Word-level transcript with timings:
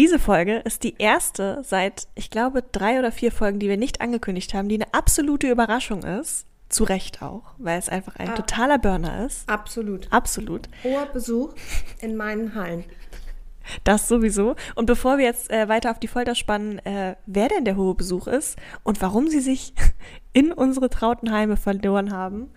Diese 0.00 0.18
Folge 0.18 0.62
ist 0.64 0.82
die 0.82 0.94
erste 0.96 1.60
seit, 1.62 2.08
ich 2.14 2.30
glaube, 2.30 2.62
drei 2.62 2.98
oder 2.98 3.12
vier 3.12 3.30
Folgen, 3.30 3.58
die 3.58 3.68
wir 3.68 3.76
nicht 3.76 4.00
angekündigt 4.00 4.54
haben, 4.54 4.70
die 4.70 4.76
eine 4.76 4.94
absolute 4.94 5.50
Überraschung 5.50 6.04
ist. 6.04 6.46
Zu 6.70 6.84
Recht 6.84 7.20
auch, 7.20 7.52
weil 7.58 7.78
es 7.78 7.90
einfach 7.90 8.16
ein 8.16 8.30
ah, 8.30 8.34
totaler 8.34 8.78
Burner 8.78 9.26
ist. 9.26 9.46
Absolut. 9.46 10.10
Absolut. 10.10 10.70
Hoher 10.84 11.04
Besuch 11.04 11.52
in 12.00 12.16
meinen 12.16 12.54
Hallen. 12.54 12.84
Das 13.84 14.08
sowieso. 14.08 14.56
Und 14.74 14.86
bevor 14.86 15.18
wir 15.18 15.26
jetzt 15.26 15.50
äh, 15.50 15.68
weiter 15.68 15.90
auf 15.90 15.98
die 15.98 16.08
Folter 16.08 16.34
spannen, 16.34 16.78
äh, 16.86 17.16
wer 17.26 17.48
denn 17.48 17.66
der 17.66 17.76
hohe 17.76 17.94
Besuch 17.94 18.26
ist 18.26 18.56
und 18.82 19.02
warum 19.02 19.28
sie 19.28 19.40
sich 19.40 19.74
in 20.32 20.50
unsere 20.50 20.88
trauten 20.88 21.30
Heime 21.30 21.58
verloren 21.58 22.10
haben, 22.10 22.50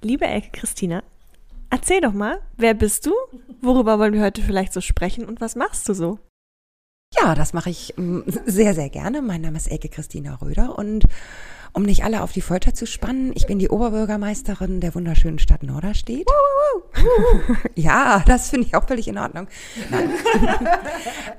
liebe 0.00 0.24
Elke 0.24 0.48
Christina, 0.50 1.02
erzähl 1.68 2.00
doch 2.00 2.14
mal, 2.14 2.40
wer 2.56 2.72
bist 2.72 3.04
du? 3.04 3.12
Worüber 3.60 3.98
wollen 3.98 4.14
wir 4.14 4.22
heute 4.22 4.40
vielleicht 4.40 4.72
so 4.72 4.80
sprechen 4.80 5.26
und 5.26 5.42
was 5.42 5.56
machst 5.56 5.86
du 5.90 5.92
so? 5.92 6.18
Ja, 7.20 7.34
das 7.34 7.52
mache 7.52 7.70
ich 7.70 7.94
mm, 7.96 8.20
sehr, 8.46 8.74
sehr 8.74 8.88
gerne. 8.88 9.22
Mein 9.22 9.40
Name 9.40 9.56
ist 9.56 9.68
Elke 9.68 9.88
Christina 9.88 10.34
Röder 10.36 10.78
und 10.78 11.06
um 11.76 11.82
nicht 11.82 12.04
alle 12.04 12.22
auf 12.22 12.30
die 12.30 12.40
Folter 12.40 12.72
zu 12.72 12.86
spannen, 12.86 13.32
ich 13.34 13.46
bin 13.48 13.58
die 13.58 13.68
Oberbürgermeisterin 13.68 14.78
der 14.80 14.94
wunderschönen 14.94 15.40
Stadt 15.40 15.64
Norderstedt. 15.64 16.28
ja, 17.74 18.22
das 18.26 18.50
finde 18.50 18.68
ich 18.68 18.76
auch 18.76 18.86
völlig 18.86 19.08
in 19.08 19.18
Ordnung. 19.18 19.48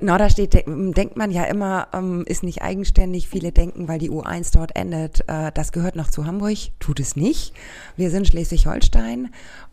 Norderstedt 0.01 0.65
denkt 0.67 1.15
man 1.15 1.31
ja 1.31 1.45
immer, 1.45 1.87
ähm, 1.93 2.25
ist 2.27 2.43
nicht 2.43 2.61
eigenständig. 2.61 3.29
Viele 3.29 3.53
denken, 3.53 3.87
weil 3.87 3.97
die 3.97 4.11
U1 4.11 4.51
dort 4.51 4.75
endet, 4.75 5.21
äh, 5.27 5.53
das 5.53 5.71
gehört 5.71 5.95
noch 5.95 6.09
zu 6.09 6.25
Hamburg. 6.25 6.57
Tut 6.81 6.99
es 6.99 7.15
nicht. 7.15 7.53
Wir 7.95 8.09
sind 8.09 8.27
Schleswig-Holstein 8.27 9.29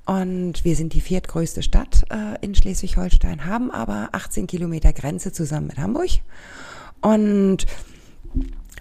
und 0.06 0.64
wir 0.64 0.74
sind 0.74 0.94
die 0.94 1.00
viertgrößte 1.00 1.62
Stadt 1.62 2.04
äh, 2.10 2.44
in 2.44 2.54
Schleswig-Holstein, 2.54 3.46
haben 3.46 3.70
aber 3.70 4.08
18 4.12 4.46
Kilometer 4.46 4.92
Grenze 4.92 5.32
zusammen 5.32 5.68
mit 5.68 5.78
Hamburg. 5.78 6.10
Und 7.00 7.66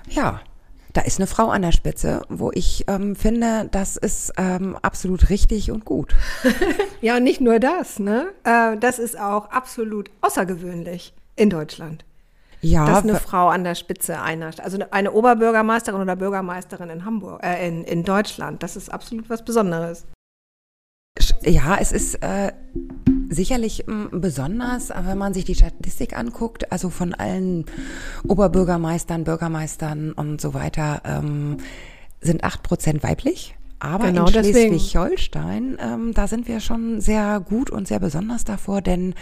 ja, 0.10 0.42
da 0.94 1.02
ist 1.02 1.20
eine 1.20 1.28
Frau 1.28 1.50
an 1.50 1.62
der 1.62 1.72
Spitze, 1.72 2.22
wo 2.30 2.52
ich 2.52 2.86
ähm, 2.88 3.16
finde, 3.16 3.70
das 3.72 3.98
ist 3.98 4.34
ähm, 4.38 4.78
absolut 4.82 5.30
richtig 5.30 5.72
und 5.72 5.86
gut. 5.86 6.16
ja, 7.02 7.18
und 7.18 7.24
nicht 7.24 7.40
nur 7.40 7.60
das, 7.60 8.00
ne? 8.00 8.28
Äh, 8.44 8.78
das 8.78 9.00
ist 9.00 9.18
auch 9.18 9.50
absolut 9.52 10.10
außergewöhnlich 10.22 11.14
in 11.36 11.50
Deutschland. 11.50 12.04
Ja, 12.64 12.86
dass 12.86 13.04
eine 13.04 13.16
Frau 13.16 13.48
an 13.48 13.64
der 13.64 13.74
Spitze 13.74 14.22
einer, 14.22 14.52
also 14.62 14.78
eine 14.92 15.12
Oberbürgermeisterin 15.14 16.02
oder 16.02 16.16
Bürgermeisterin 16.16 16.90
in 16.90 17.06
Hamburg, 17.06 17.44
äh, 17.44 17.68
in, 17.68 17.84
in 17.84 18.04
Deutschland, 18.04 18.62
das 18.62 18.76
ist 18.76 18.92
absolut 18.92 19.30
was 19.30 19.44
Besonderes. 19.44 20.06
Ja, 21.44 21.78
es 21.80 21.92
ist 21.92 22.16
äh, 22.22 22.52
sicherlich 23.30 23.88
m, 23.88 24.10
hm, 24.12 24.22
besonders, 24.22 24.90
wenn 24.90 25.18
man 25.18 25.34
sich 25.34 25.46
die 25.46 25.56
Statistik 25.56 26.18
anguckt, 26.18 26.72
also 26.72 26.90
von 26.90 27.14
allen 27.14 27.66
Oberbürgermeistern, 28.28 29.24
Bürgermeistern 29.24 30.12
und 30.12 30.40
so 30.40 30.54
weiter, 30.54 31.02
ähm, 31.06 31.58
sind 32.22 32.44
acht 32.44 32.62
Prozent 32.64 33.04
weiblich. 33.04 33.56
Aber 33.80 34.08
genau 34.08 34.28
in 34.28 34.34
Schleswig-Holstein, 34.34 35.78
ähm, 35.82 36.14
da 36.14 36.28
sind 36.28 36.48
wir 36.48 36.60
schon 36.60 37.02
sehr 37.02 37.40
gut 37.40 37.72
und 37.72 37.88
sehr 37.88 38.00
besonders 38.00 38.44
davor, 38.44 38.82
denn 38.82 39.16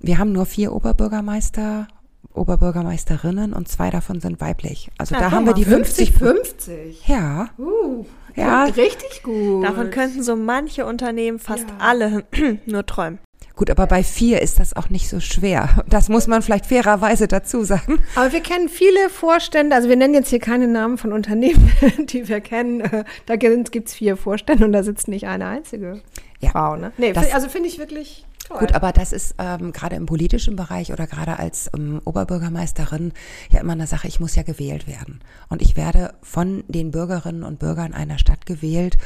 wir 0.00 0.18
haben 0.18 0.32
nur 0.32 0.44
vier 0.44 0.74
Oberbürgermeister 0.74 1.88
Oberbürgermeisterinnen 2.32 3.52
und 3.52 3.68
zwei 3.68 3.90
davon 3.90 4.20
sind 4.20 4.40
weiblich. 4.40 4.90
Also 4.98 5.14
ja, 5.14 5.20
da 5.20 5.30
haben 5.30 5.46
wir 5.46 5.54
die 5.54 5.64
50 5.64 6.12
50. 6.12 7.06
Ja. 7.06 7.48
Uh, 7.58 8.04
ja. 8.34 8.64
Richtig 8.64 9.22
gut. 9.22 9.64
Davon 9.64 9.90
könnten 9.90 10.22
so 10.22 10.36
manche 10.36 10.86
Unternehmen 10.86 11.38
fast 11.38 11.68
ja. 11.68 11.76
alle 11.78 12.24
nur 12.66 12.86
träumen. 12.86 13.18
Gut, 13.56 13.70
aber 13.70 13.86
bei 13.86 14.02
vier 14.02 14.42
ist 14.42 14.58
das 14.58 14.74
auch 14.74 14.90
nicht 14.90 15.08
so 15.08 15.20
schwer. 15.20 15.84
Das 15.88 16.08
muss 16.08 16.26
man 16.26 16.42
vielleicht 16.42 16.66
fairerweise 16.66 17.28
dazu 17.28 17.62
sagen. 17.62 18.00
Aber 18.16 18.32
wir 18.32 18.40
kennen 18.40 18.68
viele 18.68 19.08
Vorstände, 19.08 19.76
also 19.76 19.88
wir 19.88 19.94
nennen 19.94 20.14
jetzt 20.14 20.30
hier 20.30 20.40
keine 20.40 20.66
Namen 20.66 20.98
von 20.98 21.12
Unternehmen, 21.12 21.70
die 21.98 22.28
wir 22.28 22.40
kennen. 22.40 22.82
Da 23.26 23.36
gibt 23.36 23.88
es 23.88 23.94
vier 23.94 24.16
Vorstände 24.16 24.64
und 24.64 24.72
da 24.72 24.82
sitzt 24.82 25.06
nicht 25.06 25.28
eine 25.28 25.46
einzige 25.46 26.00
ja. 26.40 26.50
Frau. 26.50 26.74
Ne? 26.74 26.92
Nee, 26.98 27.12
das, 27.12 27.32
also 27.32 27.48
finde 27.48 27.68
ich 27.68 27.78
wirklich 27.78 28.24
Toll. 28.46 28.58
Gut, 28.58 28.74
aber 28.74 28.92
das 28.92 29.12
ist 29.12 29.36
ähm, 29.38 29.72
gerade 29.72 29.96
im 29.96 30.04
politischen 30.04 30.54
Bereich 30.54 30.92
oder 30.92 31.06
gerade 31.06 31.38
als 31.38 31.70
ähm, 31.74 32.02
Oberbürgermeisterin 32.04 33.12
ja 33.50 33.60
immer 33.60 33.72
eine 33.72 33.86
Sache, 33.86 34.06
ich 34.06 34.20
muss 34.20 34.36
ja 34.36 34.42
gewählt 34.42 34.86
werden. 34.86 35.20
Und 35.48 35.62
ich 35.62 35.76
werde 35.76 36.14
von 36.20 36.62
den 36.68 36.90
Bürgerinnen 36.90 37.42
und 37.42 37.58
Bürgern 37.58 37.94
einer 37.94 38.18
Stadt 38.18 38.44
gewählt. 38.44 38.98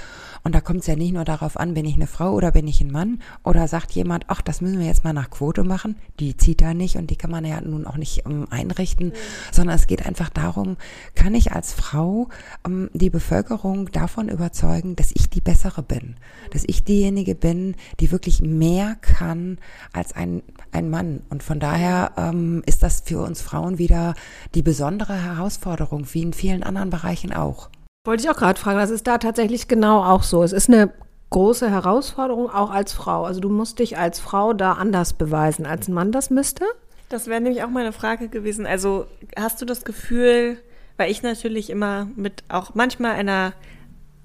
Und 0.48 0.54
da 0.54 0.62
kommt 0.62 0.80
es 0.80 0.86
ja 0.86 0.96
nicht 0.96 1.12
nur 1.12 1.26
darauf 1.26 1.60
an, 1.60 1.74
bin 1.74 1.84
ich 1.84 1.96
eine 1.96 2.06
Frau 2.06 2.32
oder 2.32 2.52
bin 2.52 2.66
ich 2.66 2.80
ein 2.80 2.90
Mann 2.90 3.18
oder 3.44 3.68
sagt 3.68 3.92
jemand, 3.92 4.24
ach, 4.28 4.40
das 4.40 4.62
müssen 4.62 4.78
wir 4.78 4.86
jetzt 4.86 5.04
mal 5.04 5.12
nach 5.12 5.28
Quote 5.28 5.62
machen. 5.62 5.96
Die 6.20 6.38
zieht 6.38 6.62
da 6.62 6.72
nicht 6.72 6.96
und 6.96 7.10
die 7.10 7.16
kann 7.16 7.30
man 7.30 7.44
ja 7.44 7.60
nun 7.60 7.86
auch 7.86 7.98
nicht 7.98 8.24
ähm, 8.24 8.46
einrichten, 8.48 9.08
mhm. 9.08 9.12
sondern 9.52 9.76
es 9.76 9.86
geht 9.86 10.06
einfach 10.06 10.30
darum, 10.30 10.78
kann 11.14 11.34
ich 11.34 11.52
als 11.52 11.74
Frau 11.74 12.30
ähm, 12.66 12.88
die 12.94 13.10
Bevölkerung 13.10 13.92
davon 13.92 14.30
überzeugen, 14.30 14.96
dass 14.96 15.10
ich 15.12 15.28
die 15.28 15.42
bessere 15.42 15.82
bin, 15.82 16.14
dass 16.50 16.64
ich 16.66 16.82
diejenige 16.82 17.34
bin, 17.34 17.76
die 18.00 18.10
wirklich 18.10 18.40
mehr 18.40 18.96
kann 19.02 19.58
als 19.92 20.14
ein, 20.14 20.40
ein 20.72 20.88
Mann. 20.88 21.20
Und 21.28 21.42
von 21.42 21.60
daher 21.60 22.12
ähm, 22.16 22.62
ist 22.64 22.82
das 22.82 23.02
für 23.02 23.20
uns 23.20 23.42
Frauen 23.42 23.76
wieder 23.76 24.14
die 24.54 24.62
besondere 24.62 25.22
Herausforderung, 25.22 26.06
wie 26.12 26.22
in 26.22 26.32
vielen 26.32 26.62
anderen 26.62 26.88
Bereichen 26.88 27.34
auch. 27.34 27.68
Wollte 28.04 28.24
ich 28.24 28.30
auch 28.30 28.36
gerade 28.36 28.58
fragen, 28.58 28.78
das 28.78 28.90
ist 28.90 29.06
da 29.06 29.18
tatsächlich 29.18 29.68
genau 29.68 30.02
auch 30.02 30.22
so. 30.22 30.42
Es 30.42 30.52
ist 30.52 30.68
eine 30.68 30.92
große 31.30 31.70
Herausforderung, 31.70 32.50
auch 32.50 32.70
als 32.70 32.92
Frau. 32.92 33.24
Also 33.24 33.40
du 33.40 33.50
musst 33.50 33.78
dich 33.78 33.98
als 33.98 34.18
Frau 34.18 34.52
da 34.52 34.72
anders 34.72 35.12
beweisen, 35.12 35.66
als 35.66 35.88
ein 35.88 35.94
Mann 35.94 36.12
das 36.12 36.30
müsste? 36.30 36.64
Das 37.08 37.26
wäre 37.26 37.40
nämlich 37.40 37.62
auch 37.62 37.70
meine 37.70 37.92
Frage 37.92 38.28
gewesen. 38.28 38.66
Also 38.66 39.06
hast 39.36 39.60
du 39.60 39.66
das 39.66 39.84
Gefühl, 39.84 40.58
weil 40.96 41.10
ich 41.10 41.22
natürlich 41.22 41.70
immer 41.70 42.08
mit 42.16 42.44
auch 42.48 42.74
manchmal 42.74 43.12
einer, 43.12 43.52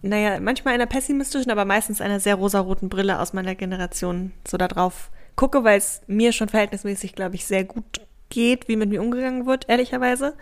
naja, 0.02 0.40
manchmal 0.40 0.74
einer 0.74 0.86
pessimistischen, 0.86 1.52
aber 1.52 1.66
meistens 1.66 2.02
einer 2.02 2.20
sehr 2.20 2.36
rosaroten 2.36 2.90
Brille 2.90 3.20
aus 3.20 3.34
meiner 3.34 3.56
Generation 3.56 4.32
so 4.48 4.58
da 4.58 4.68
drauf 4.68 5.12
gucke, 5.36 5.64
weil 5.64 5.78
es 5.78 6.02
mir 6.08 6.32
schon 6.32 6.50
verhältnismäßig, 6.50 7.16
glaube 7.16 7.36
ich, 7.36 7.46
sehr 7.46 7.64
gut 7.64 8.02
geht, 8.30 8.68
wie 8.68 8.76
mit 8.76 8.90
mir 8.90 9.02
umgegangen 9.02 9.46
wird, 9.46 9.70
ehrlicherweise. 9.70 10.36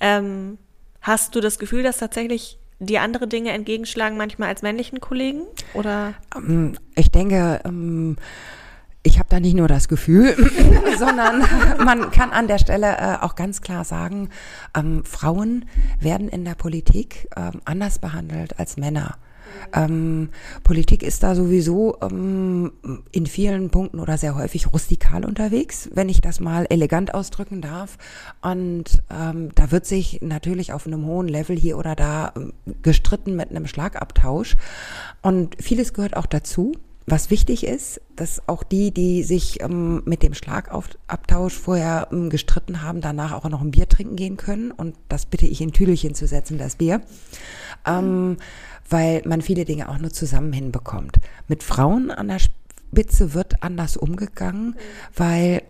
Ähm, 0.00 0.58
hast 1.00 1.34
du 1.34 1.40
das 1.40 1.58
Gefühl, 1.58 1.82
dass 1.82 1.98
tatsächlich 1.98 2.58
die 2.86 2.98
andere 2.98 3.26
Dinge 3.28 3.50
entgegenschlagen 3.52 4.16
manchmal 4.16 4.48
als 4.48 4.62
männlichen 4.62 5.00
Kollegen? 5.00 5.42
Oder? 5.74 6.14
Ähm, 6.36 6.76
ich 6.94 7.10
denke, 7.10 7.60
ähm, 7.64 8.16
ich 9.02 9.18
habe 9.18 9.28
da 9.28 9.40
nicht 9.40 9.54
nur 9.54 9.68
das 9.68 9.88
Gefühl, 9.88 10.34
sondern 10.98 11.44
man 11.84 12.10
kann 12.10 12.30
an 12.30 12.48
der 12.48 12.58
Stelle 12.58 12.96
äh, 12.96 13.16
auch 13.20 13.34
ganz 13.34 13.60
klar 13.60 13.84
sagen, 13.84 14.30
ähm, 14.76 15.04
Frauen 15.04 15.66
werden 16.00 16.28
in 16.28 16.44
der 16.44 16.54
Politik 16.54 17.28
anders 17.64 17.98
behandelt 17.98 18.58
als 18.58 18.76
Männer. 18.76 19.16
Ähm, 19.72 20.30
Politik 20.62 21.02
ist 21.02 21.22
da 21.22 21.34
sowieso 21.34 21.96
ähm, 22.02 22.72
in 23.12 23.26
vielen 23.26 23.70
Punkten 23.70 24.00
oder 24.00 24.18
sehr 24.18 24.36
häufig 24.36 24.72
rustikal 24.72 25.24
unterwegs, 25.24 25.88
wenn 25.92 26.08
ich 26.08 26.20
das 26.20 26.40
mal 26.40 26.66
elegant 26.68 27.14
ausdrücken 27.14 27.60
darf. 27.60 27.98
Und 28.42 29.02
ähm, 29.10 29.50
da 29.54 29.70
wird 29.70 29.86
sich 29.86 30.20
natürlich 30.22 30.72
auf 30.72 30.86
einem 30.86 31.06
hohen 31.06 31.28
Level 31.28 31.56
hier 31.56 31.78
oder 31.78 31.94
da 31.94 32.32
ähm, 32.36 32.52
gestritten 32.82 33.36
mit 33.36 33.50
einem 33.50 33.66
Schlagabtausch. 33.66 34.56
Und 35.22 35.56
vieles 35.62 35.92
gehört 35.92 36.16
auch 36.16 36.26
dazu. 36.26 36.72
Was 37.06 37.28
wichtig 37.28 37.64
ist, 37.66 38.00
dass 38.16 38.48
auch 38.48 38.62
die, 38.62 38.90
die 38.90 39.24
sich 39.24 39.60
ähm, 39.60 40.02
mit 40.06 40.22
dem 40.22 40.32
Schlagabtausch 40.32 41.52
vorher 41.52 42.08
ähm, 42.10 42.30
gestritten 42.30 42.80
haben, 42.80 43.02
danach 43.02 43.32
auch 43.32 43.48
noch 43.50 43.60
ein 43.60 43.72
Bier 43.72 43.88
trinken 43.88 44.16
gehen 44.16 44.38
können. 44.38 44.70
Und 44.70 44.96
das 45.10 45.26
bitte 45.26 45.46
ich 45.46 45.60
in 45.60 45.72
Tüdelchen 45.72 46.14
zu 46.14 46.26
setzen, 46.26 46.56
das 46.56 46.76
Bier. 46.76 47.02
Ähm, 47.86 48.38
weil 48.88 49.22
man 49.26 49.42
viele 49.42 49.66
Dinge 49.66 49.90
auch 49.90 49.98
nur 49.98 50.10
zusammen 50.10 50.52
hinbekommt. 50.52 51.18
Mit 51.46 51.62
Frauen 51.62 52.10
an 52.10 52.28
der 52.28 52.38
Spitze 52.38 53.34
wird 53.34 53.62
anders 53.62 53.96
umgegangen, 53.98 54.76
weil 55.14 55.62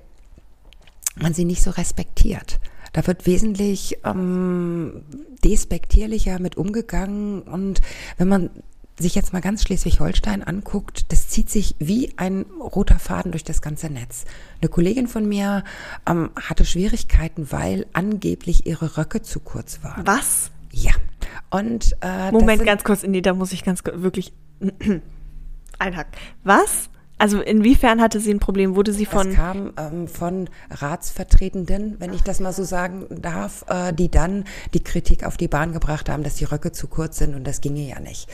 man 1.16 1.34
sie 1.34 1.44
nicht 1.44 1.62
so 1.62 1.70
respektiert. 1.70 2.60
Da 2.92 3.06
wird 3.08 3.26
wesentlich 3.26 3.98
ähm, 4.04 5.02
despektierlicher 5.42 6.38
mit 6.38 6.56
umgegangen 6.56 7.42
und 7.42 7.80
wenn 8.18 8.28
man 8.28 8.50
sich 8.98 9.14
jetzt 9.14 9.32
mal 9.32 9.40
ganz 9.40 9.62
Schleswig-Holstein 9.62 10.42
anguckt, 10.42 11.10
das 11.10 11.28
zieht 11.28 11.50
sich 11.50 11.74
wie 11.78 12.12
ein 12.16 12.46
roter 12.60 12.98
Faden 12.98 13.32
durch 13.32 13.44
das 13.44 13.60
ganze 13.60 13.90
Netz. 13.90 14.24
Eine 14.60 14.68
Kollegin 14.68 15.08
von 15.08 15.28
mir 15.28 15.64
ähm, 16.06 16.30
hatte 16.36 16.64
Schwierigkeiten, 16.64 17.50
weil 17.50 17.86
angeblich 17.92 18.66
ihre 18.66 18.96
Röcke 18.96 19.22
zu 19.22 19.40
kurz 19.40 19.82
waren. 19.82 20.06
Was? 20.06 20.50
Ja. 20.70 20.92
Und 21.50 21.96
äh, 22.00 22.30
Moment, 22.30 22.64
ganz 22.64 22.84
kurz, 22.84 23.02
Indi, 23.02 23.22
da 23.22 23.34
muss 23.34 23.52
ich 23.52 23.64
ganz 23.64 23.82
wirklich 23.84 24.32
einhaken. 25.78 26.12
Was? 26.44 26.88
Also 27.24 27.40
inwiefern 27.40 28.02
hatte 28.02 28.20
sie 28.20 28.34
ein 28.34 28.38
Problem? 28.38 28.76
Wurde 28.76 28.92
sie 28.92 29.06
von... 29.06 29.30
Es 29.30 29.34
kam 29.34 29.72
ähm, 29.78 30.08
von 30.08 30.50
Ratsvertretenden, 30.70 31.96
wenn 31.98 32.12
ich 32.12 32.22
das 32.22 32.38
mal 32.38 32.52
so 32.52 32.64
sagen 32.64 33.06
darf, 33.08 33.64
äh, 33.66 33.94
die 33.94 34.10
dann 34.10 34.44
die 34.74 34.84
Kritik 34.84 35.24
auf 35.24 35.38
die 35.38 35.48
Bahn 35.48 35.72
gebracht 35.72 36.10
haben, 36.10 36.22
dass 36.22 36.34
die 36.34 36.44
Röcke 36.44 36.72
zu 36.72 36.86
kurz 36.86 37.16
sind 37.16 37.34
und 37.34 37.46
das 37.46 37.62
ginge 37.62 37.80
ja 37.80 37.98
nicht. 37.98 38.28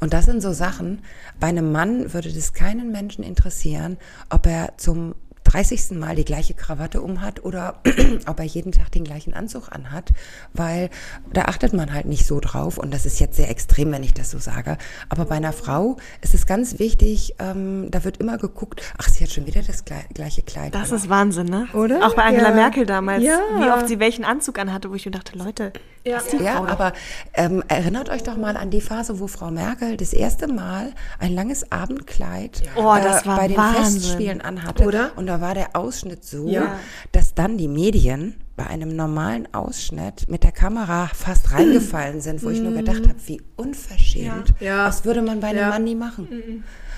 Und 0.00 0.12
das 0.12 0.26
sind 0.26 0.42
so 0.42 0.52
Sachen, 0.52 1.00
bei 1.40 1.46
einem 1.46 1.72
Mann 1.72 2.12
würde 2.12 2.30
das 2.30 2.52
keinen 2.52 2.92
Menschen 2.92 3.24
interessieren, 3.24 3.96
ob 4.28 4.44
er 4.46 4.74
zum 4.76 5.14
30. 5.44 5.92
Mal 5.92 6.16
die 6.16 6.24
gleiche 6.24 6.54
Krawatte 6.54 7.00
umhat 7.00 7.44
oder 7.44 7.80
ob 8.26 8.38
er 8.38 8.44
jeden 8.44 8.72
Tag 8.72 8.90
den 8.92 9.04
gleichen 9.04 9.34
Anzug 9.34 9.70
anhat, 9.70 10.10
weil 10.52 10.90
da 11.32 11.42
achtet 11.42 11.72
man 11.72 11.92
halt 11.92 12.06
nicht 12.06 12.26
so 12.26 12.40
drauf 12.40 12.78
und 12.78 12.92
das 12.92 13.06
ist 13.06 13.20
jetzt 13.20 13.36
sehr 13.36 13.50
extrem, 13.50 13.92
wenn 13.92 14.02
ich 14.02 14.14
das 14.14 14.30
so 14.30 14.38
sage. 14.38 14.78
Aber 15.08 15.26
bei 15.26 15.36
einer 15.36 15.52
Frau 15.52 15.96
ist 16.22 16.34
es 16.34 16.46
ganz 16.46 16.78
wichtig, 16.78 17.34
ähm, 17.38 17.90
da 17.90 18.04
wird 18.04 18.18
immer 18.18 18.38
geguckt, 18.38 18.82
ach, 18.98 19.08
sie 19.08 19.24
hat 19.24 19.30
schon 19.30 19.46
wieder 19.46 19.62
das 19.62 19.84
gleiche 19.84 20.42
Kleid. 20.42 20.74
Das 20.74 20.90
ist 20.90 21.08
Wahnsinn, 21.08 21.46
ne? 21.46 21.68
Oder? 21.72 22.06
Auch 22.06 22.14
bei 22.14 22.24
Angela 22.24 22.50
ja. 22.50 22.54
Merkel 22.54 22.86
damals, 22.86 23.22
ja. 23.22 23.38
wie 23.58 23.70
oft 23.70 23.88
sie 23.88 23.98
welchen 24.00 24.24
Anzug 24.24 24.58
anhatte, 24.58 24.90
wo 24.90 24.94
ich 24.94 25.04
mir 25.06 25.12
dachte, 25.12 25.38
Leute, 25.38 25.72
ja, 26.06 26.20
ja 26.38 26.64
aber 26.64 26.92
ähm, 27.32 27.62
erinnert 27.68 28.10
euch 28.10 28.22
doch 28.22 28.36
mal 28.36 28.56
an 28.58 28.70
die 28.70 28.82
Phase, 28.82 29.20
wo 29.20 29.26
Frau 29.26 29.50
Merkel 29.50 29.96
das 29.96 30.12
erste 30.12 30.48
Mal 30.48 30.92
ein 31.18 31.32
langes 31.32 31.72
Abendkleid 31.72 32.62
oh, 32.76 32.94
äh, 32.94 33.20
bei 33.24 33.48
den 33.48 33.56
Wahnsinn. 33.56 34.02
Festspielen 34.02 34.40
anhatte. 34.42 34.84
Oder? 34.84 35.12
Und 35.16 35.26
da 35.26 35.33
war 35.40 35.54
der 35.54 35.74
Ausschnitt 35.74 36.24
so, 36.24 36.48
ja. 36.48 36.78
dass 37.12 37.34
dann 37.34 37.58
die 37.58 37.68
Medien 37.68 38.34
bei 38.56 38.66
einem 38.66 38.94
normalen 38.94 39.52
Ausschnitt 39.52 40.28
mit 40.28 40.44
der 40.44 40.52
Kamera 40.52 41.08
fast 41.08 41.52
reingefallen 41.52 42.20
sind, 42.20 42.42
wo 42.42 42.50
ich 42.50 42.60
nur 42.60 42.72
gedacht 42.72 43.08
habe, 43.08 43.18
wie 43.26 43.40
unverschämt. 43.56 44.54
Ja. 44.60 44.86
Das 44.86 45.04
würde 45.04 45.22
man 45.22 45.40
bei 45.40 45.48
einem 45.48 45.68
Mann 45.68 45.84
nie 45.84 45.96
machen. 45.96 46.28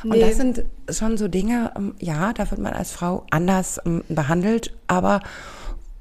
Mhm. 0.03 0.11
Und 0.11 0.21
das 0.21 0.37
sind 0.37 0.65
schon 0.91 1.17
so 1.17 1.29
Dinge, 1.29 1.73
ähm, 1.77 1.95
ja, 1.99 2.33
da 2.33 2.51
wird 2.51 2.61
man 2.61 2.75
als 2.75 2.93
Frau 2.93 3.25
anders 3.31 3.81
ähm, 3.87 4.05
behandelt, 4.09 4.77
aber 4.87 5.21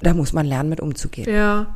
da 0.02 0.14
muss 0.14 0.34
man 0.34 0.46
lernen, 0.46 0.70
mit 0.70 0.82
umzugehen. 0.82 1.34
Ja. 1.34 1.76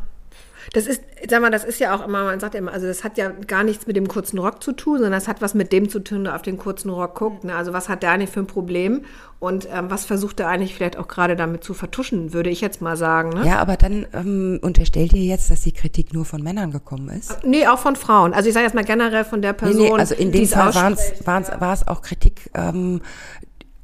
Das 0.73 0.85
ist, 0.85 1.01
sag 1.27 1.41
mal, 1.41 1.49
das 1.49 1.63
ist 1.63 1.79
ja 1.79 1.95
auch 1.95 2.05
immer, 2.05 2.25
man 2.25 2.39
sagt 2.39 2.53
ja 2.53 2.59
immer, 2.59 2.71
also 2.71 2.85
das 2.85 3.03
hat 3.03 3.17
ja 3.17 3.29
gar 3.29 3.63
nichts 3.63 3.87
mit 3.87 3.95
dem 3.95 4.07
kurzen 4.07 4.37
Rock 4.37 4.61
zu 4.61 4.71
tun, 4.71 4.97
sondern 4.97 5.13
das 5.13 5.27
hat 5.27 5.41
was 5.41 5.53
mit 5.53 5.71
dem 5.73 5.89
zu 5.89 5.99
tun, 5.99 6.25
der 6.25 6.35
auf 6.35 6.41
den 6.41 6.57
kurzen 6.57 6.89
Rock 6.89 7.15
guckt. 7.15 7.43
Ne? 7.43 7.55
Also 7.55 7.73
was 7.73 7.89
hat 7.89 8.03
der 8.03 8.11
eigentlich 8.11 8.29
für 8.29 8.41
ein 8.41 8.47
Problem 8.47 9.01
und 9.39 9.67
ähm, 9.73 9.89
was 9.89 10.05
versucht 10.05 10.39
er 10.39 10.47
eigentlich 10.47 10.75
vielleicht 10.75 10.97
auch 10.97 11.07
gerade 11.07 11.35
damit 11.35 11.63
zu 11.63 11.73
vertuschen, 11.73 12.33
würde 12.33 12.49
ich 12.49 12.61
jetzt 12.61 12.81
mal 12.81 12.97
sagen. 12.97 13.29
Ne? 13.29 13.47
Ja, 13.47 13.59
aber 13.59 13.77
dann 13.77 14.05
ähm, 14.13 14.59
unterstellt 14.61 15.13
ihr 15.13 15.23
jetzt, 15.23 15.49
dass 15.49 15.61
die 15.61 15.71
Kritik 15.71 16.13
nur 16.13 16.25
von 16.25 16.43
Männern 16.43 16.71
gekommen 16.71 17.09
ist? 17.09 17.43
Nee, 17.43 17.65
auch 17.67 17.79
von 17.79 17.95
Frauen. 17.95 18.33
Also 18.33 18.49
ich 18.49 18.53
sage 18.53 18.65
jetzt 18.65 18.75
mal 18.75 18.85
generell 18.85 19.25
von 19.25 19.41
der 19.41 19.53
Person. 19.53 19.81
Nee, 19.81 19.89
nee, 19.89 19.97
also 19.99 20.13
in 20.13 20.31
dem 20.31 20.47
Fall 20.47 20.73
war 20.75 21.73
es 21.73 21.87
auch 21.87 22.01
Kritik, 22.01 22.51
ähm, 22.53 23.01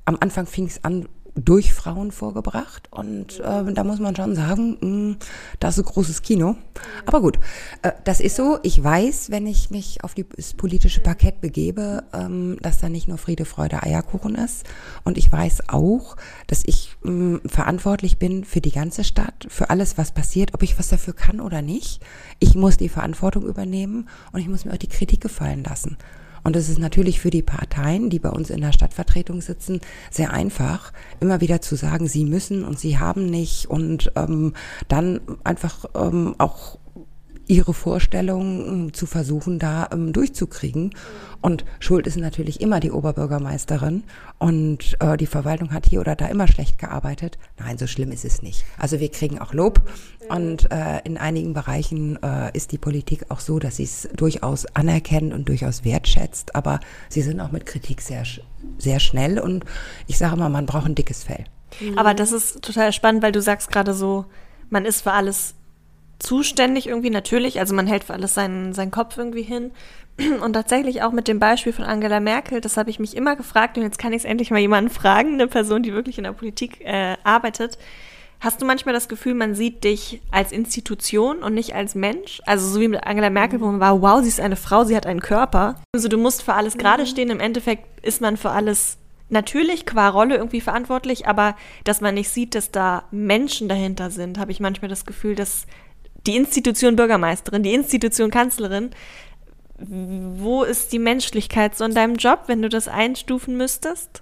am 0.05 0.17
Anfang 0.19 0.45
fing 0.45 0.67
es 0.67 0.83
an 0.83 1.07
durch 1.35 1.73
Frauen 1.73 2.11
vorgebracht. 2.11 2.87
Und 2.91 3.39
äh, 3.39 3.73
da 3.73 3.83
muss 3.83 3.99
man 3.99 4.15
schon 4.15 4.35
sagen, 4.35 4.77
mh, 4.79 4.81
hm, 4.81 5.17
das 5.59 5.77
ist 5.77 5.85
ein 5.85 5.93
großes 5.93 6.21
Kino. 6.21 6.55
Aber 7.05 7.21
gut, 7.21 7.39
äh, 7.81 7.91
das 8.05 8.19
ist 8.19 8.35
so. 8.35 8.57
Ich 8.63 8.81
weiß, 8.81 9.29
wenn 9.31 9.45
ich 9.45 9.69
mich 9.69 10.03
auf 10.03 10.13
die, 10.13 10.25
das 10.27 10.53
politische 10.53 11.01
Parkett 11.01 11.41
begebe, 11.41 12.03
ähm, 12.13 12.57
dass 12.61 12.79
da 12.79 12.89
nicht 12.89 13.07
nur 13.07 13.17
Friede, 13.17 13.45
Freude, 13.45 13.83
Eierkuchen 13.83 14.35
ist. 14.35 14.65
Und 15.03 15.17
ich 15.17 15.31
weiß 15.31 15.69
auch, 15.69 16.15
dass 16.47 16.63
ich 16.65 16.95
mh, 17.03 17.09
hm, 17.09 17.41
verantwortlich 17.45 18.17
bin 18.17 18.45
für 18.45 18.61
die 18.61 18.71
ganze 18.71 19.03
Stadt, 19.03 19.45
für 19.49 19.69
alles, 19.69 19.97
was 19.97 20.13
passiert, 20.13 20.53
ob 20.53 20.63
ich 20.63 20.79
was 20.79 20.87
dafür 20.87 21.13
kann 21.13 21.41
oder 21.41 21.61
nicht. 21.61 22.01
Ich 22.39 22.55
muss 22.55 22.77
die 22.77 22.89
Verantwortung 22.89 23.45
übernehmen 23.45 24.07
und 24.31 24.39
ich 24.39 24.47
muss 24.47 24.65
mir 24.65 24.73
auch 24.73 24.77
die 24.77 24.87
Kritik 24.87 25.21
gefallen 25.21 25.63
lassen. 25.63 25.97
Und 26.45 26.55
es 26.55 26.69
ist 26.69 26.77
natürlich 26.77 27.19
für 27.19 27.31
die 27.31 27.41
Parteien, 27.41 28.11
die 28.11 28.19
bei 28.19 28.29
uns 28.29 28.51
in 28.51 28.61
der 28.61 28.71
Stadtvertretung 28.71 29.41
sitzen, 29.41 29.81
sehr 30.11 30.31
einfach, 30.31 30.93
immer 31.19 31.41
wieder 31.41 31.59
zu 31.59 31.75
sagen, 31.75 32.07
sie 32.07 32.23
müssen 32.23 32.63
und 32.63 32.77
sie 32.77 32.99
haben 32.99 33.25
nicht. 33.25 33.65
Und 33.65 34.11
ähm, 34.15 34.53
dann 34.87 35.21
einfach 35.43 35.85
ähm, 35.95 36.35
auch 36.37 36.77
ihre 37.47 37.73
Vorstellungen 37.73 38.67
ähm, 38.67 38.93
zu 38.93 39.05
versuchen, 39.05 39.59
da 39.59 39.89
ähm, 39.91 40.13
durchzukriegen. 40.13 40.93
Und 41.41 41.65
Schuld 41.79 42.07
ist 42.07 42.17
natürlich 42.17 42.61
immer 42.61 42.79
die 42.79 42.91
Oberbürgermeisterin 42.91 44.03
und 44.39 44.97
äh, 44.99 45.17
die 45.17 45.27
Verwaltung 45.27 45.71
hat 45.71 45.85
hier 45.85 45.99
oder 45.99 46.15
da 46.15 46.27
immer 46.27 46.47
schlecht 46.47 46.79
gearbeitet. 46.79 47.37
Nein, 47.59 47.77
so 47.77 47.87
schlimm 47.87 48.11
ist 48.11 48.25
es 48.25 48.41
nicht. 48.41 48.65
Also 48.79 48.99
wir 48.99 49.09
kriegen 49.09 49.39
auch 49.39 49.53
Lob 49.53 49.81
und 50.29 50.71
äh, 50.71 51.01
in 51.03 51.17
einigen 51.17 51.53
Bereichen 51.53 52.21
äh, 52.23 52.55
ist 52.55 52.71
die 52.71 52.77
Politik 52.77 53.25
auch 53.29 53.39
so, 53.39 53.59
dass 53.59 53.77
sie 53.77 53.83
es 53.83 54.09
durchaus 54.15 54.65
anerkennt 54.67 55.33
und 55.33 55.47
durchaus 55.47 55.83
wertschätzt. 55.83 56.55
Aber 56.55 56.79
sie 57.09 57.21
sind 57.21 57.39
auch 57.39 57.51
mit 57.51 57.65
Kritik 57.65 58.01
sehr, 58.01 58.23
sehr 58.79 58.99
schnell 58.99 59.39
und 59.39 59.65
ich 60.07 60.17
sage 60.17 60.35
mal, 60.35 60.49
man 60.49 60.65
braucht 60.65 60.87
ein 60.87 60.95
dickes 60.95 61.23
Fell. 61.23 61.45
Aber 61.95 62.13
das 62.13 62.31
ist 62.31 62.61
total 62.61 62.93
spannend, 62.93 63.21
weil 63.21 63.31
du 63.31 63.41
sagst 63.41 63.71
gerade 63.71 63.93
so, 63.93 64.25
man 64.69 64.85
ist 64.85 65.01
für 65.01 65.11
alles 65.11 65.55
zuständig 66.19 66.87
irgendwie 66.87 67.09
natürlich, 67.09 67.59
also 67.59 67.75
man 67.75 67.87
hält 67.87 68.03
für 68.03 68.13
alles 68.13 68.33
seinen, 68.33 68.73
seinen 68.73 68.91
Kopf 68.91 69.17
irgendwie 69.17 69.43
hin. 69.43 69.71
Und 70.43 70.53
tatsächlich 70.53 71.03
auch 71.03 71.11
mit 71.11 71.27
dem 71.27 71.39
Beispiel 71.39 71.73
von 71.73 71.85
Angela 71.85 72.19
Merkel, 72.19 72.61
das 72.61 72.77
habe 72.77 72.89
ich 72.89 72.99
mich 72.99 73.15
immer 73.17 73.35
gefragt 73.35 73.77
und 73.77 73.83
jetzt 73.83 73.99
kann 73.99 74.13
ich 74.13 74.19
es 74.19 74.25
endlich 74.25 74.49
mal 74.49 74.59
jemanden 74.59 74.89
fragen, 74.89 75.33
eine 75.33 75.47
Person, 75.47 75.83
die 75.83 75.93
wirklich 75.93 76.17
in 76.17 76.23
der 76.23 76.31
Politik 76.31 76.79
äh, 76.81 77.17
arbeitet. 77.25 77.77
Hast 78.39 78.61
du 78.61 78.65
manchmal 78.65 78.93
das 78.93 79.07
Gefühl, 79.07 79.33
man 79.33 79.55
sieht 79.55 79.83
dich 79.83 80.21
als 80.31 80.51
Institution 80.51 81.39
und 81.39 81.53
nicht 81.53 81.73
als 81.73 81.95
Mensch? 81.95 82.41
Also 82.45 82.67
so 82.67 82.79
wie 82.79 82.87
mit 82.87 83.05
Angela 83.05 83.29
Merkel, 83.29 83.59
wo 83.59 83.65
man 83.65 83.79
war, 83.79 84.01
wow, 84.01 84.21
sie 84.21 84.29
ist 84.29 84.39
eine 84.39 84.55
Frau, 84.55 84.83
sie 84.83 84.95
hat 84.95 85.05
einen 85.05 85.21
Körper. 85.21 85.81
Also 85.93 86.07
du 86.07 86.17
musst 86.17 86.43
für 86.43 86.53
alles 86.53 86.77
gerade 86.77 87.03
mhm. 87.03 87.07
stehen, 87.07 87.29
im 87.29 87.39
Endeffekt 87.39 88.05
ist 88.05 88.21
man 88.21 88.37
für 88.37 88.51
alles 88.51 88.97
natürlich 89.29 89.85
qua 89.85 90.09
Rolle 90.09 90.35
irgendwie 90.35 90.61
verantwortlich, 90.61 91.27
aber 91.27 91.55
dass 91.83 92.01
man 92.01 92.13
nicht 92.13 92.29
sieht, 92.29 92.53
dass 92.55 92.71
da 92.71 93.03
Menschen 93.09 93.67
dahinter 93.67 94.11
sind, 94.11 94.37
habe 94.37 94.51
ich 94.51 94.59
manchmal 94.59 94.89
das 94.89 95.05
Gefühl, 95.05 95.35
dass 95.35 95.65
die 96.27 96.35
Institution 96.35 96.95
Bürgermeisterin, 96.95 97.63
die 97.63 97.73
Institution 97.73 98.31
Kanzlerin. 98.31 98.91
Wo 99.77 100.63
ist 100.63 100.93
die 100.93 100.99
Menschlichkeit 100.99 101.75
so 101.75 101.83
in 101.83 101.93
deinem 101.93 102.15
Job, 102.15 102.43
wenn 102.47 102.61
du 102.61 102.69
das 102.69 102.87
einstufen 102.87 103.57
müsstest? 103.57 104.21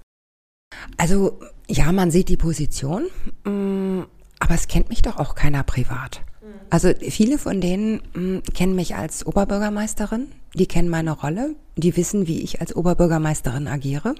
Also 0.96 1.38
ja, 1.68 1.92
man 1.92 2.10
sieht 2.10 2.28
die 2.28 2.36
Position, 2.36 3.06
mm, 3.44 4.02
aber 4.40 4.54
es 4.54 4.68
kennt 4.68 4.88
mich 4.88 5.02
doch 5.02 5.18
auch 5.18 5.34
keiner 5.34 5.62
privat. 5.62 6.22
Also 6.70 6.90
viele 7.08 7.38
von 7.38 7.60
denen 7.60 8.02
mm, 8.14 8.38
kennen 8.52 8.74
mich 8.74 8.96
als 8.96 9.24
Oberbürgermeisterin, 9.24 10.32
die 10.54 10.66
kennen 10.66 10.88
meine 10.88 11.12
Rolle, 11.12 11.54
die 11.76 11.96
wissen, 11.96 12.26
wie 12.26 12.42
ich 12.42 12.60
als 12.60 12.74
Oberbürgermeisterin 12.74 13.68
agiere, 13.68 14.14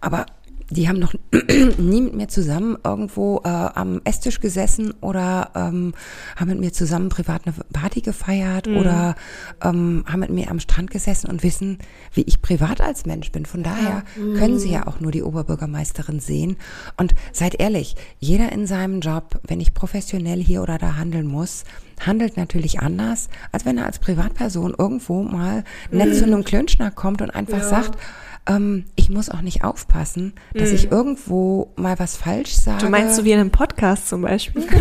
aber 0.00 0.26
die 0.70 0.88
haben 0.88 0.98
noch 0.98 1.14
nie 1.78 2.00
mit 2.00 2.14
mir 2.14 2.28
zusammen 2.28 2.76
irgendwo 2.82 3.40
äh, 3.44 3.48
am 3.48 4.00
Esstisch 4.04 4.40
gesessen 4.40 4.92
oder 5.00 5.50
ähm, 5.54 5.94
haben 6.36 6.48
mit 6.48 6.60
mir 6.60 6.72
zusammen 6.72 7.10
privat 7.10 7.42
eine 7.46 7.54
Party 7.72 8.00
gefeiert 8.00 8.66
mhm. 8.66 8.76
oder 8.78 9.14
ähm, 9.62 10.04
haben 10.06 10.20
mit 10.20 10.30
mir 10.30 10.50
am 10.50 10.60
Strand 10.60 10.90
gesessen 10.90 11.28
und 11.28 11.42
wissen, 11.42 11.78
wie 12.12 12.22
ich 12.22 12.40
privat 12.40 12.80
als 12.80 13.04
Mensch 13.04 13.30
bin. 13.30 13.46
Von 13.46 13.62
daher 13.62 14.04
mhm. 14.16 14.34
können 14.34 14.58
sie 14.58 14.70
ja 14.70 14.86
auch 14.86 15.00
nur 15.00 15.12
die 15.12 15.22
Oberbürgermeisterin 15.22 16.20
sehen. 16.20 16.56
Und 16.96 17.14
seid 17.32 17.60
ehrlich, 17.60 17.96
jeder 18.18 18.52
in 18.52 18.66
seinem 18.66 19.00
Job, 19.00 19.40
wenn 19.46 19.60
ich 19.60 19.74
professionell 19.74 20.42
hier 20.42 20.62
oder 20.62 20.78
da 20.78 20.96
handeln 20.96 21.26
muss, 21.26 21.64
handelt 22.06 22.36
natürlich 22.36 22.80
anders, 22.80 23.28
als 23.52 23.64
wenn 23.64 23.78
er 23.78 23.86
als 23.86 23.98
Privatperson 23.98 24.74
irgendwo 24.76 25.22
mal 25.22 25.64
nett 25.90 26.08
mhm. 26.08 26.14
zu 26.14 26.24
einem 26.24 26.44
Klönschnack 26.44 26.94
kommt 26.94 27.22
und 27.22 27.30
einfach 27.30 27.58
ja. 27.58 27.68
sagt, 27.68 27.98
ähm, 28.46 28.84
ich 28.94 29.10
muss 29.10 29.30
auch 29.30 29.40
nicht 29.40 29.64
aufpassen, 29.64 30.34
dass 30.52 30.70
mhm. 30.70 30.74
ich 30.74 30.90
irgendwo 30.90 31.72
mal 31.76 31.98
was 31.98 32.16
falsch 32.16 32.54
sage. 32.54 32.84
Du 32.84 32.90
meinst 32.90 33.16
so 33.16 33.24
wie 33.24 33.32
in 33.32 33.40
einem 33.40 33.50
Podcast 33.50 34.08
zum 34.08 34.22
Beispiel? 34.22 34.66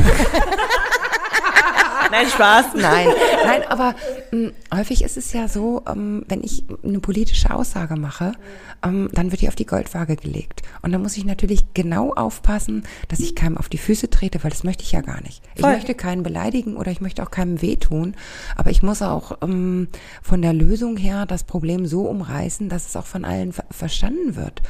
Nein, 2.12 2.28
Spaß. 2.28 2.66
Nein, 2.76 3.08
nein, 3.46 3.64
aber 3.68 3.96
mh, 4.32 4.48
hm, 4.48 4.52
häufig 4.74 5.04
ist 5.04 5.18
es 5.18 5.34
ja 5.34 5.48
so, 5.48 5.84
ähm, 5.88 6.26
wenn 6.28 6.44
ich 6.44 6.64
eine 6.84 7.00
politische 7.00 7.54
Aussage 7.54 7.96
mache, 7.96 8.34
ähm, 8.84 9.10
dann 9.14 9.32
wird 9.32 9.42
die 9.42 9.48
auf 9.48 9.56
die 9.56 9.66
Goldwaage 9.66 10.16
gelegt. 10.16 10.62
Und 10.82 10.92
da 10.92 10.98
muss 10.98 11.18
ich 11.18 11.26
natürlich 11.26 11.74
genau 11.74 12.14
aufpassen, 12.14 12.84
dass 13.08 13.20
ich 13.20 13.36
keinem 13.36 13.58
auf 13.58 13.70
die 13.70 13.78
Füße 13.78 14.10
trete, 14.10 14.44
weil 14.44 14.52
das 14.52 14.64
möchte 14.64 14.84
ich 14.84 14.92
ja 14.92 15.02
gar 15.02 15.22
nicht. 15.22 15.42
Voll. 15.58 15.72
Ich 15.72 15.78
möchte 15.78 15.96
keinen 15.96 16.24
beleidigen 16.24 16.76
oder 16.76 16.92
ich 16.92 17.02
möchte 17.02 17.24
auch 17.24 17.32
keinem 17.32 17.62
wehtun, 17.62 18.16
aber 18.56 18.72
ich 18.72 18.84
muss 18.84 19.02
auch 19.02 19.38
ähm, 19.42 19.88
von 20.22 20.42
der 20.42 20.54
Lösung 20.54 20.98
her 20.98 21.26
das 21.26 21.44
Problem 21.44 21.86
so 21.86 22.02
umreißen, 22.02 22.70
dass 22.70 22.88
es 22.88 22.96
auch 22.96 23.06
von 23.06 23.26
allen 23.26 23.54
ver 23.54 23.66
verstanden 23.72 24.36
wird. 24.36 24.62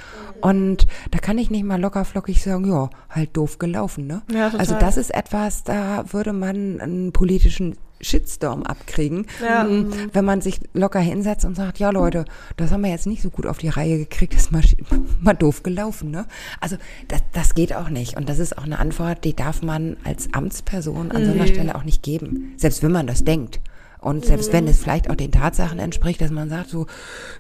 Und 0.42 0.88
da 1.12 1.20
kann 1.20 1.38
ich 1.38 1.50
nicht 1.50 1.64
mal 1.64 1.80
locker 1.80 2.06
flockig 2.06 2.42
sagen, 2.42 2.68
ja, 2.68 2.90
halt 3.10 3.36
doof 3.36 3.60
gelaufen, 3.60 4.08
ne? 4.08 4.22
Ja. 4.32 4.52
Also 4.58 4.76
das 4.80 4.98
ist 4.98 5.14
etwas, 5.14 5.64
da 5.64 6.06
würde 6.12 6.34
man 6.34 6.80
einen 6.80 7.12
politischen 7.12 7.78
Shitstorm 8.04 8.64
abkriegen, 8.64 9.28
ja. 9.44 9.64
Mhm. 9.64 9.92
wenn 10.14 10.26
man 10.26 10.42
sich 10.42 10.60
locker 10.74 11.00
hinsetzt 11.00 11.46
und 11.46 11.56
sagt, 11.56 11.80
ja 11.80 11.90
Leute, 11.90 12.26
das 12.58 12.72
haben 12.72 12.82
wir 12.82 12.92
jetzt 12.92 13.08
nicht 13.08 13.22
so 13.22 13.30
gut 13.30 13.46
auf 13.46 13.58
die 13.58 13.70
Reihe 13.70 13.98
gekriegt, 13.98 14.34
das 14.34 14.44
ist 14.44 14.52
mal, 14.52 14.64
mal 15.22 15.34
doof 15.34 15.64
gelaufen. 15.64 16.12
Ne? 16.12 16.26
Also 16.60 16.78
das, 17.08 17.22
das 17.32 17.54
geht 17.56 17.76
auch 17.76 17.90
nicht. 17.90 18.18
Und 18.18 18.30
das 18.30 18.40
ist 18.40 18.58
auch 18.58 18.64
eine 18.64 18.80
Antwort, 18.80 19.24
die 19.24 19.36
darf 19.36 19.62
man 19.62 19.98
als 20.04 20.34
Amtsperson 20.34 21.12
an 21.12 21.26
so 21.26 21.32
einer 21.32 21.48
Stelle 21.48 21.76
auch 21.76 21.84
nicht 21.84 22.04
geben, 22.04 22.54
selbst 22.58 22.84
wenn 22.84 22.92
man 22.92 23.08
das 23.08 23.24
denkt. 23.24 23.60
Und 24.04 24.26
selbst 24.26 24.52
wenn 24.52 24.68
es 24.68 24.80
vielleicht 24.80 25.10
auch 25.10 25.16
den 25.16 25.32
Tatsachen 25.32 25.80
entspricht, 25.80 26.20
dass 26.20 26.30
man 26.30 26.50
sagt 26.50 26.70
so, 26.70 26.88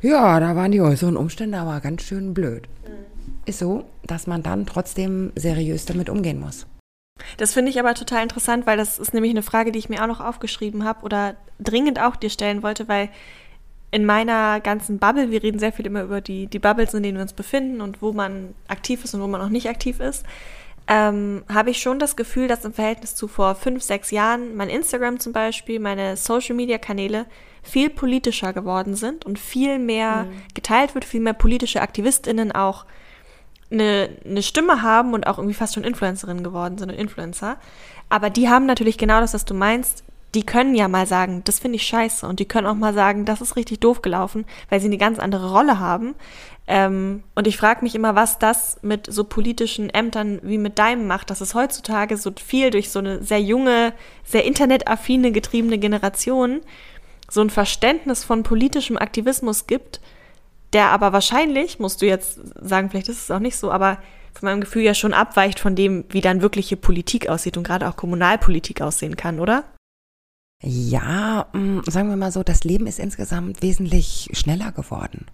ja, 0.01 0.39
da 0.39 0.55
waren 0.55 0.71
die 0.71 0.79
äußeren 0.79 1.17
Umstände 1.17 1.57
aber 1.57 1.81
ganz 1.81 2.03
schön 2.03 2.33
blöd. 2.33 2.69
Ist 3.45 3.59
so, 3.59 3.83
dass 4.07 4.27
man 4.27 4.43
dann 4.43 4.65
trotzdem 4.65 5.33
seriös 5.35 5.83
damit 5.83 6.09
umgehen 6.09 6.39
muss. 6.39 6.65
Das 7.37 7.53
finde 7.53 7.71
ich 7.71 7.79
aber 7.79 7.93
total 7.93 8.23
interessant, 8.23 8.65
weil 8.65 8.77
das 8.77 8.99
ist 8.99 9.13
nämlich 9.13 9.31
eine 9.31 9.43
Frage, 9.43 9.71
die 9.71 9.79
ich 9.79 9.89
mir 9.89 10.03
auch 10.03 10.07
noch 10.07 10.21
aufgeschrieben 10.21 10.83
habe 10.83 11.03
oder 11.03 11.35
dringend 11.59 11.99
auch 11.99 12.15
dir 12.15 12.29
stellen 12.29 12.63
wollte, 12.63 12.87
weil 12.87 13.09
in 13.91 14.05
meiner 14.05 14.59
ganzen 14.59 14.97
Bubble, 14.97 15.29
wir 15.29 15.43
reden 15.43 15.59
sehr 15.59 15.71
viel 15.71 15.85
immer 15.85 16.01
über 16.01 16.19
die, 16.19 16.47
die 16.47 16.59
Bubbles, 16.59 16.93
in 16.93 17.03
denen 17.03 17.17
wir 17.17 17.21
uns 17.21 17.33
befinden 17.33 17.81
und 17.81 18.01
wo 18.01 18.11
man 18.11 18.55
aktiv 18.67 19.03
ist 19.03 19.13
und 19.13 19.21
wo 19.21 19.27
man 19.27 19.41
auch 19.41 19.49
nicht 19.49 19.69
aktiv 19.69 19.99
ist, 19.99 20.25
ähm, 20.87 21.43
habe 21.47 21.69
ich 21.69 21.79
schon 21.79 21.99
das 21.99 22.15
Gefühl, 22.15 22.47
dass 22.47 22.65
im 22.65 22.73
Verhältnis 22.73 23.15
zu 23.15 23.27
vor 23.27 23.55
fünf, 23.55 23.83
sechs 23.83 24.11
Jahren 24.11 24.55
mein 24.55 24.69
Instagram 24.69 25.19
zum 25.19 25.31
Beispiel, 25.31 25.79
meine 25.79 26.17
Social-Media-Kanäle 26.17 27.25
viel 27.61 27.89
politischer 27.89 28.51
geworden 28.51 28.95
sind 28.95 29.25
und 29.25 29.39
viel 29.39 29.79
mehr 29.79 30.23
mhm. 30.23 30.41
geteilt 30.53 30.93
wird, 30.95 31.05
viel 31.05 31.21
mehr 31.21 31.33
politische 31.33 31.81
AktivistInnen 31.81 32.51
auch 32.51 32.85
eine, 33.73 34.09
eine 34.25 34.43
Stimme 34.43 34.81
haben 34.81 35.13
und 35.13 35.27
auch 35.27 35.37
irgendwie 35.37 35.55
fast 35.55 35.73
schon 35.73 35.83
Influencerinnen 35.83 36.43
geworden 36.43 36.77
sind 36.77 36.91
und 36.91 36.97
Influencer. 36.97 37.57
Aber 38.09 38.29
die 38.29 38.49
haben 38.49 38.65
natürlich 38.65 38.97
genau 38.97 39.19
das, 39.19 39.33
was 39.33 39.45
du 39.45 39.53
meinst. 39.53 40.03
Die 40.35 40.45
können 40.45 40.73
ja 40.73 40.87
mal 40.87 41.05
sagen, 41.05 41.41
das 41.45 41.59
finde 41.59 41.75
ich 41.75 41.83
scheiße. 41.83 42.25
Und 42.25 42.39
die 42.39 42.45
können 42.45 42.67
auch 42.67 42.75
mal 42.75 42.93
sagen, 42.93 43.25
das 43.25 43.41
ist 43.41 43.55
richtig 43.55 43.81
doof 43.81 44.01
gelaufen, 44.01 44.45
weil 44.69 44.79
sie 44.79 44.87
eine 44.87 44.97
ganz 44.97 45.19
andere 45.19 45.51
Rolle 45.51 45.79
haben. 45.79 46.15
Ähm, 46.65 47.23
und 47.35 47.45
ich 47.45 47.57
frage 47.57 47.83
mich 47.83 47.93
immer, 47.93 48.15
was 48.15 48.39
das 48.39 48.77
mit 48.81 49.11
so 49.11 49.25
politischen 49.25 49.89
Ämtern 49.89 50.39
wie 50.43 50.57
mit 50.57 50.79
deinem 50.79 51.07
macht, 51.07 51.29
dass 51.29 51.41
es 51.41 51.55
heutzutage 51.55 52.15
so 52.15 52.31
viel 52.33 52.69
durch 52.69 52.89
so 52.89 52.99
eine 52.99 53.21
sehr 53.21 53.41
junge, 53.41 53.93
sehr 54.23 54.45
internetaffine, 54.45 55.31
getriebene 55.31 55.77
Generation 55.77 56.61
so 57.29 57.41
ein 57.41 57.49
Verständnis 57.49 58.23
von 58.23 58.43
politischem 58.43 58.97
Aktivismus 58.97 59.65
gibt, 59.67 59.99
der 60.73 60.89
aber 60.89 61.13
wahrscheinlich, 61.13 61.79
musst 61.79 62.01
du 62.01 62.05
jetzt 62.05 62.39
sagen, 62.59 62.89
vielleicht 62.89 63.09
ist 63.09 63.23
es 63.23 63.31
auch 63.31 63.39
nicht 63.39 63.57
so, 63.57 63.71
aber 63.71 63.97
von 64.33 64.49
meinem 64.49 64.61
Gefühl 64.61 64.81
ja 64.81 64.93
schon 64.93 65.13
abweicht 65.13 65.59
von 65.59 65.75
dem, 65.75 66.05
wie 66.09 66.21
dann 66.21 66.41
wirkliche 66.41 66.77
Politik 66.77 67.29
aussieht 67.29 67.57
und 67.57 67.63
gerade 67.63 67.87
auch 67.87 67.95
Kommunalpolitik 67.95 68.81
aussehen 68.81 69.15
kann, 69.15 69.39
oder? 69.39 69.63
Ja, 70.65 71.47
mm, 71.51 71.81
sagen 71.87 72.07
wir 72.07 72.15
mal 72.15 72.31
so, 72.31 72.41
das 72.41 72.63
Leben 72.63 72.87
ist 72.87 72.97
insgesamt 72.97 73.61
wesentlich 73.61 74.29
schneller 74.31 74.71
geworden. 74.71 75.25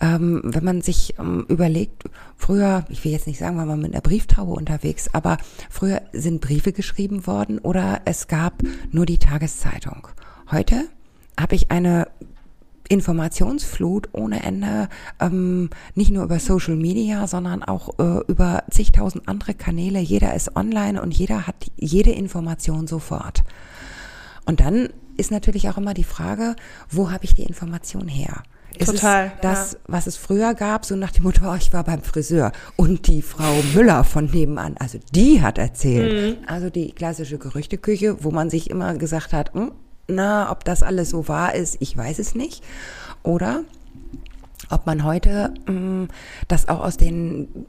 Ähm, 0.00 0.42
wenn 0.44 0.64
man 0.64 0.82
sich 0.82 1.14
ähm, 1.20 1.46
überlegt, 1.48 2.02
früher, 2.36 2.84
ich 2.88 3.04
will 3.04 3.12
jetzt 3.12 3.28
nicht 3.28 3.38
sagen, 3.38 3.56
war 3.56 3.64
man 3.64 3.80
mit 3.80 3.92
einer 3.92 4.00
Brieftaube 4.00 4.50
unterwegs, 4.50 5.08
aber 5.14 5.38
früher 5.70 6.02
sind 6.12 6.40
Briefe 6.40 6.72
geschrieben 6.72 7.28
worden 7.28 7.60
oder 7.60 8.02
es 8.06 8.26
gab 8.26 8.54
nur 8.90 9.06
die 9.06 9.18
Tageszeitung. 9.18 10.08
Heute 10.50 10.88
habe 11.38 11.54
ich 11.54 11.70
eine 11.70 12.08
Informationsflut 12.92 14.10
ohne 14.12 14.42
Ende, 14.42 14.90
ähm, 15.18 15.70
nicht 15.94 16.10
nur 16.10 16.24
über 16.24 16.38
Social 16.38 16.76
Media, 16.76 17.26
sondern 17.26 17.62
auch 17.62 17.98
äh, 17.98 18.20
über 18.28 18.64
zigtausend 18.70 19.26
andere 19.28 19.54
Kanäle. 19.54 19.98
Jeder 19.98 20.34
ist 20.34 20.56
online 20.56 21.00
und 21.00 21.14
jeder 21.14 21.46
hat 21.46 21.56
jede 21.76 22.10
Information 22.10 22.86
sofort. 22.86 23.44
Und 24.44 24.60
dann 24.60 24.90
ist 25.16 25.30
natürlich 25.30 25.70
auch 25.70 25.78
immer 25.78 25.94
die 25.94 26.04
Frage, 26.04 26.54
wo 26.90 27.10
habe 27.10 27.24
ich 27.24 27.34
die 27.34 27.44
Information 27.44 28.08
her? 28.08 28.42
Ist 28.76 28.90
Total. 28.90 29.32
Es 29.36 29.40
das, 29.40 29.72
ja. 29.72 29.78
was 29.86 30.06
es 30.06 30.16
früher 30.18 30.52
gab, 30.52 30.84
so 30.84 30.94
nach 30.94 31.12
dem 31.12 31.24
Motto, 31.24 31.54
ich 31.54 31.72
war 31.72 31.84
beim 31.84 32.02
Friseur 32.02 32.52
und 32.76 33.06
die 33.06 33.22
Frau 33.22 33.54
Müller 33.74 34.04
von 34.04 34.26
nebenan, 34.26 34.76
also 34.78 34.98
die 35.14 35.40
hat 35.40 35.56
erzählt. 35.56 36.38
Mhm. 36.38 36.44
Also 36.46 36.68
die 36.68 36.92
klassische 36.92 37.38
Gerüchteküche, 37.38 38.22
wo 38.22 38.30
man 38.30 38.50
sich 38.50 38.68
immer 38.68 38.94
gesagt 38.94 39.32
hat, 39.32 39.54
hm, 39.54 39.72
na, 40.12 40.50
ob 40.50 40.64
das 40.64 40.82
alles 40.82 41.10
so 41.10 41.28
wahr 41.28 41.54
ist, 41.54 41.76
ich 41.80 41.96
weiß 41.96 42.18
es 42.18 42.34
nicht. 42.34 42.62
Oder 43.22 43.64
ob 44.70 44.86
man 44.86 45.04
heute 45.04 45.52
mh, 45.66 45.72
mm, 45.72 46.08
das 46.48 46.68
auch 46.68 46.80
aus 46.80 46.96
den 46.96 47.66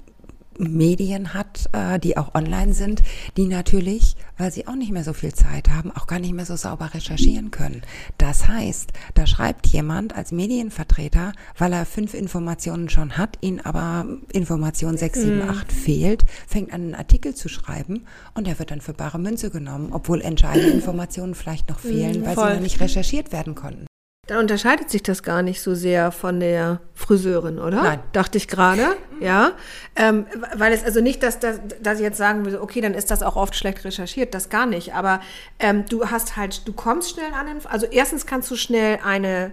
Medien 0.59 1.33
hat, 1.33 1.69
äh, 1.73 1.99
die 1.99 2.17
auch 2.17 2.35
online 2.35 2.73
sind, 2.73 3.03
die 3.37 3.45
natürlich, 3.45 4.15
weil 4.37 4.51
sie 4.51 4.67
auch 4.67 4.75
nicht 4.75 4.91
mehr 4.91 5.03
so 5.03 5.13
viel 5.13 5.33
Zeit 5.33 5.69
haben, 5.69 5.91
auch 5.91 6.07
gar 6.07 6.19
nicht 6.19 6.33
mehr 6.33 6.45
so 6.45 6.55
sauber 6.55 6.93
recherchieren 6.93 7.51
können. 7.51 7.81
Das 8.17 8.47
heißt, 8.47 8.91
da 9.13 9.25
schreibt 9.27 9.67
jemand 9.67 10.15
als 10.15 10.31
Medienvertreter, 10.31 11.33
weil 11.57 11.73
er 11.73 11.85
fünf 11.85 12.13
Informationen 12.13 12.89
schon 12.89 13.17
hat, 13.17 13.37
ihn 13.41 13.59
aber 13.61 14.05
Information 14.31 14.97
sechs, 14.97 15.19
sieben, 15.19 15.43
mhm. 15.43 15.49
acht 15.49 15.71
fehlt, 15.71 16.25
fängt 16.47 16.73
an, 16.73 16.81
einen 16.81 16.95
Artikel 16.95 17.35
zu 17.35 17.49
schreiben 17.49 18.05
und 18.33 18.47
er 18.47 18.59
wird 18.59 18.71
dann 18.71 18.81
für 18.81 18.93
bare 18.93 19.19
Münze 19.19 19.49
genommen, 19.49 19.89
obwohl 19.91 20.21
entscheidende 20.21 20.71
Informationen 20.71 21.35
vielleicht 21.35 21.69
noch 21.69 21.79
fehlen, 21.79 22.21
mhm, 22.21 22.25
weil 22.25 22.35
sie 22.35 22.53
noch 22.55 22.61
nicht 22.61 22.79
recherchiert 22.79 23.31
werden 23.31 23.55
konnten. 23.55 23.85
Da 24.25 24.39
unterscheidet 24.39 24.89
sich 24.89 25.03
das 25.03 25.21
gar 25.21 25.41
nicht 25.41 25.61
so 25.61 25.75
sehr 25.75 26.13
von 26.13 26.39
der 26.39 26.79
Friseurin, 26.93 27.59
oder? 27.59 27.83
Nein. 27.83 27.99
Dachte 28.13 28.37
ich 28.37 28.47
gerade, 28.47 28.95
ja. 29.19 29.51
Ähm, 29.97 30.25
weil 30.55 30.71
es 30.71 30.81
also 30.81 31.01
nicht, 31.01 31.21
dass, 31.23 31.39
dass, 31.39 31.59
dass 31.81 31.97
ich 31.97 32.03
jetzt 32.03 32.17
sagen 32.17 32.45
würde, 32.45 32.61
okay, 32.61 32.79
dann 32.79 32.93
ist 32.93 33.11
das 33.11 33.21
auch 33.21 33.35
oft 33.35 33.53
schlecht 33.53 33.83
recherchiert, 33.83 34.33
das 34.33 34.47
gar 34.47 34.65
nicht. 34.65 34.93
Aber 34.93 35.19
ähm, 35.59 35.83
du 35.89 36.09
hast 36.09 36.37
halt, 36.37 36.65
du 36.65 36.71
kommst 36.71 37.11
schnell 37.11 37.33
an, 37.33 37.47
also 37.65 37.85
erstens 37.85 38.25
kannst 38.25 38.49
du 38.49 38.55
schnell 38.55 38.99
eine 39.03 39.51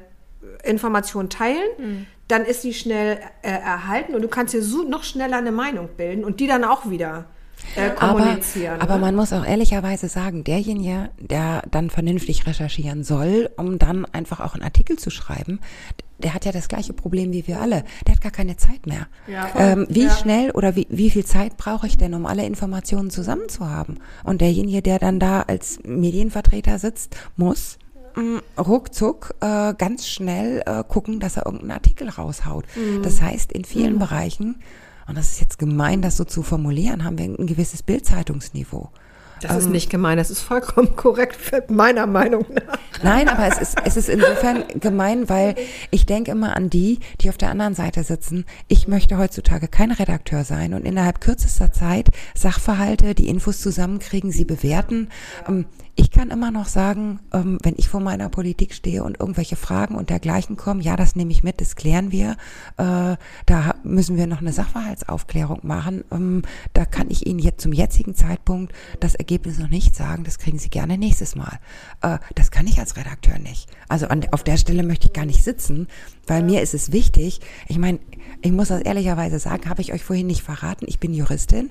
Information 0.62 1.28
teilen, 1.30 1.68
mhm. 1.76 2.06
dann 2.28 2.44
ist 2.44 2.62
sie 2.62 2.72
schnell 2.72 3.18
äh, 3.42 3.50
erhalten 3.50 4.14
und 4.14 4.22
du 4.22 4.28
kannst 4.28 4.54
dir 4.54 4.62
so 4.62 4.84
noch 4.84 5.02
schneller 5.02 5.38
eine 5.38 5.52
Meinung 5.52 5.88
bilden 5.96 6.24
und 6.24 6.38
die 6.38 6.46
dann 6.46 6.62
auch 6.62 6.88
wieder 6.88 7.26
äh, 7.76 7.90
kommunizieren. 7.90 8.80
Aber, 8.80 8.94
aber 8.94 8.98
man 8.98 9.14
muss 9.14 9.32
auch 9.32 9.44
ehrlicherweise 9.44 10.08
sagen, 10.08 10.44
derjenige, 10.44 11.10
der 11.18 11.62
dann 11.70 11.90
vernünftig 11.90 12.46
recherchieren 12.46 13.04
soll, 13.04 13.50
um 13.56 13.78
dann 13.78 14.04
einfach 14.06 14.40
auch 14.40 14.54
einen 14.54 14.62
Artikel 14.62 14.98
zu 14.98 15.10
schreiben, 15.10 15.60
der 16.22 16.34
hat 16.34 16.44
ja 16.44 16.52
das 16.52 16.68
gleiche 16.68 16.92
Problem 16.92 17.32
wie 17.32 17.46
wir 17.46 17.60
alle. 17.60 17.84
Der 18.06 18.14
hat 18.14 18.22
gar 18.22 18.32
keine 18.32 18.56
Zeit 18.56 18.86
mehr. 18.86 19.06
Ja, 19.26 19.50
ähm, 19.56 19.86
wie 19.88 20.04
ja. 20.04 20.10
schnell 20.10 20.50
oder 20.50 20.76
wie, 20.76 20.86
wie 20.90 21.10
viel 21.10 21.24
Zeit 21.24 21.56
brauche 21.56 21.86
ich 21.86 21.96
denn, 21.96 22.14
um 22.14 22.26
alle 22.26 22.44
Informationen 22.44 23.10
zusammen 23.10 23.48
zu 23.48 23.68
haben? 23.68 23.98
Und 24.24 24.40
derjenige, 24.40 24.82
der 24.82 24.98
dann 24.98 25.18
da 25.18 25.42
als 25.42 25.80
Medienvertreter 25.84 26.78
sitzt, 26.78 27.16
muss 27.36 27.78
mm, 28.16 28.38
ruckzuck 28.58 29.34
äh, 29.40 29.74
ganz 29.74 30.06
schnell 30.06 30.62
äh, 30.66 30.84
gucken, 30.86 31.20
dass 31.20 31.36
er 31.36 31.46
irgendeinen 31.46 31.72
Artikel 31.72 32.08
raushaut. 32.08 32.64
Mhm. 32.76 33.02
Das 33.02 33.22
heißt, 33.22 33.52
in 33.52 33.64
vielen 33.64 33.94
mhm. 33.94 34.00
Bereichen 34.00 34.56
und 35.10 35.18
das 35.18 35.32
ist 35.32 35.40
jetzt 35.40 35.58
gemein, 35.58 36.02
das 36.02 36.16
so 36.16 36.24
zu 36.24 36.44
formulieren, 36.44 37.04
haben 37.04 37.18
wir 37.18 37.24
ein 37.24 37.46
gewisses 37.48 37.82
Bildzeitungsniveau. 37.82 38.90
Das 39.40 39.52
ähm, 39.52 39.58
ist 39.58 39.70
nicht 39.70 39.90
gemein, 39.90 40.18
das 40.18 40.30
ist 40.30 40.40
vollkommen 40.40 40.94
korrekt, 40.94 41.36
meiner 41.68 42.06
Meinung 42.06 42.46
nach. 42.48 42.78
Nein, 43.02 43.28
aber 43.28 43.48
es 43.48 43.58
ist, 43.58 43.76
es 43.84 43.96
ist 43.96 44.08
insofern 44.08 44.64
gemein, 44.78 45.28
weil 45.28 45.56
ich 45.90 46.06
denke 46.06 46.30
immer 46.30 46.54
an 46.54 46.70
die, 46.70 47.00
die 47.20 47.28
auf 47.28 47.38
der 47.38 47.50
anderen 47.50 47.74
Seite 47.74 48.04
sitzen. 48.04 48.44
Ich 48.68 48.86
möchte 48.86 49.18
heutzutage 49.18 49.66
kein 49.66 49.90
Redakteur 49.90 50.44
sein 50.44 50.74
und 50.74 50.86
innerhalb 50.86 51.20
kürzester 51.20 51.72
Zeit 51.72 52.10
Sachverhalte, 52.36 53.16
die 53.16 53.28
Infos 53.28 53.60
zusammenkriegen, 53.60 54.30
sie 54.30 54.44
bewerten. 54.44 55.08
Ähm, 55.48 55.66
ich 56.00 56.10
kann 56.10 56.30
immer 56.30 56.50
noch 56.50 56.64
sagen, 56.64 57.20
ähm, 57.30 57.58
wenn 57.62 57.74
ich 57.76 57.90
vor 57.90 58.00
meiner 58.00 58.30
Politik 58.30 58.72
stehe 58.72 59.04
und 59.04 59.20
irgendwelche 59.20 59.54
Fragen 59.54 59.96
und 59.96 60.08
dergleichen 60.08 60.56
kommen, 60.56 60.80
ja, 60.80 60.96
das 60.96 61.14
nehme 61.14 61.30
ich 61.30 61.42
mit, 61.42 61.60
das 61.60 61.76
klären 61.76 62.10
wir. 62.10 62.38
Äh, 62.78 63.16
da 63.44 63.74
müssen 63.82 64.16
wir 64.16 64.26
noch 64.26 64.40
eine 64.40 64.54
Sachverhaltsaufklärung 64.54 65.60
machen. 65.62 66.04
Ähm, 66.10 66.40
da 66.72 66.86
kann 66.86 67.10
ich 67.10 67.26
Ihnen 67.26 67.38
jetzt 67.38 67.60
zum 67.60 67.74
jetzigen 67.74 68.14
Zeitpunkt 68.14 68.72
das 69.00 69.14
Ergebnis 69.14 69.58
noch 69.58 69.68
nicht 69.68 69.94
sagen. 69.94 70.24
Das 70.24 70.38
kriegen 70.38 70.58
Sie 70.58 70.70
gerne 70.70 70.96
nächstes 70.96 71.36
Mal. 71.36 71.58
Äh, 72.00 72.16
das 72.34 72.50
kann 72.50 72.66
ich 72.66 72.78
als 72.78 72.96
Redakteur 72.96 73.38
nicht. 73.38 73.68
Also 73.88 74.08
an, 74.08 74.26
auf 74.30 74.42
der 74.42 74.56
Stelle 74.56 74.82
möchte 74.84 75.08
ich 75.08 75.12
gar 75.12 75.26
nicht 75.26 75.44
sitzen, 75.44 75.86
weil 76.26 76.42
mir 76.42 76.62
ist 76.62 76.72
es 76.72 76.92
wichtig. 76.92 77.40
Ich 77.68 77.76
meine, 77.76 77.98
ich 78.40 78.52
muss 78.52 78.68
das 78.68 78.80
ehrlicherweise 78.80 79.38
sagen, 79.38 79.68
habe 79.68 79.82
ich 79.82 79.92
euch 79.92 80.02
vorhin 80.02 80.28
nicht 80.28 80.42
verraten. 80.42 80.86
Ich 80.88 80.98
bin 80.98 81.12
Juristin. 81.12 81.68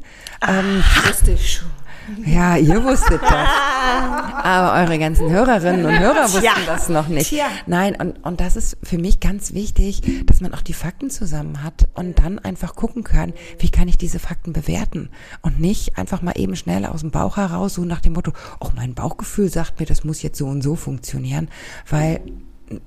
Ähm, 0.47 0.83
wusste 1.07 1.31
ich 1.31 1.53
schon. 1.53 1.88
Ja, 2.25 2.57
ihr 2.57 2.83
wusstet 2.83 3.21
das. 3.21 3.33
Aber 4.43 4.81
eure 4.81 4.99
ganzen 4.99 5.29
Hörerinnen 5.29 5.85
und 5.85 5.99
Hörer 5.99 6.23
wussten 6.23 6.41
Tja. 6.41 6.53
das 6.65 6.89
noch 6.89 7.07
nicht. 7.07 7.29
Tja. 7.29 7.45
Nein, 7.67 7.95
und, 7.95 8.23
und 8.25 8.39
das 8.39 8.55
ist 8.55 8.77
für 8.83 8.97
mich 8.97 9.19
ganz 9.19 9.53
wichtig, 9.53 10.25
dass 10.25 10.41
man 10.41 10.53
auch 10.53 10.61
die 10.61 10.73
Fakten 10.73 11.09
zusammen 11.09 11.63
hat 11.63 11.87
und 11.93 12.19
dann 12.19 12.39
einfach 12.39 12.75
gucken 12.75 13.03
kann, 13.03 13.33
wie 13.59 13.69
kann 13.69 13.87
ich 13.87 13.97
diese 13.97 14.19
Fakten 14.19 14.53
bewerten 14.53 15.09
und 15.41 15.59
nicht 15.59 15.97
einfach 15.97 16.21
mal 16.21 16.33
eben 16.37 16.55
schnell 16.55 16.85
aus 16.85 17.01
dem 17.01 17.11
Bauch 17.11 17.37
heraus, 17.37 17.73
so 17.75 17.83
nach 17.85 18.01
dem 18.01 18.13
Motto, 18.13 18.31
oh, 18.59 18.69
mein 18.75 18.93
Bauchgefühl 18.93 19.49
sagt 19.49 19.79
mir, 19.79 19.85
das 19.85 20.03
muss 20.03 20.21
jetzt 20.21 20.37
so 20.37 20.47
und 20.47 20.61
so 20.61 20.75
funktionieren, 20.75 21.49
weil 21.89 22.21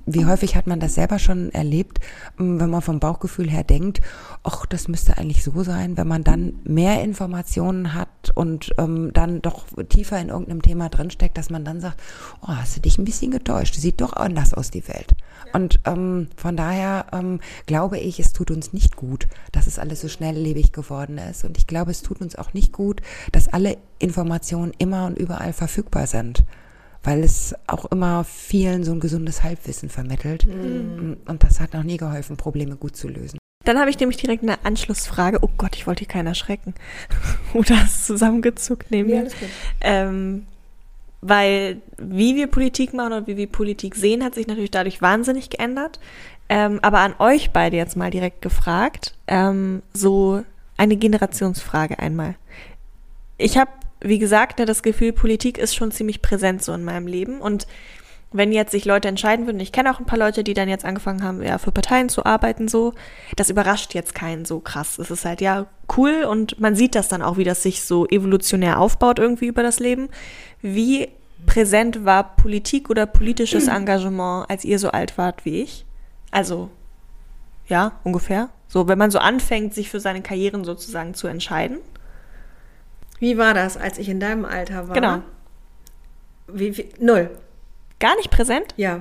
wie 0.06 0.26
häufig 0.26 0.56
hat 0.56 0.66
man 0.66 0.80
das 0.80 0.94
selber 0.94 1.18
schon 1.18 1.50
erlebt, 1.52 1.98
ähm, 2.38 2.60
wenn 2.60 2.70
man 2.70 2.82
vom 2.82 3.00
Bauchgefühl 3.00 3.50
her 3.50 3.64
denkt, 3.64 4.00
ach, 4.42 4.66
das 4.66 4.88
müsste 4.88 5.18
eigentlich 5.18 5.42
so 5.42 5.62
sein, 5.62 5.96
wenn 5.96 6.08
man 6.08 6.24
dann 6.24 6.54
mehr 6.64 7.02
Informationen 7.02 7.94
hat 7.94 8.08
und 8.30 8.72
ähm, 8.78 9.12
dann 9.12 9.42
doch 9.42 9.66
tiefer 9.88 10.20
in 10.20 10.28
irgendeinem 10.28 10.62
Thema 10.62 10.88
drinsteckt, 10.88 11.36
dass 11.36 11.50
man 11.50 11.64
dann 11.64 11.80
sagt, 11.80 12.00
oh, 12.42 12.48
hast 12.48 12.76
du 12.76 12.80
dich 12.80 12.98
ein 12.98 13.04
bisschen 13.04 13.30
getäuscht, 13.30 13.74
sieht 13.74 14.00
doch 14.00 14.12
anders 14.12 14.54
aus 14.54 14.70
die 14.70 14.86
Welt. 14.88 15.12
Und 15.52 15.80
ähm, 15.84 16.28
von 16.36 16.56
daher 16.56 17.06
ähm, 17.12 17.40
glaube 17.66 17.98
ich, 17.98 18.18
es 18.20 18.32
tut 18.32 18.50
uns 18.50 18.72
nicht 18.72 18.96
gut, 18.96 19.26
dass 19.52 19.66
es 19.66 19.78
alles 19.78 20.00
so 20.00 20.08
schnelllebig 20.08 20.72
geworden 20.72 21.18
ist. 21.18 21.44
Und 21.44 21.58
ich 21.58 21.66
glaube, 21.66 21.90
es 21.90 22.02
tut 22.02 22.20
uns 22.20 22.36
auch 22.36 22.54
nicht 22.54 22.72
gut, 22.72 23.02
dass 23.32 23.48
alle 23.48 23.76
Informationen 23.98 24.72
immer 24.78 25.06
und 25.06 25.18
überall 25.18 25.52
verfügbar 25.52 26.06
sind 26.06 26.44
weil 27.04 27.24
es 27.24 27.54
auch 27.66 27.86
immer 27.86 28.24
vielen 28.24 28.84
so 28.84 28.92
ein 28.92 29.00
gesundes 29.00 29.42
Halbwissen 29.42 29.88
vermittelt. 29.88 30.46
Mhm. 30.46 31.16
Und 31.26 31.42
das 31.42 31.60
hat 31.60 31.74
noch 31.74 31.82
nie 31.82 31.96
geholfen, 31.96 32.36
Probleme 32.36 32.76
gut 32.76 32.96
zu 32.96 33.08
lösen. 33.08 33.41
Dann 33.64 33.78
habe 33.78 33.90
ich 33.90 33.98
nämlich 33.98 34.16
direkt 34.16 34.42
eine 34.42 34.64
Anschlussfrage. 34.64 35.38
Oh 35.42 35.50
Gott, 35.56 35.76
ich 35.76 35.86
wollte 35.86 36.00
hier 36.00 36.08
keinen 36.08 36.26
erschrecken. 36.26 36.74
Oder 37.54 37.80
hast 37.80 38.06
zusammengezuckt 38.06 38.90
neben 38.90 39.08
mir. 39.08 39.24
Ja, 39.24 39.30
ähm, 39.80 40.46
weil 41.20 41.80
wie 41.98 42.34
wir 42.34 42.48
Politik 42.48 42.92
machen 42.94 43.12
und 43.12 43.26
wie 43.28 43.36
wir 43.36 43.46
Politik 43.46 43.94
sehen, 43.94 44.24
hat 44.24 44.34
sich 44.34 44.48
natürlich 44.48 44.72
dadurch 44.72 45.00
wahnsinnig 45.00 45.50
geändert. 45.50 46.00
Ähm, 46.48 46.80
aber 46.82 46.98
an 46.98 47.14
euch 47.18 47.52
beide 47.52 47.76
jetzt 47.76 47.96
mal 47.96 48.10
direkt 48.10 48.42
gefragt, 48.42 49.14
ähm, 49.28 49.82
so 49.94 50.42
eine 50.76 50.96
Generationsfrage 50.96 51.98
einmal. 51.98 52.34
Ich 53.38 53.56
habe, 53.56 53.70
wie 54.00 54.18
gesagt, 54.18 54.58
ne, 54.58 54.66
das 54.66 54.82
Gefühl, 54.82 55.12
Politik 55.12 55.58
ist 55.58 55.76
schon 55.76 55.92
ziemlich 55.92 56.20
präsent 56.20 56.62
so 56.62 56.72
in 56.72 56.84
meinem 56.84 57.06
Leben 57.06 57.40
und 57.40 57.66
wenn 58.32 58.52
jetzt 58.52 58.72
sich 58.72 58.84
Leute 58.84 59.08
entscheiden 59.08 59.46
würden, 59.46 59.60
ich 59.60 59.72
kenne 59.72 59.90
auch 59.90 59.98
ein 59.98 60.06
paar 60.06 60.18
Leute, 60.18 60.44
die 60.44 60.54
dann 60.54 60.68
jetzt 60.68 60.84
angefangen 60.84 61.22
haben, 61.22 61.42
ja, 61.42 61.58
für 61.58 61.72
Parteien 61.72 62.08
zu 62.08 62.24
arbeiten, 62.24 62.68
so, 62.68 62.94
das 63.36 63.50
überrascht 63.50 63.94
jetzt 63.94 64.14
keinen 64.14 64.44
so 64.44 64.60
krass. 64.60 64.98
Es 64.98 65.10
ist 65.10 65.24
halt 65.24 65.40
ja 65.40 65.66
cool 65.96 66.24
und 66.24 66.58
man 66.60 66.74
sieht 66.74 66.94
das 66.94 67.08
dann 67.08 67.22
auch, 67.22 67.36
wie 67.36 67.44
das 67.44 67.62
sich 67.62 67.82
so 67.82 68.06
evolutionär 68.06 68.80
aufbaut 68.80 69.18
irgendwie 69.18 69.46
über 69.46 69.62
das 69.62 69.80
Leben. 69.80 70.08
Wie 70.60 71.08
präsent 71.46 72.04
war 72.04 72.36
Politik 72.36 72.90
oder 72.90 73.06
politisches 73.06 73.68
Engagement, 73.68 74.48
als 74.48 74.64
ihr 74.64 74.78
so 74.78 74.90
alt 74.90 75.18
wart 75.18 75.44
wie 75.44 75.62
ich? 75.62 75.84
Also, 76.30 76.70
ja, 77.68 77.92
ungefähr. 78.04 78.48
So, 78.68 78.88
wenn 78.88 78.98
man 78.98 79.10
so 79.10 79.18
anfängt, 79.18 79.74
sich 79.74 79.90
für 79.90 80.00
seine 80.00 80.22
Karrieren 80.22 80.64
sozusagen 80.64 81.14
zu 81.14 81.26
entscheiden. 81.26 81.78
Wie 83.18 83.36
war 83.36 83.54
das, 83.54 83.76
als 83.76 83.98
ich 83.98 84.08
in 84.08 84.18
deinem 84.18 84.44
Alter 84.44 84.88
war? 84.88 84.94
Genau. 84.94 85.22
Wie, 86.48 86.76
wie, 86.76 86.88
null. 86.98 87.30
Gar 88.02 88.16
nicht 88.16 88.32
präsent? 88.32 88.74
Ja. 88.76 89.00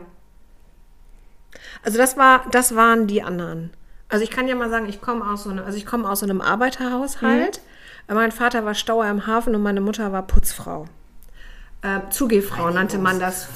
Also 1.83 1.97
das 1.97 2.17
war, 2.17 2.45
das 2.51 2.75
waren 2.75 3.07
die 3.07 3.23
anderen. 3.23 3.71
Also 4.09 4.23
ich 4.23 4.29
kann 4.29 4.47
ja 4.47 4.53
mal 4.53 4.69
sagen, 4.69 4.87
ich 4.87 5.01
komme 5.01 5.27
aus 5.27 5.43
so 5.43 5.49
einem, 5.49 5.65
also 5.65 5.75
ich 5.75 5.87
komme 5.87 6.07
aus 6.07 6.19
so 6.19 6.27
einem 6.27 6.39
Arbeiterhaushalt. 6.39 7.61
Mhm. 8.07 8.13
Mein 8.13 8.31
Vater 8.31 8.63
war 8.63 8.75
Stauer 8.75 9.07
im 9.07 9.25
Hafen 9.25 9.55
und 9.55 9.63
meine 9.63 9.81
Mutter 9.81 10.11
war 10.11 10.21
Putzfrau. 10.21 10.85
Äh, 11.81 12.11
Zugehfrau 12.11 12.69
nannte 12.69 12.99
man 12.99 13.19
das. 13.19 13.47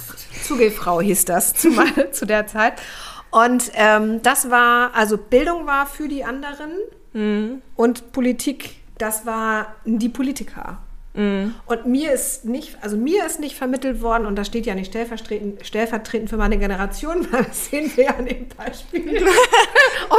Zugehfrau 0.47 0.99
hieß 0.99 1.25
das 1.25 1.53
zu, 1.53 1.69
zu 2.11 2.25
der 2.25 2.47
Zeit. 2.47 2.81
Und 3.29 3.71
ähm, 3.75 4.23
das 4.23 4.49
war, 4.49 4.95
also 4.95 5.15
Bildung 5.15 5.67
war 5.67 5.85
für 5.85 6.07
die 6.07 6.23
anderen 6.23 6.71
mhm. 7.13 7.61
und 7.75 8.13
Politik, 8.13 8.77
das 8.97 9.27
war 9.27 9.75
die 9.85 10.09
Politiker. 10.09 10.79
Mhm. 11.15 11.55
Und 11.65 11.85
mir 11.85 12.11
ist 12.11 12.45
nicht, 12.45 12.77
also 12.81 12.97
mir 12.97 13.25
ist 13.25 13.39
nicht 13.39 13.55
vermittelt 13.55 14.01
worden, 14.01 14.25
und 14.25 14.35
das 14.35 14.47
steht 14.47 14.65
ja 14.65 14.75
nicht 14.75 14.89
stellvertretend, 14.89 15.65
stellvertretend 15.65 16.29
für 16.29 16.37
meine 16.37 16.57
Generation, 16.57 17.27
weil 17.31 17.43
das 17.47 17.67
sehen 17.67 17.91
wir 17.95 18.15
an 18.15 18.25
dem 18.25 18.47
Beispiel 18.49 19.25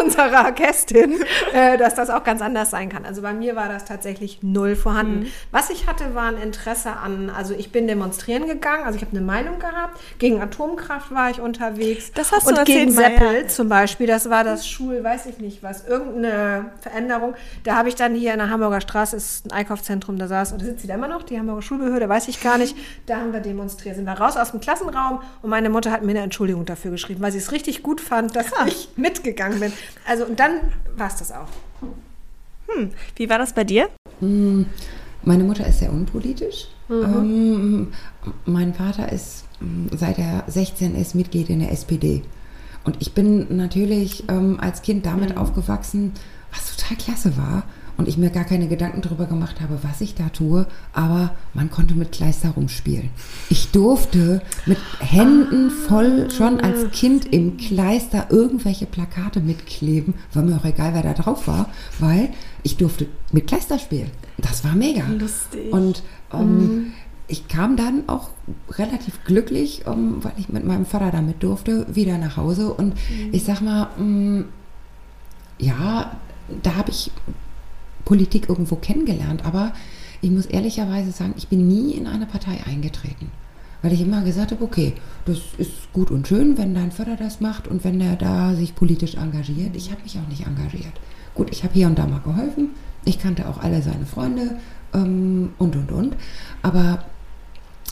unserer 0.06 0.52
Gästin, 0.52 1.20
äh, 1.52 1.76
dass 1.76 1.94
das 1.94 2.10
auch 2.10 2.24
ganz 2.24 2.40
anders 2.40 2.70
sein 2.70 2.88
kann. 2.88 3.04
Also 3.04 3.22
bei 3.22 3.32
mir 3.32 3.56
war 3.56 3.68
das 3.68 3.84
tatsächlich 3.84 4.42
null 4.42 4.76
vorhanden. 4.76 5.20
Mhm. 5.20 5.26
Was 5.50 5.70
ich 5.70 5.86
hatte, 5.86 6.14
war 6.14 6.28
ein 6.28 6.38
Interesse 6.38 6.92
an, 6.92 7.30
also 7.30 7.54
ich 7.54 7.72
bin 7.72 7.86
demonstrieren 7.86 8.46
gegangen, 8.46 8.84
also 8.84 8.96
ich 8.96 9.04
habe 9.04 9.16
eine 9.16 9.24
Meinung 9.24 9.58
gehabt, 9.58 10.00
gegen 10.18 10.40
Atomkraft 10.40 11.12
war 11.12 11.30
ich 11.30 11.40
unterwegs. 11.40 12.12
Das 12.14 12.32
hast 12.32 12.46
du 12.46 12.50
Und 12.50 12.58
erzählt, 12.58 12.78
gegen 12.78 12.92
Seppel 12.92 13.42
ja. 13.42 13.48
zum 13.48 13.68
Beispiel, 13.68 14.06
das 14.06 14.30
war 14.30 14.44
das 14.44 14.66
Schul, 14.66 15.02
weiß 15.02 15.26
ich 15.26 15.38
nicht 15.38 15.62
was, 15.62 15.86
irgendeine 15.86 16.70
Veränderung. 16.80 17.34
Da 17.64 17.76
habe 17.76 17.88
ich 17.88 17.94
dann 17.94 18.14
hier 18.14 18.32
in 18.32 18.38
der 18.38 18.50
Hamburger 18.50 18.80
Straße, 18.80 19.16
ist 19.16 19.46
ein 19.46 19.52
Einkaufszentrum, 19.52 20.18
da 20.18 20.28
saß, 20.28 20.52
und 20.52 20.60
da 20.60 20.66
sitzt 20.66 20.82
sie 20.82 20.88
da 20.88 20.94
immer 20.94 21.08
noch, 21.08 21.22
die 21.22 21.38
Hamburger 21.38 21.62
Schulbehörde, 21.62 22.08
weiß 22.08 22.28
ich 22.28 22.42
gar 22.42 22.58
nicht. 22.58 22.76
Da 23.06 23.16
haben 23.16 23.32
wir 23.32 23.40
demonstriert. 23.40 23.96
Sind 23.96 24.04
wir 24.04 24.12
raus 24.12 24.36
aus 24.36 24.50
dem 24.50 24.60
Klassenraum 24.60 25.20
und 25.42 25.50
meine 25.50 25.70
Mutter 25.70 25.90
hat 25.90 26.02
mir 26.02 26.10
eine 26.10 26.20
Entschuldigung 26.20 26.64
dafür 26.64 26.90
geschrieben, 26.90 27.20
weil 27.22 27.32
sie 27.32 27.38
es 27.38 27.52
richtig 27.52 27.82
gut 27.82 28.00
fand, 28.00 28.36
dass 28.36 28.46
Krass. 28.46 28.68
ich 28.68 28.88
mitgegangen 28.96 29.60
bin. 29.60 29.72
Also 30.04 30.24
und 30.24 30.38
dann 30.38 30.72
war 30.96 31.08
es 31.08 31.16
das 31.16 31.32
auch. 31.32 31.48
Hm. 32.68 32.90
Wie 33.14 33.28
war 33.28 33.38
das 33.38 33.52
bei 33.52 33.64
dir? 33.64 33.88
Hm, 34.20 34.66
meine 35.22 35.44
Mutter 35.44 35.66
ist 35.66 35.80
sehr 35.80 35.92
unpolitisch. 35.92 36.68
Mhm. 36.88 37.02
Ähm, 37.04 37.92
mein 38.44 38.74
Vater 38.74 39.10
ist 39.10 39.44
hm, 39.58 39.88
seit 39.96 40.18
er 40.18 40.44
16 40.46 40.94
ist 40.94 41.14
Mitglied 41.14 41.48
in 41.50 41.60
der 41.60 41.72
SPD. 41.72 42.22
Und 42.84 42.96
ich 43.00 43.14
bin 43.14 43.56
natürlich 43.56 44.28
ähm, 44.28 44.58
als 44.60 44.82
Kind 44.82 45.06
damit 45.06 45.30
mhm. 45.30 45.38
aufgewachsen, 45.38 46.12
was 46.52 46.76
total 46.76 46.96
klasse 46.96 47.36
war 47.36 47.64
und 47.96 48.08
ich 48.08 48.18
mir 48.18 48.30
gar 48.30 48.44
keine 48.44 48.68
Gedanken 48.68 49.02
darüber 49.02 49.26
gemacht 49.26 49.60
habe, 49.60 49.78
was 49.82 50.00
ich 50.00 50.14
da 50.14 50.28
tue, 50.28 50.66
aber 50.92 51.34
man 51.54 51.70
konnte 51.70 51.94
mit 51.94 52.12
Kleister 52.12 52.50
rumspielen. 52.50 53.10
Ich 53.48 53.70
durfte 53.70 54.42
mit 54.66 54.78
Händen 55.00 55.70
voll 55.70 56.30
schon 56.30 56.60
als 56.60 56.90
Kind 56.90 57.32
im 57.32 57.56
Kleister 57.56 58.26
irgendwelche 58.30 58.86
Plakate 58.86 59.40
mitkleben, 59.40 60.14
war 60.32 60.42
mir 60.42 60.56
auch 60.56 60.64
egal, 60.64 60.94
wer 60.94 61.02
da 61.02 61.14
drauf 61.14 61.48
war, 61.48 61.70
weil 61.98 62.30
ich 62.62 62.76
durfte 62.76 63.06
mit 63.32 63.46
Kleister 63.46 63.78
spielen. 63.78 64.10
Das 64.38 64.64
war 64.64 64.74
mega. 64.74 65.04
Lustig. 65.06 65.72
Und 65.72 66.02
ähm, 66.32 66.58
mhm. 66.58 66.92
ich 67.28 67.48
kam 67.48 67.76
dann 67.76 68.08
auch 68.08 68.30
relativ 68.70 69.24
glücklich, 69.24 69.86
um, 69.86 70.22
weil 70.22 70.32
ich 70.36 70.48
mit 70.48 70.64
meinem 70.64 70.84
Vater 70.86 71.10
damit 71.10 71.42
durfte, 71.42 71.86
wieder 71.94 72.18
nach 72.18 72.36
Hause. 72.36 72.72
Und 72.72 72.94
mhm. 72.94 73.30
ich 73.32 73.44
sag 73.44 73.60
mal, 73.62 73.88
mh, 73.96 74.04
mm, 74.04 74.44
ja, 75.58 76.16
da 76.62 76.74
habe 76.74 76.90
ich 76.90 77.10
Politik 78.06 78.48
irgendwo 78.48 78.76
kennengelernt, 78.76 79.44
aber 79.44 79.74
ich 80.22 80.30
muss 80.30 80.46
ehrlicherweise 80.46 81.12
sagen, 81.12 81.34
ich 81.36 81.48
bin 81.48 81.68
nie 81.68 81.92
in 81.92 82.06
eine 82.06 82.24
Partei 82.24 82.60
eingetreten. 82.64 83.30
Weil 83.82 83.92
ich 83.92 84.00
immer 84.00 84.22
gesagt 84.22 84.52
habe, 84.52 84.64
okay, 84.64 84.94
das 85.26 85.38
ist 85.58 85.92
gut 85.92 86.10
und 86.10 86.26
schön, 86.26 86.56
wenn 86.56 86.74
dein 86.74 86.92
Vater 86.92 87.16
das 87.16 87.40
macht 87.40 87.68
und 87.68 87.84
wenn 87.84 88.00
er 88.00 88.16
da 88.16 88.54
sich 88.54 88.74
politisch 88.74 89.16
engagiert. 89.16 89.76
Ich 89.76 89.90
habe 89.90 90.02
mich 90.02 90.16
auch 90.18 90.28
nicht 90.28 90.46
engagiert. 90.46 90.94
Gut, 91.34 91.50
ich 91.50 91.62
habe 91.62 91.74
hier 91.74 91.86
und 91.86 91.98
da 91.98 92.06
mal 92.06 92.20
geholfen. 92.20 92.70
Ich 93.04 93.18
kannte 93.18 93.46
auch 93.48 93.58
alle 93.58 93.82
seine 93.82 94.06
Freunde 94.06 94.56
ähm, 94.94 95.50
und, 95.58 95.76
und, 95.76 95.92
und. 95.92 96.16
Aber 96.62 97.04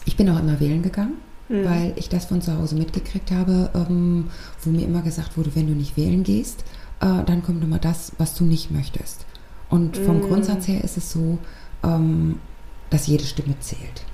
ich 0.07 0.17
bin 0.17 0.31
auch 0.31 0.41
immer 0.41 0.59
wählen 0.59 0.83
gegangen, 0.83 1.15
mhm. 1.49 1.65
weil 1.65 1.93
ich 1.97 2.09
das 2.09 2.25
von 2.25 2.41
zu 2.41 2.57
Hause 2.57 2.77
mitgekriegt 2.77 3.31
habe, 3.31 3.71
ähm, 3.75 4.29
wo 4.63 4.71
mir 4.71 4.87
immer 4.87 5.03
gesagt 5.03 5.37
wurde, 5.37 5.55
wenn 5.55 5.67
du 5.67 5.75
nicht 5.75 5.97
wählen 5.97 6.25
gehst, 6.25 6.65
äh, 7.01 7.23
dann 7.27 7.43
kommt 7.43 7.63
immer 7.63 7.79
das, 7.79 8.13
was 8.17 8.35
du 8.35 8.45
nicht 8.45 8.71
möchtest. 8.71 9.27
Und 9.75 9.97
vom 9.97 10.19
mm. 10.19 10.29
Grundsatz 10.29 10.69
her 10.69 10.85
ist 10.85 10.97
es 10.97 11.11
so, 11.11 11.37
ähm, 11.83 12.39
dass 12.91 13.09
jede 13.09 13.25
Stimme 13.25 13.59
zählt. 13.59 14.05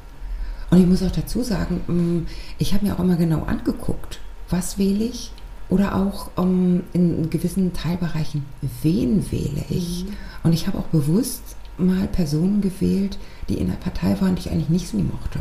Und 0.71 0.81
ich 0.81 0.87
muss 0.87 1.03
auch 1.03 1.11
dazu 1.11 1.43
sagen, 1.43 1.83
ähm, 1.87 2.27
ich 2.57 2.73
habe 2.73 2.87
mir 2.87 2.95
auch 2.95 3.01
immer 3.01 3.17
genau 3.17 3.43
angeguckt, 3.43 4.21
was 4.49 4.79
wähle 4.79 5.05
ich 5.05 5.33
oder 5.69 5.97
auch 5.97 6.31
ähm, 6.39 6.85
in 6.95 7.29
gewissen 7.29 7.75
Teilbereichen, 7.75 8.47
wen 8.81 9.31
wähle 9.31 9.63
ich. 9.69 10.07
Mhm. 10.07 10.13
Und 10.45 10.55
ich 10.55 10.67
habe 10.67 10.79
auch 10.79 10.87
bewusst 10.87 11.43
mal 11.77 12.07
Personen 12.07 12.63
gewählt, 12.63 13.19
die 13.51 13.59
in 13.59 13.67
der 13.67 13.75
Partei 13.75 14.19
waren, 14.19 14.37
die 14.37 14.47
ich 14.47 14.51
eigentlich 14.51 14.71
nicht 14.71 14.89
so 14.89 14.97
mochte. 14.97 15.41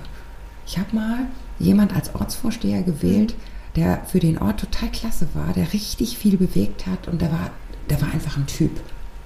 Ich 0.67 0.77
habe 0.77 0.93
mal 0.93 1.19
jemand 1.59 1.95
als 1.95 2.13
Ortsvorsteher 2.13 2.83
gewählt, 2.83 3.35
der 3.77 4.03
für 4.03 4.19
den 4.19 4.37
Ort 4.37 4.59
total 4.59 4.89
klasse 4.89 5.29
war, 5.33 5.53
der 5.53 5.71
richtig 5.71 6.17
viel 6.17 6.35
bewegt 6.35 6.87
hat 6.87 7.07
und 7.07 7.21
der 7.21 7.31
war, 7.31 7.51
der 7.89 8.01
war 8.01 8.11
einfach 8.11 8.35
ein 8.35 8.47
Typ. 8.47 8.71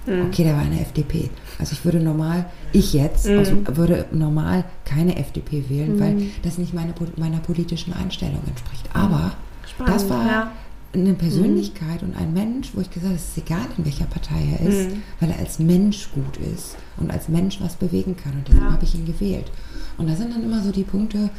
Mhm. 0.06 0.26
Okay, 0.26 0.44
der 0.44 0.54
war 0.54 0.62
eine 0.62 0.80
FDP. 0.80 1.30
Also 1.58 1.72
ich 1.72 1.84
würde 1.84 2.00
normal, 2.00 2.46
ich 2.72 2.92
jetzt, 2.92 3.26
mhm. 3.26 3.38
also 3.38 3.56
würde 3.76 4.06
normal 4.12 4.64
keine 4.84 5.16
FDP 5.16 5.68
wählen, 5.68 5.96
mhm. 5.96 6.00
weil 6.00 6.22
das 6.42 6.58
nicht 6.58 6.74
meine, 6.74 6.94
meiner 7.16 7.38
politischen 7.38 7.92
Einstellung 7.92 8.40
entspricht. 8.46 8.88
Aber 8.92 9.32
Spannend, 9.66 9.94
das 9.94 10.08
war 10.08 10.26
ja. 10.26 10.52
eine 10.92 11.14
Persönlichkeit 11.14 12.02
und 12.02 12.16
ein 12.16 12.32
Mensch, 12.32 12.70
wo 12.74 12.80
ich 12.80 12.90
gesagt 12.90 13.06
habe, 13.06 13.16
es 13.16 13.28
ist 13.28 13.38
egal, 13.38 13.66
in 13.78 13.84
welcher 13.84 14.06
Partei 14.06 14.58
er 14.58 14.66
ist, 14.66 14.96
weil 15.20 15.30
er 15.30 15.38
als 15.38 15.58
Mensch 15.58 16.10
gut 16.12 16.36
ist 16.36 16.76
und 16.96 17.10
als 17.10 17.28
Mensch 17.28 17.60
was 17.60 17.74
bewegen 17.76 18.16
kann. 18.16 18.32
Und 18.32 18.48
deshalb 18.48 18.64
ja. 18.64 18.72
habe 18.72 18.84
ich 18.84 18.94
ihn 18.94 19.06
gewählt. 19.06 19.50
Und 19.96 20.08
da 20.08 20.16
sind 20.16 20.34
dann 20.34 20.42
immer 20.42 20.62
so 20.62 20.70
die 20.70 20.84
Punkte, 20.84 21.30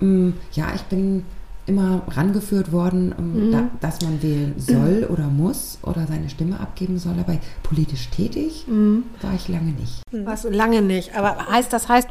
mh, 0.00 0.32
ja, 0.52 0.72
ich 0.74 0.82
bin 0.82 1.24
immer 1.66 2.02
rangeführt 2.08 2.72
worden, 2.72 3.12
um, 3.16 3.48
mhm. 3.48 3.52
da, 3.52 3.70
dass 3.80 4.02
man 4.02 4.22
wählen 4.22 4.54
soll 4.58 5.06
oder 5.10 5.28
muss 5.28 5.78
oder 5.82 6.06
seine 6.06 6.28
Stimme 6.28 6.60
abgeben 6.60 6.98
soll. 6.98 7.14
Aber 7.18 7.38
politisch 7.62 8.10
tätig 8.10 8.66
mhm. 8.68 9.04
war 9.22 9.34
ich 9.34 9.48
lange 9.48 9.72
nicht. 9.72 10.02
Mhm. 10.12 10.26
Warst 10.26 10.44
du 10.44 10.50
lange 10.50 10.82
nicht. 10.82 11.16
Aber 11.16 11.46
heißt 11.48 11.72
das 11.72 11.88
heißt, 11.88 12.08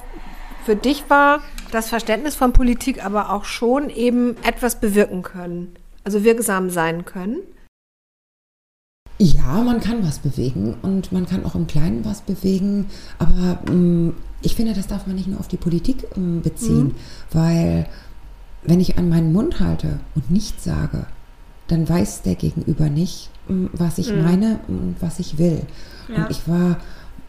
für 0.65 0.75
dich 0.75 1.09
war 1.09 1.41
das 1.71 1.89
Verständnis 1.89 2.35
von 2.35 2.53
Politik 2.53 3.03
aber 3.05 3.31
auch 3.31 3.45
schon 3.45 3.89
eben 3.89 4.37
etwas 4.43 4.79
bewirken 4.79 5.21
können, 5.21 5.75
also 6.03 6.23
wirksam 6.23 6.69
sein 6.69 7.05
können? 7.05 7.39
Ja, 9.19 9.61
man 9.61 9.79
kann 9.79 10.05
was 10.05 10.19
bewegen 10.19 10.75
und 10.81 11.11
man 11.11 11.25
kann 11.25 11.45
auch 11.45 11.55
im 11.55 11.67
Kleinen 11.67 12.03
was 12.03 12.21
bewegen, 12.21 12.87
aber 13.19 13.59
mh, 13.69 13.71
mm, 13.71 14.13
ich 14.41 14.55
finde, 14.55 14.73
das 14.73 14.87
darf 14.87 15.07
man 15.07 15.15
nicht 15.15 15.27
nur 15.27 15.39
auf 15.39 15.47
die 15.47 15.57
Politik 15.57 16.05
ähm, 16.17 16.41
beziehen, 16.41 16.87
mhm. 16.87 16.95
weil 17.31 17.87
wenn 18.65 18.79
ich 18.79 18.97
an 18.97 19.09
meinen 19.09 19.33
Mund 19.33 19.59
halte 19.59 19.99
und 20.15 20.31
nichts 20.31 20.63
sage, 20.63 21.05
dann 21.67 21.87
weiß 21.87 22.21
der 22.23 22.35
Gegenüber 22.35 22.89
nicht, 22.89 23.29
ähm, 23.49 23.69
was 23.73 23.97
ich 23.97 24.11
mhm. 24.11 24.23
meine 24.23 24.59
und 24.67 24.95
was 24.99 25.19
ich 25.19 25.37
will. 25.37 25.61
Ja. 26.09 26.23
Und 26.23 26.31
ich 26.31 26.47
war 26.47 26.77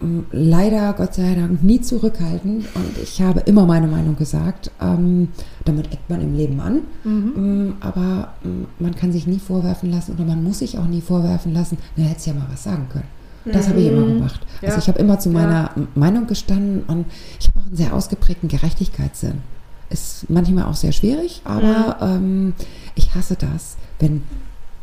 ähm, 0.02 0.26
leider, 0.32 0.92
Gott 0.92 1.14
sei 1.14 1.34
Dank, 1.34 1.62
nie 1.62 1.80
zurückhaltend 1.80 2.66
und 2.74 2.98
ich 3.02 3.22
habe 3.22 3.40
immer 3.40 3.66
meine 3.66 3.86
Meinung 3.86 4.16
gesagt. 4.16 4.70
Ähm, 4.80 5.28
damit 5.64 5.92
eckt 5.92 6.08
man 6.10 6.20
im 6.20 6.36
Leben 6.36 6.60
an, 6.60 6.80
mhm. 7.04 7.32
ähm, 7.36 7.74
aber 7.80 8.34
ähm, 8.44 8.66
man 8.78 8.94
kann 8.94 9.12
sich 9.12 9.26
nie 9.26 9.38
vorwerfen 9.38 9.90
lassen 9.90 10.14
oder 10.14 10.24
man 10.24 10.42
muss 10.42 10.58
sich 10.58 10.78
auch 10.78 10.86
nie 10.86 11.00
vorwerfen 11.00 11.54
lassen, 11.54 11.78
na, 11.96 12.04
hätte 12.04 12.30
ja 12.30 12.34
mal 12.34 12.46
was 12.50 12.64
sagen 12.64 12.88
können. 12.90 13.08
Das 13.44 13.66
mhm. 13.66 13.70
habe 13.70 13.80
ich 13.80 13.88
immer 13.88 14.06
mhm. 14.06 14.14
gemacht. 14.14 14.40
Also 14.40 14.66
ja. 14.66 14.68
Also 14.68 14.78
ich 14.78 14.88
habe 14.88 14.98
immer 14.98 15.18
zu 15.18 15.30
meiner 15.30 15.70
ja. 15.76 15.86
Meinung 15.94 16.26
gestanden 16.26 16.82
und 16.86 17.06
ich 17.38 17.48
habe 17.48 17.60
auch 17.60 17.66
einen 17.66 17.76
sehr 17.76 17.94
ausgeprägten 17.94 18.48
Gerechtigkeitssinn. 18.48 19.42
Ist 19.90 20.28
manchmal 20.30 20.64
auch 20.64 20.74
sehr 20.74 20.92
schwierig, 20.92 21.42
aber 21.44 21.98
ähm, 22.00 22.54
ich 22.94 23.14
hasse 23.14 23.36
das, 23.36 23.76
wenn 23.98 24.22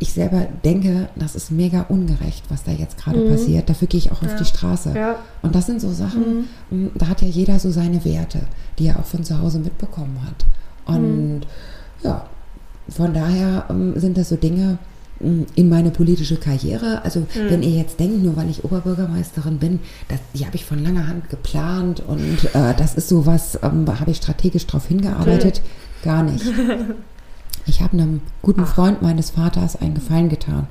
ich 0.02 0.14
selber 0.14 0.48
denke, 0.64 1.10
das 1.16 1.36
ist 1.36 1.52
mega 1.52 1.82
ungerecht, 1.82 2.44
was 2.50 2.64
da 2.64 2.72
jetzt 2.72 2.98
gerade 2.98 3.20
mhm. 3.20 3.30
passiert. 3.30 3.70
Dafür 3.70 3.88
gehe 3.88 4.00
ich 4.00 4.12
auch 4.12 4.24
ja. 4.24 4.30
auf 4.30 4.36
die 4.36 4.46
Straße. 4.46 4.94
Ja. 4.96 5.18
Und 5.44 5.54
das 5.54 5.68
sind 5.68 5.80
so 5.80 5.92
Sachen, 5.92 6.48
mhm. 6.72 6.86
Mm, 6.86 6.92
da 6.96 7.08
hat 7.08 7.22
ja 7.22 7.28
jeder 7.28 7.60
so 7.60 7.70
seine 7.70 8.04
Werte, 8.04 8.42
die 8.80 8.88
er 8.88 9.00
auch 9.00 9.06
von 9.06 9.24
zu 9.24 9.40
Hause 9.40 9.60
mitbekommen 9.60 10.18
hat. 10.26 10.96
Und 10.96 11.42
mhm. 11.42 11.42
ja, 12.02 12.26
von 12.90 13.14
daher 13.14 13.66
ähm, 13.70 13.94
sind 14.00 14.18
das 14.18 14.30
so 14.30 14.38
Dinge 14.38 14.80
in 15.56 15.70
meine 15.70 15.92
politische 15.92 16.38
Karriere. 16.38 17.04
Also 17.04 17.22
mhm. 17.22 17.26
wenn 17.50 17.64
ihr 17.64 17.72
jetzt 17.72 18.00
denkt, 18.00 18.24
nur 18.24 18.36
weil 18.36 18.50
ich 18.50 18.64
Oberbürgermeisterin 18.64 19.58
bin, 19.58 19.80
das, 20.08 20.20
die 20.34 20.46
habe 20.46 20.56
ich 20.56 20.66
von 20.66 20.84
langer 20.84 21.08
Hand 21.08 21.30
geplant 21.30 22.02
und 22.06 22.44
äh, 22.54 22.74
das 22.76 22.96
ist 22.96 23.10
so 23.10 23.26
was, 23.26 23.60
ähm, 23.64 23.86
habe 23.88 24.12
ich 24.12 24.18
strategisch 24.18 24.66
darauf 24.68 24.88
hingearbeitet. 24.88 25.62
Okay. 25.62 26.10
Gar 26.10 26.24
nicht. 26.24 26.46
Ich 27.68 27.82
habe 27.82 27.94
einem 27.94 28.22
guten 28.42 28.66
Freund 28.66 29.02
meines 29.02 29.32
Vaters 29.32 29.76
einen 29.76 29.94
Gefallen 29.94 30.30
getan. 30.30 30.68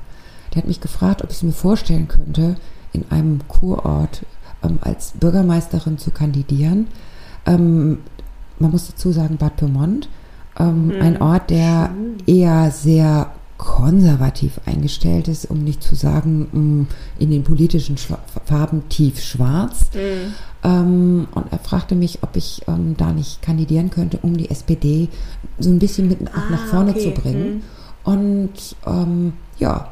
Der 0.53 0.61
hat 0.61 0.67
mich 0.67 0.81
gefragt, 0.81 1.23
ob 1.23 1.29
ich 1.29 1.37
es 1.37 1.43
mir 1.43 1.53
vorstellen 1.53 2.07
könnte, 2.07 2.55
in 2.91 3.05
einem 3.09 3.39
Kurort 3.47 4.25
ähm, 4.63 4.79
als 4.81 5.13
Bürgermeisterin 5.19 5.97
zu 5.97 6.11
kandidieren. 6.11 6.87
Ähm, 7.45 7.99
man 8.59 8.71
muss 8.71 8.87
dazu 8.87 9.11
sagen, 9.11 9.37
Bad 9.37 9.55
Pyrmont, 9.55 10.09
ähm, 10.59 10.87
mhm. 10.87 11.01
ein 11.01 11.21
Ort, 11.21 11.49
der 11.49 11.91
eher 12.27 12.71
sehr 12.71 13.31
konservativ 13.61 14.59
eingestellt 14.65 15.27
ist, 15.27 15.45
um 15.45 15.63
nicht 15.63 15.83
zu 15.83 15.93
sagen, 15.93 16.47
mm, 16.51 16.87
in 17.19 17.29
den 17.29 17.43
politischen 17.43 17.95
Schwa 17.95 18.17
Farben 18.45 18.89
tief 18.89 19.21
schwarz. 19.21 19.91
Mhm. 19.93 20.33
Ähm, 20.63 21.27
und 21.35 21.53
er 21.53 21.59
fragte 21.59 21.93
mich, 21.93 22.23
ob 22.23 22.35
ich 22.35 22.63
ähm, 22.67 22.95
da 22.97 23.13
nicht 23.13 23.43
kandidieren 23.43 23.91
könnte, 23.91 24.17
um 24.23 24.35
die 24.35 24.49
SPD 24.49 25.09
so 25.59 25.69
ein 25.69 25.77
bisschen 25.77 26.07
mit 26.07 26.19
ah, 26.33 26.49
nach 26.49 26.65
vorne 26.65 26.89
okay. 26.89 27.13
zu 27.13 27.21
bringen. 27.21 27.53
Mhm. 27.53 27.61
Und 28.03 28.75
ähm, 28.87 29.33
ja, 29.59 29.89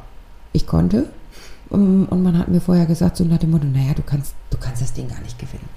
ich 0.51 0.65
konnte. 0.65 1.05
Um, 1.69 2.07
und 2.07 2.23
man 2.23 2.39
hat 2.39 2.47
mir 2.47 2.61
vorher 2.61 2.87
gesagt, 2.87 3.17
so 3.17 3.23
nach 3.23 3.37
dem 3.37 3.51
Motto, 3.51 3.67
naja, 3.67 3.93
du 3.93 4.01
kannst, 4.01 4.33
du 4.49 4.57
kannst 4.57 4.81
das 4.81 4.93
Ding 4.93 5.07
gar 5.07 5.21
nicht 5.21 5.37
gewinnen. 5.37 5.69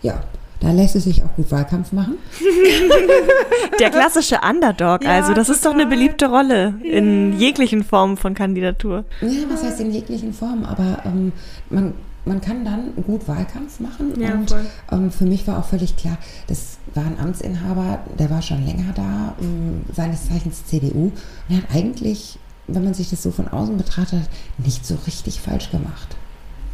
Ja, 0.00 0.24
da 0.60 0.72
lässt 0.72 0.94
es 0.94 1.04
sich 1.04 1.22
auch 1.22 1.34
gut 1.36 1.50
Wahlkampf 1.50 1.92
machen. 1.92 2.18
Der 3.80 3.90
klassische 3.90 4.40
Underdog, 4.48 5.04
ja, 5.04 5.10
also 5.10 5.32
das 5.32 5.46
total. 5.46 5.56
ist 5.56 5.66
doch 5.66 5.72
eine 5.72 5.86
beliebte 5.86 6.26
Rolle 6.26 6.74
in 6.82 7.38
jeglichen 7.38 7.82
Formen 7.82 8.16
von 8.18 8.34
Kandidatur. 8.34 9.04
Ja, 9.22 9.28
was 9.48 9.62
heißt 9.62 9.80
in 9.80 9.90
jeglichen 9.90 10.34
Formen? 10.34 10.66
Aber 10.66 11.02
ähm, 11.06 11.32
man, 11.70 11.94
man 12.26 12.42
kann 12.42 12.64
dann 12.64 12.92
gut 13.06 13.26
Wahlkampf 13.26 13.80
machen. 13.80 14.20
Ja, 14.20 14.34
und 14.34 14.54
ähm, 14.92 15.10
für 15.10 15.24
mich 15.24 15.46
war 15.46 15.58
auch 15.58 15.64
völlig 15.64 15.96
klar, 15.96 16.18
das 16.46 16.76
war 16.94 17.04
ein 17.04 17.18
Amtsinhaber, 17.18 18.00
der 18.18 18.30
war 18.30 18.42
schon 18.42 18.64
länger 18.66 18.92
da, 18.94 19.34
ähm, 19.40 19.82
seines 19.94 20.28
Zeichens 20.28 20.66
CDU. 20.66 21.04
Und 21.04 21.14
er 21.48 21.58
hat 21.58 21.74
eigentlich, 21.74 22.38
wenn 22.66 22.84
man 22.84 22.92
sich 22.92 23.08
das 23.08 23.22
so 23.22 23.30
von 23.30 23.48
außen 23.48 23.78
betrachtet, 23.78 24.28
nicht 24.58 24.84
so 24.84 24.96
richtig 25.06 25.40
falsch 25.40 25.70
gemacht. 25.70 26.16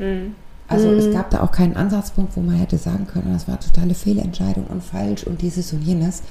Mhm. 0.01 0.35
Also 0.69 0.89
mhm. 0.89 0.99
es 0.99 1.13
gab 1.13 1.31
da 1.31 1.43
auch 1.43 1.53
keinen 1.53 1.77
Ansatzpunkt, 1.77 2.37
wo 2.37 2.41
man 2.41 2.57
hätte 2.57 2.79
sagen 2.79 3.07
können, 3.07 3.33
das 3.33 3.47
war 3.47 3.61
totale 3.61 3.95
Fehlentscheidung 3.95 4.67
und 4.67 4.83
falsch 4.83 5.25
und 5.25 5.43
dieses 5.43 5.73
und 5.73 5.83
jenes. 5.83 6.23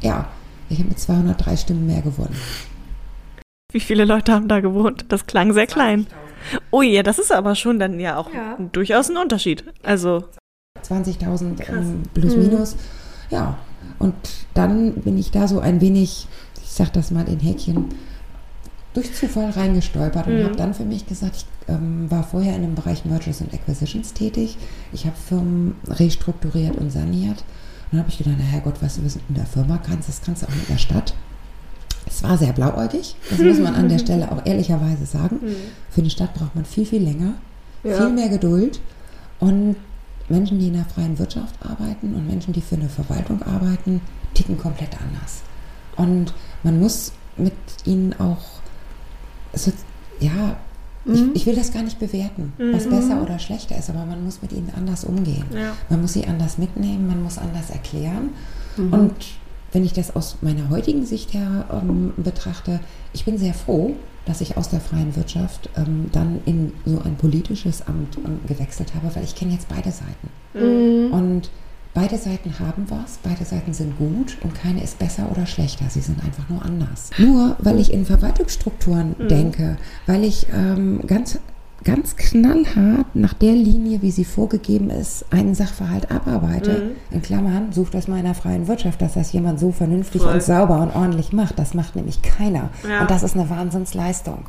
Ja, 0.00 0.28
ich 0.68 0.78
habe 0.78 0.88
mit 0.88 1.00
203 1.00 1.56
Stimmen 1.56 1.86
mehr 1.86 2.02
gewonnen. 2.02 2.36
Wie 3.72 3.80
viele 3.80 4.04
Leute 4.04 4.32
haben 4.32 4.48
da 4.48 4.60
gewohnt? 4.60 5.06
Das 5.08 5.26
klang 5.26 5.52
sehr 5.52 5.66
klein. 5.66 6.06
Oh 6.70 6.82
ja, 6.82 7.02
das 7.02 7.18
ist 7.18 7.32
aber 7.32 7.54
schon 7.56 7.78
dann 7.78 7.98
ja 7.98 8.16
auch 8.16 8.32
ja. 8.32 8.56
durchaus 8.72 9.10
ein 9.10 9.16
Unterschied. 9.16 9.64
Also 9.82 10.24
20.000 10.82 11.68
ähm, 11.68 12.02
plus 12.14 12.36
mhm. 12.36 12.42
minus. 12.42 12.76
Ja, 13.30 13.58
und 13.98 14.14
dann 14.54 14.94
bin 14.94 15.18
ich 15.18 15.30
da 15.30 15.48
so 15.48 15.58
ein 15.58 15.80
wenig, 15.80 16.28
ich 16.62 16.70
sag 16.70 16.92
das 16.92 17.10
mal 17.10 17.28
in 17.28 17.40
Häkchen, 17.40 17.88
durch 18.96 19.14
Zufall 19.14 19.50
reingestolpert 19.50 20.26
und 20.26 20.38
mhm. 20.38 20.44
habe 20.44 20.56
dann 20.56 20.74
für 20.74 20.84
mich 20.84 21.06
gesagt, 21.06 21.36
ich 21.36 21.46
ähm, 21.68 22.10
war 22.10 22.24
vorher 22.24 22.56
in 22.56 22.62
dem 22.62 22.74
Bereich 22.74 23.04
Mergers 23.04 23.42
and 23.42 23.52
Acquisitions 23.52 24.12
tätig. 24.12 24.56
Ich 24.92 25.04
habe 25.04 25.16
Firmen 25.16 25.74
restrukturiert 25.86 26.76
und 26.76 26.90
saniert. 26.90 27.38
Und 27.38 27.92
dann 27.92 28.00
habe 28.00 28.10
ich 28.10 28.18
gedacht, 28.18 28.36
na 28.38 28.44
Herrgott, 28.44 28.76
was 28.80 28.96
du 28.96 29.02
in 29.02 29.34
der 29.34 29.46
Firma 29.46 29.78
kannst, 29.78 30.08
das 30.08 30.22
kannst 30.22 30.42
du 30.42 30.46
auch 30.46 30.52
in 30.52 30.66
der 30.68 30.78
Stadt. 30.78 31.14
Es 32.06 32.22
war 32.22 32.38
sehr 32.38 32.52
blauäugig, 32.52 33.16
das 33.30 33.40
muss 33.40 33.58
man 33.58 33.74
an 33.74 33.88
der 33.88 33.98
Stelle 34.04 34.30
auch 34.30 34.46
ehrlicherweise 34.46 35.06
sagen. 35.06 35.40
Mhm. 35.42 35.56
Für 35.90 36.00
eine 36.00 36.10
Stadt 36.10 36.34
braucht 36.34 36.54
man 36.54 36.64
viel, 36.64 36.86
viel 36.86 37.02
länger, 37.02 37.34
ja. 37.82 37.96
viel 37.96 38.10
mehr 38.10 38.28
Geduld 38.28 38.80
und 39.40 39.76
Menschen, 40.28 40.58
die 40.58 40.68
in 40.68 40.74
der 40.74 40.84
freien 40.84 41.18
Wirtschaft 41.18 41.54
arbeiten 41.60 42.14
und 42.14 42.26
Menschen, 42.26 42.52
die 42.52 42.60
für 42.60 42.76
eine 42.76 42.88
Verwaltung 42.88 43.42
arbeiten, 43.42 44.00
ticken 44.34 44.58
komplett 44.58 44.90
anders. 45.00 45.42
Und 45.96 46.32
man 46.62 46.80
muss 46.80 47.12
mit 47.36 47.54
ihnen 47.84 48.12
auch, 48.14 48.55
so, 49.56 49.72
ja, 50.20 50.56
Mhm. 51.06 51.30
Ich, 51.34 51.42
ich, 51.42 51.46
will 51.46 51.54
das 51.54 51.72
gar 51.72 51.82
nicht 51.82 51.98
bewerten, 51.98 52.52
mhm. 52.58 52.72
was 52.72 52.88
besser 52.88 53.22
oder 53.22 53.38
schlechter 53.38 53.78
ist, 53.78 53.88
aber 53.88 54.04
man 54.04 54.24
muss 54.24 54.42
mit 54.42 54.52
ihnen 54.52 54.72
anders 54.76 55.04
umgehen. 55.04 55.44
Ja. 55.54 55.76
Man 55.88 56.02
muss 56.02 56.14
sie 56.14 56.26
anders 56.26 56.58
mitnehmen, 56.58 57.06
man 57.06 57.22
muss 57.22 57.38
anders 57.38 57.70
erklären. 57.70 58.30
Mhm. 58.76 58.92
Und 58.92 59.14
wenn 59.72 59.84
ich 59.84 59.92
das 59.92 60.16
aus 60.16 60.38
meiner 60.40 60.68
heutigen 60.68 61.06
Sicht 61.06 61.32
her 61.32 61.66
ähm, 61.70 62.12
betrachte, 62.16 62.80
ich 63.12 63.24
bin 63.24 63.38
sehr 63.38 63.54
froh, 63.54 63.94
dass 64.24 64.40
ich 64.40 64.56
aus 64.56 64.68
der 64.68 64.80
freien 64.80 65.14
Wirtschaft 65.14 65.70
ähm, 65.76 66.06
dann 66.10 66.40
in 66.44 66.72
so 66.84 67.00
ein 67.04 67.14
politisches 67.14 67.86
Amt 67.86 68.16
ähm, 68.16 68.40
gewechselt 68.48 68.92
habe, 68.94 69.14
weil 69.14 69.22
ich 69.22 69.36
kenne 69.36 69.52
jetzt 69.52 69.68
beide 69.68 69.92
Seiten. 69.92 70.28
Mhm. 70.54 71.12
Und 71.12 71.50
Beide 71.96 72.18
Seiten 72.18 72.58
haben 72.58 72.84
was, 72.90 73.18
beide 73.22 73.46
Seiten 73.46 73.72
sind 73.72 73.96
gut 73.96 74.36
und 74.42 74.54
keine 74.54 74.82
ist 74.84 74.98
besser 74.98 75.30
oder 75.30 75.46
schlechter. 75.46 75.86
Sie 75.88 76.02
sind 76.02 76.22
einfach 76.22 76.46
nur 76.50 76.62
anders. 76.62 77.08
Nur 77.16 77.56
weil 77.58 77.80
ich 77.80 77.90
in 77.90 78.04
Verwaltungsstrukturen 78.04 79.14
mhm. 79.18 79.28
denke, 79.28 79.78
weil 80.04 80.22
ich 80.22 80.46
ähm, 80.52 81.00
ganz 81.06 81.38
ganz 81.84 82.16
knallhart 82.16 83.06
nach 83.14 83.32
der 83.32 83.54
Linie, 83.54 84.02
wie 84.02 84.10
sie 84.10 84.26
vorgegeben 84.26 84.90
ist, 84.90 85.24
einen 85.30 85.54
Sachverhalt 85.54 86.10
abarbeite. 86.10 86.70
Mhm. 87.10 87.14
In 87.14 87.22
Klammern, 87.22 87.72
sucht 87.72 87.94
das 87.94 88.08
mal 88.08 88.18
in 88.18 88.24
der 88.24 88.34
freien 88.34 88.68
Wirtschaft, 88.68 89.00
dass 89.00 89.14
das 89.14 89.32
jemand 89.32 89.58
so 89.58 89.72
vernünftig 89.72 90.20
Voll. 90.20 90.34
und 90.34 90.42
sauber 90.42 90.80
und 90.80 90.94
ordentlich 90.94 91.32
macht. 91.32 91.58
Das 91.58 91.72
macht 91.72 91.96
nämlich 91.96 92.20
keiner. 92.20 92.68
Ja. 92.86 93.00
Und 93.00 93.10
das 93.10 93.22
ist 93.22 93.36
eine 93.36 93.48
Wahnsinnsleistung. 93.48 94.40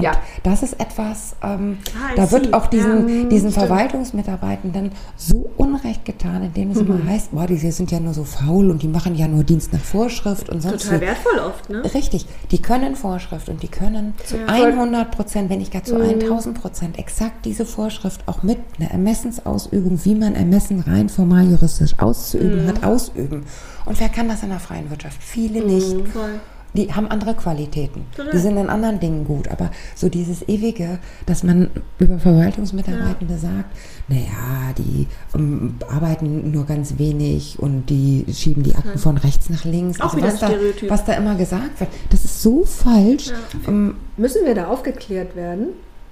Und 0.00 0.04
ja. 0.04 0.12
das 0.42 0.62
ist 0.62 0.80
etwas, 0.80 1.36
ähm, 1.42 1.78
ah, 1.94 2.14
da 2.16 2.30
wird 2.30 2.54
auch 2.54 2.66
diesen, 2.66 3.08
ja, 3.08 3.28
diesen 3.28 3.50
Verwaltungsmitarbeitenden 3.50 4.92
so 5.16 5.50
Unrecht 5.56 6.04
getan, 6.04 6.42
indem 6.42 6.70
es 6.70 6.80
mhm. 6.80 6.86
immer 6.86 7.06
heißt, 7.06 7.32
boah, 7.32 7.46
die 7.46 7.56
sind 7.56 7.90
ja 7.90 8.00
nur 8.00 8.14
so 8.14 8.24
faul 8.24 8.70
und 8.70 8.82
die 8.82 8.88
machen 8.88 9.14
ja 9.14 9.28
nur 9.28 9.44
Dienst 9.44 9.72
nach 9.72 9.80
Vorschrift 9.80 10.48
und 10.48 10.62
sonst 10.62 10.84
Total 10.84 10.98
so. 10.98 11.04
wertvoll 11.04 11.38
oft, 11.38 11.70
ne? 11.70 11.94
Richtig, 11.94 12.26
die 12.50 12.62
können 12.62 12.96
Vorschrift 12.96 13.48
und 13.48 13.62
die 13.62 13.68
können 13.68 14.14
zu 14.24 14.36
ja. 14.38 14.46
100 14.46 15.10
Prozent, 15.10 15.50
wenn 15.50 15.58
nicht 15.58 15.72
gar 15.72 15.84
zu 15.84 15.96
mhm. 15.96 16.20
1000 16.20 16.60
Prozent, 16.60 16.98
exakt 16.98 17.44
diese 17.44 17.66
Vorschrift 17.66 18.22
auch 18.26 18.42
mit 18.42 18.58
einer 18.78 18.90
Ermessensausübung, 18.90 20.04
wie 20.04 20.14
man 20.14 20.34
Ermessen 20.34 20.80
rein 20.80 21.08
formal 21.08 21.50
juristisch 21.50 21.98
auszuüben 21.98 22.64
mhm. 22.64 22.68
hat, 22.68 22.84
ausüben. 22.84 23.44
Und 23.84 24.00
wer 24.00 24.08
kann 24.08 24.28
das 24.28 24.42
in 24.42 24.50
der 24.50 24.60
freien 24.60 24.88
Wirtschaft? 24.90 25.22
Viele 25.22 25.64
nicht. 25.64 25.94
Mhm, 25.94 26.06
voll 26.06 26.40
die 26.74 26.92
haben 26.92 27.08
andere 27.08 27.34
Qualitäten. 27.34 28.06
Die 28.32 28.38
sind 28.38 28.56
in 28.56 28.68
anderen 28.68 29.00
Dingen 29.00 29.24
gut. 29.24 29.48
Aber 29.48 29.70
so 29.94 30.08
dieses 30.08 30.46
ewige, 30.48 30.98
dass 31.26 31.42
man 31.42 31.70
über 31.98 32.18
Verwaltungsmitarbeitende 32.18 33.34
ja. 33.34 33.40
sagt, 33.40 33.76
naja, 34.08 34.72
die 34.78 35.06
um, 35.32 35.76
arbeiten 35.88 36.50
nur 36.50 36.66
ganz 36.66 36.98
wenig 36.98 37.58
und 37.58 37.86
die 37.86 38.24
schieben 38.32 38.62
die 38.62 38.74
Akten 38.74 38.90
ja. 38.94 38.98
von 38.98 39.16
rechts 39.16 39.50
nach 39.50 39.64
links. 39.64 40.00
Auch 40.00 40.14
also 40.14 40.26
was, 40.26 40.38
da, 40.38 40.50
was 40.88 41.04
da 41.04 41.14
immer 41.14 41.34
gesagt 41.34 41.80
wird, 41.80 41.90
das 42.10 42.24
ist 42.24 42.42
so 42.42 42.64
falsch. 42.64 43.28
Ja. 43.28 43.68
Um, 43.68 43.94
Müssen 44.16 44.44
wir 44.44 44.54
da 44.54 44.68
aufgeklärt 44.68 45.34
werden? 45.34 45.68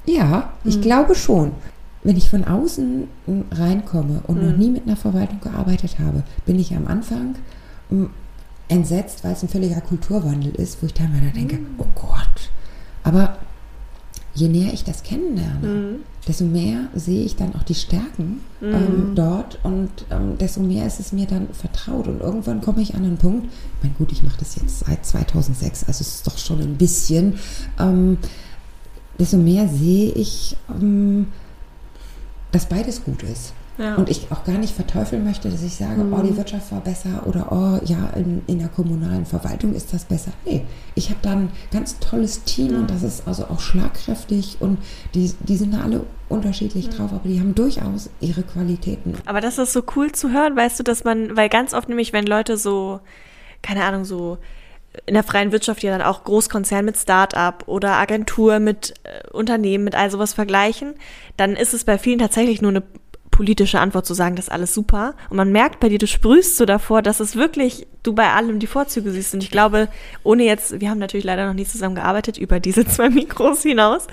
Ja, 0.07 0.53
ich 0.65 0.77
hm. 0.77 0.83
glaube 0.83 1.15
schon. 1.15 1.53
Wenn 2.05 2.17
ich 2.17 2.31
von 2.31 2.45
außen 2.45 3.09
reinkomme 3.51 4.23
und 4.27 4.41
hm. 4.41 4.51
noch 4.51 4.57
nie 4.57 4.71
mit 4.71 4.87
einer 4.87 4.97
Verwaltung 4.97 5.41
gearbeitet 5.41 5.99
habe, 5.99 6.23
bin 6.47 6.59
ich 6.59 6.75
am 6.75 6.87
Anfang 6.87 7.35
entsetzt, 8.69 9.25
weil 9.25 9.33
es 9.33 9.43
ein 9.43 9.49
völliger 9.49 9.81
Kulturwandel 9.81 10.55
ist, 10.55 10.83
wo 10.83 10.87
ich 10.87 10.95
teilweise 10.95 11.31
denke, 11.35 11.59
oh 11.79 11.87
Gott. 11.95 12.51
Aber 13.03 13.39
je 14.35 14.49
näher 14.49 14.73
ich 14.73 14.85
das 14.85 15.03
kennenlerne, 15.03 15.67
mhm. 15.67 15.97
desto 16.27 16.45
mehr 16.45 16.89
sehe 16.95 17.25
ich 17.25 17.37
dann 17.37 17.55
auch 17.55 17.63
die 17.63 17.75
Stärken 17.75 18.41
mhm. 18.61 18.75
ähm, 18.75 19.13
dort 19.15 19.59
und 19.63 19.91
ähm, 20.11 20.39
desto 20.39 20.61
mehr 20.61 20.87
ist 20.87 21.01
es 21.01 21.13
mir 21.13 21.27
dann 21.27 21.49
vertraut. 21.53 22.07
Und 22.07 22.21
irgendwann 22.21 22.61
komme 22.61 22.83
ich 22.83 22.95
an 22.95 23.05
einen 23.05 23.19
Punkt, 23.19 23.47
ich 23.47 23.83
meine, 23.83 23.95
gut, 23.95 24.13
ich 24.13 24.23
mache 24.23 24.39
das 24.39 24.57
jetzt 24.57 24.81
seit 24.81 25.05
2006, 25.05 25.85
also 25.85 26.01
es 26.03 26.17
ist 26.17 26.27
doch 26.27 26.39
schon 26.39 26.61
ein 26.61 26.77
bisschen, 26.77 27.39
ähm, 27.79 28.19
desto 29.19 29.37
mehr 29.37 29.69
sehe 29.69 30.13
ich, 30.13 30.57
ähm, 30.71 31.29
dass 32.53 32.67
beides 32.67 33.05
gut 33.05 33.23
ist. 33.23 33.53
Ja. 33.79 33.95
Und 33.95 34.11
ich 34.11 34.27
auch 34.31 34.45
gar 34.45 34.59
nicht 34.59 34.75
verteufeln 34.75 35.25
möchte, 35.25 35.49
dass 35.49 35.63
ich 35.63 35.77
sage, 35.77 36.03
mhm. 36.03 36.13
oh, 36.13 36.23
die 36.23 36.37
Wirtschaft 36.37 36.73
war 36.73 36.81
besser 36.81 37.27
oder 37.27 37.53
oh, 37.53 37.81
ja, 37.85 38.11
in, 38.17 38.43
in 38.49 38.59
der 38.59 38.69
kommunalen 38.69 39.25
Verwaltung 39.25 39.73
ist 39.73 39.95
das 39.95 40.05
besser. 40.05 40.33
Nee, 40.45 40.65
ich 40.97 41.11
habe 41.11 41.21
da 41.23 41.33
ein 41.33 41.51
ganz 41.71 41.99
tolles 42.01 42.43
Team 42.43 42.73
ja. 42.73 42.79
und 42.79 42.91
das 42.91 43.05
ist 43.05 43.29
also 43.29 43.45
auch 43.45 43.61
schlagkräftig 43.61 44.57
und 44.59 44.79
die, 45.15 45.33
die 45.41 45.57
sind 45.57 45.75
da 45.75 45.83
alle 45.83 46.05
unterschiedlich 46.29 46.87
ja. 46.87 46.93
drauf, 46.93 47.13
aber 47.13 47.29
die 47.29 47.39
haben 47.39 47.55
durchaus 47.55 48.11
ihre 48.21 48.43
Qualitäten. 48.43 49.15
Aber 49.27 49.41
das 49.41 49.59
ist 49.59 49.73
so 49.73 49.83
cool 49.95 50.11
zu 50.11 50.33
hören, 50.33 50.57
weißt 50.57 50.81
du, 50.81 50.83
dass 50.83 51.05
man, 51.05 51.37
weil 51.37 51.49
ganz 51.49 51.73
oft 51.73 51.89
nämlich, 51.89 52.13
wenn 52.13 52.27
Leute 52.27 52.57
so, 52.57 52.99
keine 53.63 53.85
Ahnung, 53.85 54.05
so 54.05 54.39
in 55.07 55.15
der 55.15 55.23
freien 55.23 55.53
Wirtschaft 55.53 55.83
ja 55.83 55.97
dann 55.97 56.07
auch 56.07 56.25
Großkonzern 56.25 56.85
mit 56.85 56.97
Start-up 56.97 57.65
oder 57.67 57.93
Agentur 57.93 58.59
mit 58.59 58.95
äh, 59.05 59.31
Unternehmen 59.31 59.85
mit 59.85 59.95
all 59.95 60.11
sowas 60.11 60.33
vergleichen, 60.33 60.95
dann 61.37 61.55
ist 61.55 61.75
es 61.75 61.85
bei 61.85 61.99
vielen 61.99 62.19
tatsächlich 62.19 62.61
nur 62.61 62.71
eine 62.71 62.83
politische 63.39 63.79
Antwort 63.79 64.05
zu 64.05 64.15
sagen, 64.15 64.35
das 64.35 64.47
ist 64.47 64.51
alles 64.51 64.75
super. 64.75 65.15
Und 65.31 65.37
man 65.37 65.53
merkt 65.53 65.79
bei 65.79 65.89
dir, 65.89 65.99
du 65.99 66.09
sprühst 66.09 66.57
so 66.57 66.65
davor, 66.65 67.03
dass 67.03 67.21
es 67.21 67.37
wirklich, 67.37 67.87
du 68.03 68.13
bei 68.13 68.33
allem 68.33 68.59
die 68.59 68.67
Vorzüge 68.67 69.13
siehst. 69.13 69.33
Und 69.33 69.45
ich 69.45 69.53
glaube, 69.53 69.87
ohne 70.25 70.43
jetzt, 70.43 70.81
wir 70.81 70.91
haben 70.91 70.99
natürlich 70.99 71.25
leider 71.25 71.47
noch 71.47 71.55
nie 71.55 71.65
zusammen 71.65 71.95
gearbeitet 71.95 72.37
über 72.37 72.59
diese 72.59 72.85
zwei 72.89 73.11
Mikros 73.11 73.63
hinaus. 73.63 74.09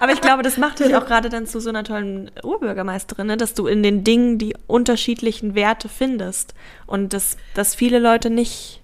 Aber 0.00 0.12
ich 0.14 0.22
glaube, 0.22 0.42
das 0.42 0.56
macht 0.56 0.80
dich 0.80 0.96
auch 0.96 1.04
gerade 1.04 1.28
dann 1.28 1.46
zu 1.46 1.60
so 1.60 1.68
einer 1.68 1.84
tollen 1.84 2.30
Urbürgermeisterin, 2.42 3.26
ne? 3.26 3.36
dass 3.36 3.52
du 3.52 3.66
in 3.66 3.82
den 3.82 4.02
Dingen 4.02 4.38
die 4.38 4.56
unterschiedlichen 4.66 5.54
Werte 5.54 5.90
findest. 5.90 6.54
Und 6.86 7.12
dass, 7.12 7.36
dass 7.52 7.74
viele 7.74 7.98
Leute 7.98 8.30
nicht, 8.30 8.80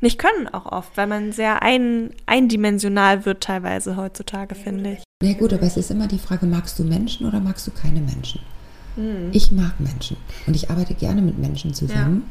nicht 0.00 0.18
können 0.18 0.48
auch 0.48 0.64
oft, 0.64 0.96
weil 0.96 1.08
man 1.08 1.32
sehr 1.32 1.60
ein, 1.60 2.14
eindimensional 2.24 3.26
wird 3.26 3.42
teilweise 3.42 3.98
heutzutage, 3.98 4.54
finde 4.54 4.92
ich. 4.92 5.02
Ja 5.22 5.34
gut, 5.34 5.52
aber 5.52 5.64
es 5.64 5.76
ist 5.76 5.90
immer 5.90 6.08
die 6.08 6.18
Frage, 6.18 6.46
magst 6.46 6.78
du 6.78 6.84
Menschen 6.84 7.28
oder 7.28 7.40
magst 7.40 7.66
du 7.66 7.70
keine 7.70 8.00
Menschen? 8.00 8.40
Mhm. 8.96 9.30
Ich 9.32 9.52
mag 9.52 9.78
Menschen 9.80 10.16
und 10.46 10.54
ich 10.54 10.70
arbeite 10.70 10.94
gerne 10.94 11.22
mit 11.22 11.38
Menschen 11.38 11.74
zusammen. 11.74 12.24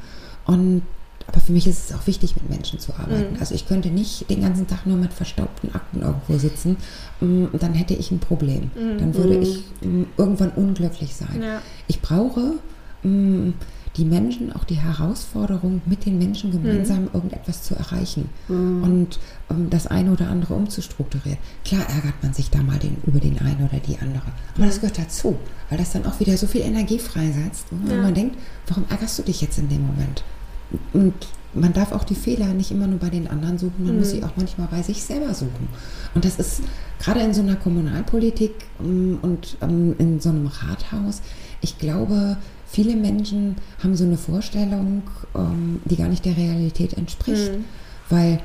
Ja. 0.48 0.54
Und 0.54 0.84
aber 1.28 1.40
für 1.40 1.52
mich 1.54 1.68
ist 1.68 1.90
es 1.90 1.96
auch 1.96 2.06
wichtig, 2.06 2.36
mit 2.36 2.50
Menschen 2.50 2.80
zu 2.80 2.94
arbeiten. 2.94 3.34
Mhm. 3.34 3.40
Also 3.40 3.56
ich 3.56 3.68
könnte 3.68 3.90
nicht 3.90 4.30
den 4.30 4.42
ganzen 4.42 4.68
Tag 4.68 4.86
nur 4.86 4.98
mit 4.98 5.14
verstaubten 5.14 5.74
Akten 5.74 6.02
irgendwo 6.02 6.38
sitzen. 6.38 6.78
Mm, 7.22 7.46
dann 7.54 7.74
hätte 7.74 7.94
ich 7.94 8.12
ein 8.12 8.20
Problem. 8.20 8.72
Mhm. 8.76 8.98
Dann 8.98 9.16
würde 9.16 9.38
ich 9.38 9.64
mm, 9.82 10.04
irgendwann 10.18 10.50
unglücklich 10.50 11.16
sein. 11.16 11.42
Ja. 11.42 11.62
Ich 11.88 12.02
brauche 12.02 12.56
mm, 13.04 13.52
die 13.98 14.06
Menschen 14.06 14.52
auch 14.54 14.64
die 14.64 14.76
Herausforderung, 14.76 15.82
mit 15.86 16.06
den 16.06 16.18
Menschen 16.18 16.52
gemeinsam 16.52 17.04
mhm. 17.04 17.10
irgendetwas 17.14 17.64
zu 17.64 17.76
erreichen 17.76 18.30
mhm. 18.48 18.84
und 18.84 19.20
um 19.50 19.70
das 19.70 19.88
eine 19.88 20.12
oder 20.12 20.30
andere 20.30 20.56
umzustrukturieren. 20.56 21.38
Klar 21.64 21.88
ärgert 21.90 22.16
man 22.24 22.34
sich 22.34 22.50
da 22.50 22.64
mal 22.64 22.80
den, 22.80 22.98
über 23.06 23.20
den 23.20 23.38
einen 23.40 23.68
oder 23.68 23.80
die 23.80 23.98
andere, 24.00 24.32
aber 24.56 24.64
mhm. 24.64 24.68
das 24.68 24.82
gehört 24.82 24.98
dazu, 24.98 25.38
weil 25.70 25.78
das 25.78 25.92
dann 25.92 26.06
auch 26.06 26.20
wieder 26.20 26.36
so 26.38 26.48
viel 26.48 26.62
Energie 26.62 27.00
freisetzt, 27.00 27.68
und 27.72 27.90
ja. 27.90 28.02
man 28.02 28.14
denkt, 28.14 28.38
warum 28.68 28.86
ärgerst 28.90 29.20
du 29.20 29.24
dich 29.24 29.42
jetzt 29.42 29.60
in 29.60 29.70
dem 29.70 29.86
Moment? 29.86 30.24
Und 30.94 31.14
man 31.54 31.74
darf 31.74 31.92
auch 31.92 32.04
die 32.04 32.16
Fehler 32.16 32.48
nicht 32.48 32.72
immer 32.72 32.88
nur 32.88 33.00
bei 33.00 33.10
den 33.10 33.28
anderen 33.28 33.58
suchen, 33.58 33.86
man 33.86 33.98
muss 33.98 34.08
mhm. 34.08 34.12
sie 34.12 34.24
auch 34.24 34.32
manchmal 34.36 34.68
bei 34.72 34.82
sich 34.82 35.04
selber 35.04 35.34
suchen. 35.34 35.68
Und 36.16 36.26
das 36.26 36.40
ist 36.40 36.62
gerade 37.00 37.20
in 37.20 37.34
so 37.34 37.42
einer 37.42 37.56
Kommunalpolitik 37.56 38.54
ähm, 38.80 39.20
und 39.22 39.58
ähm, 39.62 39.96
in 40.00 40.20
so 40.20 40.30
einem 40.30 40.48
Rathaus, 40.48 41.22
ich 41.62 41.78
glaube, 41.78 42.38
viele 42.74 42.96
Menschen 42.96 43.56
haben 43.82 43.96
so 43.96 44.04
eine 44.04 44.18
Vorstellung, 44.18 45.04
ähm, 45.36 45.80
die 45.86 45.96
gar 45.96 46.08
nicht 46.08 46.26
der 46.26 46.36
Realität 46.36 46.94
entspricht. 46.94 47.54
Mhm. 47.54 47.66
Weil 48.10 48.40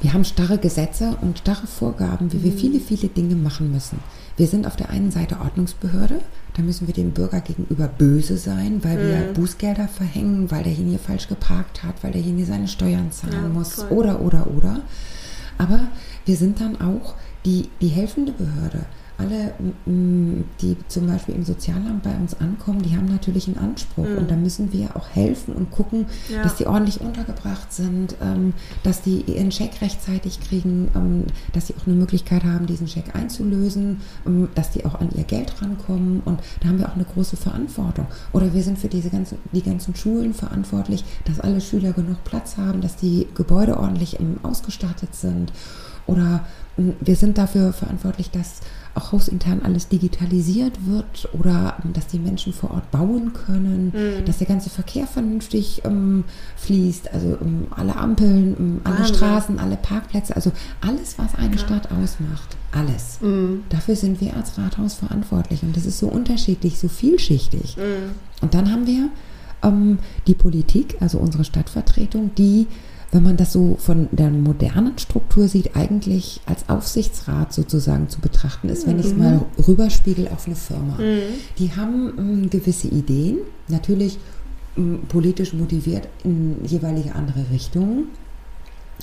wir 0.00 0.12
haben 0.12 0.24
starre 0.24 0.58
Gesetze 0.58 1.18
und 1.20 1.40
starre 1.40 1.66
Vorgaben, 1.66 2.32
wie 2.32 2.36
mhm. 2.36 2.44
wir 2.44 2.52
viele, 2.52 2.80
viele 2.80 3.08
Dinge 3.08 3.34
machen 3.34 3.72
müssen. 3.72 3.98
Wir 4.36 4.46
sind 4.46 4.64
auf 4.64 4.76
der 4.76 4.90
einen 4.90 5.10
Seite 5.10 5.40
Ordnungsbehörde, 5.40 6.20
da 6.54 6.62
müssen 6.62 6.86
wir 6.86 6.94
dem 6.94 7.10
Bürger 7.10 7.40
gegenüber 7.40 7.88
böse 7.88 8.38
sein, 8.38 8.84
weil 8.84 8.96
mhm. 8.96 9.08
wir 9.08 9.32
Bußgelder 9.34 9.88
verhängen, 9.88 10.48
weil 10.52 10.62
derjenige 10.62 10.98
falsch 10.98 11.26
geparkt 11.26 11.82
hat, 11.82 12.04
weil 12.04 12.12
derjenige 12.12 12.46
seine 12.46 12.68
Steuern 12.68 13.10
zahlen 13.10 13.42
ja, 13.42 13.48
muss 13.48 13.74
toll. 13.74 13.88
oder, 13.90 14.20
oder, 14.20 14.46
oder. 14.56 14.80
Aber 15.58 15.80
wir 16.24 16.36
sind 16.36 16.60
dann 16.60 16.80
auch 16.80 17.14
die, 17.44 17.68
die 17.80 17.88
helfende 17.88 18.30
Behörde 18.30 18.86
alle, 19.18 19.52
die 19.84 20.76
zum 20.86 21.08
Beispiel 21.08 21.34
im 21.34 21.44
Sozialamt 21.44 22.04
bei 22.04 22.14
uns 22.14 22.38
ankommen, 22.40 22.82
die 22.82 22.96
haben 22.96 23.06
natürlich 23.06 23.48
einen 23.48 23.58
Anspruch. 23.58 24.06
Mhm. 24.06 24.18
Und 24.18 24.30
da 24.30 24.36
müssen 24.36 24.72
wir 24.72 24.96
auch 24.96 25.08
helfen 25.08 25.54
und 25.54 25.72
gucken, 25.72 26.06
ja. 26.32 26.44
dass 26.44 26.54
die 26.54 26.66
ordentlich 26.66 27.00
untergebracht 27.00 27.72
sind, 27.72 28.14
ähm, 28.22 28.54
dass 28.84 29.02
die 29.02 29.22
ihren 29.22 29.50
Scheck 29.50 29.82
rechtzeitig 29.82 30.40
kriegen, 30.40 30.88
ähm, 30.94 31.24
dass 31.52 31.66
sie 31.66 31.74
auch 31.74 31.86
eine 31.86 31.96
Möglichkeit 31.96 32.44
haben, 32.44 32.66
diesen 32.66 32.86
Scheck 32.86 33.16
einzulösen, 33.16 34.00
ähm, 34.24 34.48
dass 34.54 34.70
die 34.70 34.84
auch 34.84 34.94
an 35.00 35.08
ihr 35.16 35.24
Geld 35.24 35.60
rankommen. 35.60 36.22
Und 36.24 36.40
da 36.60 36.68
haben 36.68 36.78
wir 36.78 36.88
auch 36.88 36.94
eine 36.94 37.04
große 37.04 37.36
Verantwortung. 37.36 38.06
Oder 38.32 38.54
wir 38.54 38.62
sind 38.62 38.78
für 38.78 38.88
diese 38.88 39.10
ganzen, 39.10 39.38
die 39.52 39.62
ganzen 39.62 39.96
Schulen 39.96 40.32
verantwortlich, 40.32 41.04
dass 41.24 41.40
alle 41.40 41.60
Schüler 41.60 41.92
genug 41.92 42.22
Platz 42.22 42.56
haben, 42.56 42.80
dass 42.80 42.94
die 42.94 43.26
Gebäude 43.34 43.78
ordentlich 43.78 44.16
ausgestattet 44.44 45.14
sind. 45.14 45.52
Oder 46.06 46.44
wir 47.00 47.16
sind 47.16 47.38
dafür 47.38 47.72
verantwortlich, 47.72 48.30
dass 48.30 48.60
auch 48.94 49.12
hausintern 49.12 49.62
alles 49.62 49.88
digitalisiert 49.88 50.86
wird 50.86 51.28
oder 51.32 51.76
ähm, 51.84 51.92
dass 51.92 52.06
die 52.08 52.18
Menschen 52.18 52.52
vor 52.52 52.72
Ort 52.72 52.90
bauen 52.90 53.32
können, 53.32 53.92
mhm. 53.94 54.24
dass 54.24 54.38
der 54.38 54.46
ganze 54.46 54.70
Verkehr 54.70 55.06
vernünftig 55.06 55.82
ähm, 55.84 56.24
fließt, 56.56 57.12
also 57.12 57.38
ähm, 57.40 57.66
alle 57.70 57.96
Ampeln, 57.96 58.56
ähm, 58.58 58.80
alle 58.84 58.98
Wahnsinn. 58.98 59.14
Straßen, 59.14 59.58
alle 59.58 59.76
Parkplätze, 59.76 60.34
also 60.34 60.52
alles, 60.80 61.18
was 61.18 61.34
eine 61.34 61.56
ja. 61.56 61.58
Stadt 61.58 61.88
ausmacht, 61.92 62.56
alles. 62.72 63.20
Mhm. 63.20 63.64
Dafür 63.68 63.96
sind 63.96 64.20
wir 64.20 64.36
als 64.36 64.58
Rathaus 64.58 64.94
verantwortlich 64.94 65.62
und 65.62 65.76
das 65.76 65.86
ist 65.86 65.98
so 65.98 66.08
unterschiedlich, 66.08 66.78
so 66.78 66.88
vielschichtig. 66.88 67.76
Mhm. 67.76 68.14
Und 68.40 68.54
dann 68.54 68.72
haben 68.72 68.86
wir 68.86 69.10
ähm, 69.62 69.98
die 70.26 70.34
Politik, 70.34 70.96
also 71.00 71.18
unsere 71.18 71.44
Stadtvertretung, 71.44 72.32
die 72.36 72.66
wenn 73.10 73.22
man 73.22 73.36
das 73.36 73.52
so 73.52 73.76
von 73.78 74.08
der 74.12 74.30
modernen 74.30 74.98
Struktur 74.98 75.48
sieht, 75.48 75.74
eigentlich 75.74 76.40
als 76.44 76.68
Aufsichtsrat 76.68 77.52
sozusagen 77.52 78.08
zu 78.08 78.20
betrachten 78.20 78.68
ist, 78.68 78.86
wenn 78.86 78.98
ich 78.98 79.06
es 79.06 79.12
mhm. 79.12 79.18
mal 79.18 79.44
rüberspiegel 79.66 80.28
auf 80.28 80.46
eine 80.46 80.56
Firma. 80.56 80.98
Mhm. 80.98 81.20
Die 81.58 81.74
haben 81.74 82.12
ähm, 82.18 82.50
gewisse 82.50 82.88
Ideen, 82.88 83.38
natürlich 83.68 84.18
ähm, 84.76 85.00
politisch 85.08 85.54
motiviert 85.54 86.08
in 86.22 86.64
jeweilige 86.64 87.14
andere 87.14 87.46
Richtungen. 87.50 88.08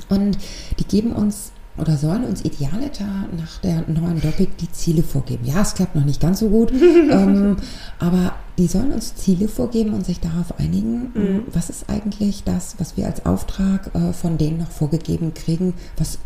Und 0.10 0.38
die 0.78 0.84
geben 0.84 1.14
uns 1.14 1.52
oder 1.78 1.98
sollen 1.98 2.24
uns 2.24 2.46
Idealiter 2.46 3.06
nach 3.38 3.58
der 3.60 3.84
neuen 3.88 4.22
Doppik 4.22 4.58
die 4.58 4.72
Ziele 4.72 5.04
vorgeben. 5.04 5.46
Ja, 5.46 5.62
es 5.62 5.74
klappt 5.74 5.96
noch 5.96 6.06
nicht 6.06 6.22
ganz 6.22 6.40
so 6.40 6.50
gut, 6.50 6.72
ähm, 7.12 7.58
aber 8.00 8.34
die 8.58 8.68
sollen 8.68 8.94
uns 8.94 9.16
Ziele 9.16 9.48
vorgeben 9.48 9.94
und 9.94 10.06
sich 10.06 10.20
darauf 10.20 10.58
einigen, 10.60 11.12
mhm. 11.14 11.44
was 11.52 11.70
ist 11.70 11.90
eigentlich 11.90 12.44
das, 12.44 12.76
was 12.78 12.96
wir 12.96 13.08
als 13.08 13.26
Auftrag 13.26 13.94
äh, 13.94 14.14
von 14.14 14.38
denen 14.38 14.60
noch 14.60 14.72
vorgegeben 14.72 15.34
kriegen, 15.34 15.74
was 15.98 16.20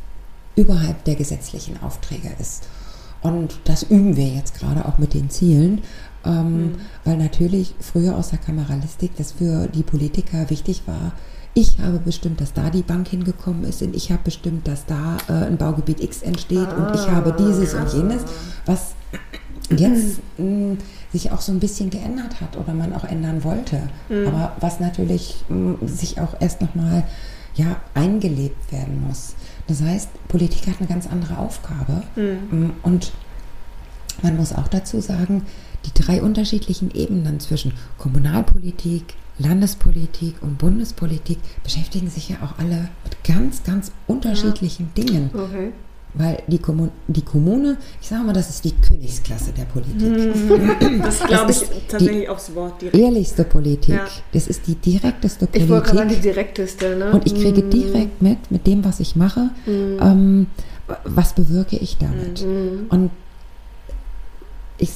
überhalb 0.56 1.04
der 1.06 1.16
gesetzlichen 1.16 1.82
Aufträge 1.82 2.30
ist. 2.40 2.68
Und 3.22 3.60
das 3.66 3.84
üben 3.84 4.16
wir 4.16 4.28
jetzt 4.28 4.58
gerade 4.58 4.86
auch 4.86 4.98
mit 4.98 5.14
den 5.14 5.30
Zielen, 5.30 5.82
ähm, 6.26 6.62
mhm. 6.62 6.72
weil 7.06 7.18
natürlich 7.18 7.74
früher 7.80 8.16
aus 8.16 8.30
der 8.30 8.40
Kameralistik 8.40 9.12
das 9.18 9.34
für 9.34 9.68
die 9.68 9.84
Politiker 9.84 10.50
wichtig 10.50 10.84
war, 10.86 11.14
ich 11.60 11.80
habe 11.80 12.00
bestimmt, 12.00 12.40
dass 12.40 12.54
da 12.54 12.70
die 12.70 12.82
Bank 12.82 13.10
hingekommen 13.10 13.66
ist 13.66 13.82
und 13.82 13.96
ich 13.96 14.12
habe 14.12 14.22
bestimmt, 14.24 14.68
dass 14.68 14.86
da 14.86 15.18
äh, 15.28 15.48
ein 15.48 15.58
Baugebiet 15.58 16.02
X 16.02 16.22
entsteht 16.22 16.68
ah, 16.70 16.88
und 16.88 16.96
ich 16.96 17.10
habe 17.10 17.36
dieses 17.38 17.74
und 17.74 17.92
jenes, 17.94 18.24
was 18.66 18.94
jetzt 19.70 20.20
mh, 20.38 20.46
mm, 20.46 20.78
sich 21.12 21.32
auch 21.32 21.42
so 21.42 21.52
ein 21.52 21.60
bisschen 21.60 21.90
geändert 21.90 22.40
hat 22.40 22.56
oder 22.56 22.74
man 22.74 22.94
auch 22.94 23.04
ändern 23.04 23.44
wollte, 23.44 23.82
mhm. 24.08 24.28
aber 24.28 24.56
was 24.60 24.80
natürlich 24.80 25.44
mh, 25.50 25.56
mm, 25.56 25.88
sich 25.88 26.22
auch 26.22 26.36
erst 26.40 26.62
nochmal 26.62 27.04
ja, 27.56 27.78
eingelebt 27.94 28.72
werden 28.72 29.06
muss. 29.06 29.36
Das 29.68 29.82
heißt, 29.82 30.10
Politik 30.30 30.68
hat 30.68 30.76
eine 30.80 30.88
ganz 30.88 31.08
andere 31.08 31.38
Aufgabe 31.38 32.04
mhm. 32.16 32.72
und 32.84 33.12
man 34.22 34.38
muss 34.38 34.54
auch 34.54 34.68
dazu 34.68 35.02
sagen, 35.02 35.46
die 35.86 35.94
drei 35.94 36.22
unterschiedlichen 36.22 36.92
Ebenen 36.92 37.40
zwischen 37.40 37.74
Kommunalpolitik, 37.98 39.16
Landespolitik 39.40 40.36
und 40.42 40.58
Bundespolitik 40.58 41.40
beschäftigen 41.64 42.10
sich 42.10 42.30
ja 42.30 42.38
auch 42.44 42.60
alle 42.60 42.90
mit 43.04 43.24
ganz, 43.24 43.64
ganz 43.64 43.92
unterschiedlichen 44.06 44.92
ja. 44.96 45.04
Dingen. 45.04 45.30
Okay. 45.34 45.72
Weil 46.16 46.42
die, 46.48 46.58
Kommun 46.58 46.90
die 47.08 47.22
Kommune, 47.22 47.78
ich 48.02 48.08
sage 48.08 48.24
mal, 48.24 48.34
das 48.34 48.50
ist 48.50 48.66
die 48.66 48.74
Königsklasse 48.74 49.52
der 49.52 49.66
Politik. 49.66 50.02
Hm. 50.02 51.02
Das 51.04 51.20
glaube 51.20 51.52
ich 51.52 51.62
tatsächlich 51.88 52.28
aufs 52.28 52.54
Wort. 52.56 52.82
Direkt. 52.82 52.98
Ehrlichste 52.98 53.44
Politik. 53.44 53.96
Ja. 53.96 54.08
Das 54.34 54.48
ist 54.48 54.66
die 54.66 54.76
direkteste 54.76 55.46
Politik. 55.46 55.64
Ich 55.64 55.70
wollte 55.70 55.92
gerade 55.92 56.16
die 56.16 56.22
direkteste. 56.22 56.96
Ne? 56.96 57.12
Und 57.12 57.28
ich 57.28 57.36
kriege 57.36 57.62
hm. 57.62 57.70
direkt 57.70 58.22
mit, 58.22 58.50
mit 58.50 58.66
dem, 58.66 58.84
was 58.84 59.00
ich 59.00 59.16
mache, 59.16 59.52
mhm. 59.68 60.00
ähm, 60.02 60.48
was 61.06 61.34
bewirke 61.34 61.78
ich 61.78 61.98
damit. 61.98 62.44
Mhm. 62.44 62.88
Und 62.90 63.12
ich 64.80 64.90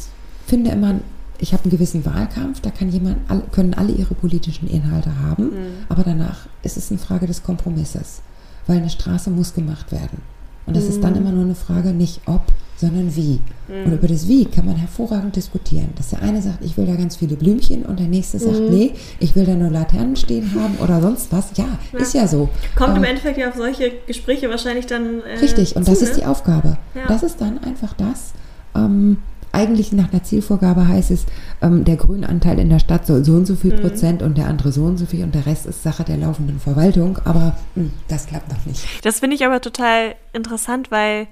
finde 0.48 0.72
immer, 0.72 0.96
ich 1.40 1.54
habe 1.54 1.64
einen 1.64 1.72
gewissen 1.72 2.06
Wahlkampf, 2.06 2.62
da 2.62 2.70
kann 2.70 2.90
jemand, 2.90 3.18
können 3.52 3.74
alle 3.74 3.92
ihre 3.92 4.14
politischen 4.14 4.68
Inhalte 4.68 5.20
haben, 5.20 5.46
mhm. 5.46 5.74
aber 5.90 6.04
danach 6.04 6.48
ist 6.64 6.78
es 6.78 6.92
eine 6.92 7.00
Frage 7.00 7.28
des 7.28 7.44
Kompromisses, 7.44 8.22
weil 8.68 8.78
eine 8.78 8.90
Straße 8.90 9.30
muss 9.30 9.54
gemacht 9.54 9.92
werden. 9.92 10.22
Und 10.66 10.78
das 10.78 10.86
mhm. 10.86 10.90
ist 10.90 11.04
dann 11.04 11.14
mhm. 11.14 11.20
immer 11.20 11.32
nur 11.32 11.44
eine 11.44 11.56
Frage 11.56 11.90
nicht 11.90 12.22
ob, 12.26 12.42
sondern 12.78 13.16
wie. 13.16 13.40
Mhm. 13.68 13.86
Und 13.86 13.94
über 13.94 14.08
das 14.08 14.28
Wie 14.28 14.46
kann 14.46 14.66
man 14.66 14.76
hervorragend 14.76 15.36
diskutieren. 15.36 15.90
Dass 15.96 16.10
der 16.10 16.22
eine 16.22 16.42
sagt, 16.42 16.64
ich 16.64 16.78
will 16.78 16.86
da 16.86 16.96
ganz 16.96 17.16
viele 17.16 17.36
Blümchen 17.36 17.84
und 17.84 18.00
der 18.00 18.08
nächste 18.08 18.40
sagt, 18.40 18.60
mhm. 18.60 18.70
nee, 18.70 18.94
ich 19.20 19.36
will 19.36 19.46
da 19.46 19.56
nur 19.56 19.70
Laternen 19.70 20.16
stehen 20.16 20.54
haben 20.56 20.78
oder 20.78 21.02
sonst 21.02 21.32
was. 21.32 21.52
Ja, 21.56 21.66
ja. 21.92 22.00
ist 22.00 22.14
ja 22.14 22.28
so. 22.28 22.50
Kommt 22.76 22.92
ähm, 22.92 22.98
im 22.98 23.04
Endeffekt 23.04 23.38
ja 23.38 23.50
auf 23.50 23.56
solche 23.56 23.92
Gespräche 24.08 24.50
wahrscheinlich 24.50 24.86
dann. 24.86 25.22
Äh, 25.22 25.40
richtig, 25.40 25.76
und 25.76 25.86
zu, 25.86 25.92
das 25.92 26.02
ne? 26.02 26.08
ist 26.08 26.18
die 26.18 26.26
Aufgabe. 26.26 26.78
Ja. 26.96 27.08
Das 27.08 27.24
ist 27.24 27.40
dann 27.40 27.60
einfach 27.60 27.94
das. 27.94 28.34
Ähm, 28.76 29.18
eigentlich 29.54 29.94
nach 29.94 30.12
einer 30.12 30.24
Zielvorgabe 30.24 30.88
heißt 30.88 31.12
es, 31.12 31.26
ähm, 31.62 31.86
der 31.86 31.96
Grünanteil 31.96 32.60
in 32.60 32.70
der 32.70 32.80
Stadt 32.80 33.06
soll 33.06 33.24
so 33.24 33.34
und 33.34 33.46
so 33.46 33.56
viel 33.56 33.74
mhm. 33.74 33.82
Prozent 33.82 34.22
und 34.22 34.38
der 34.38 34.48
andere 34.48 34.72
so 34.72 34.84
und 34.84 34.98
so 34.98 35.06
viel 35.06 35.24
und 35.24 35.34
der 35.34 35.46
Rest 35.46 35.68
ist 35.68 35.84
Sache 35.84 36.04
der 36.04 36.18
laufenden 36.18 36.60
Verwaltung. 36.60 37.20
Aber 37.24 37.56
mh, 37.76 37.84
hm, 37.84 37.94
das 38.08 38.26
klappt 38.26 38.50
noch 38.50 38.66
nicht. 38.66 38.84
Das 39.06 39.20
finde 39.20 39.36
ich 39.36 39.46
aber 39.46 39.62
total 39.62 40.16
interessant, 40.34 40.92
weil 40.92 41.28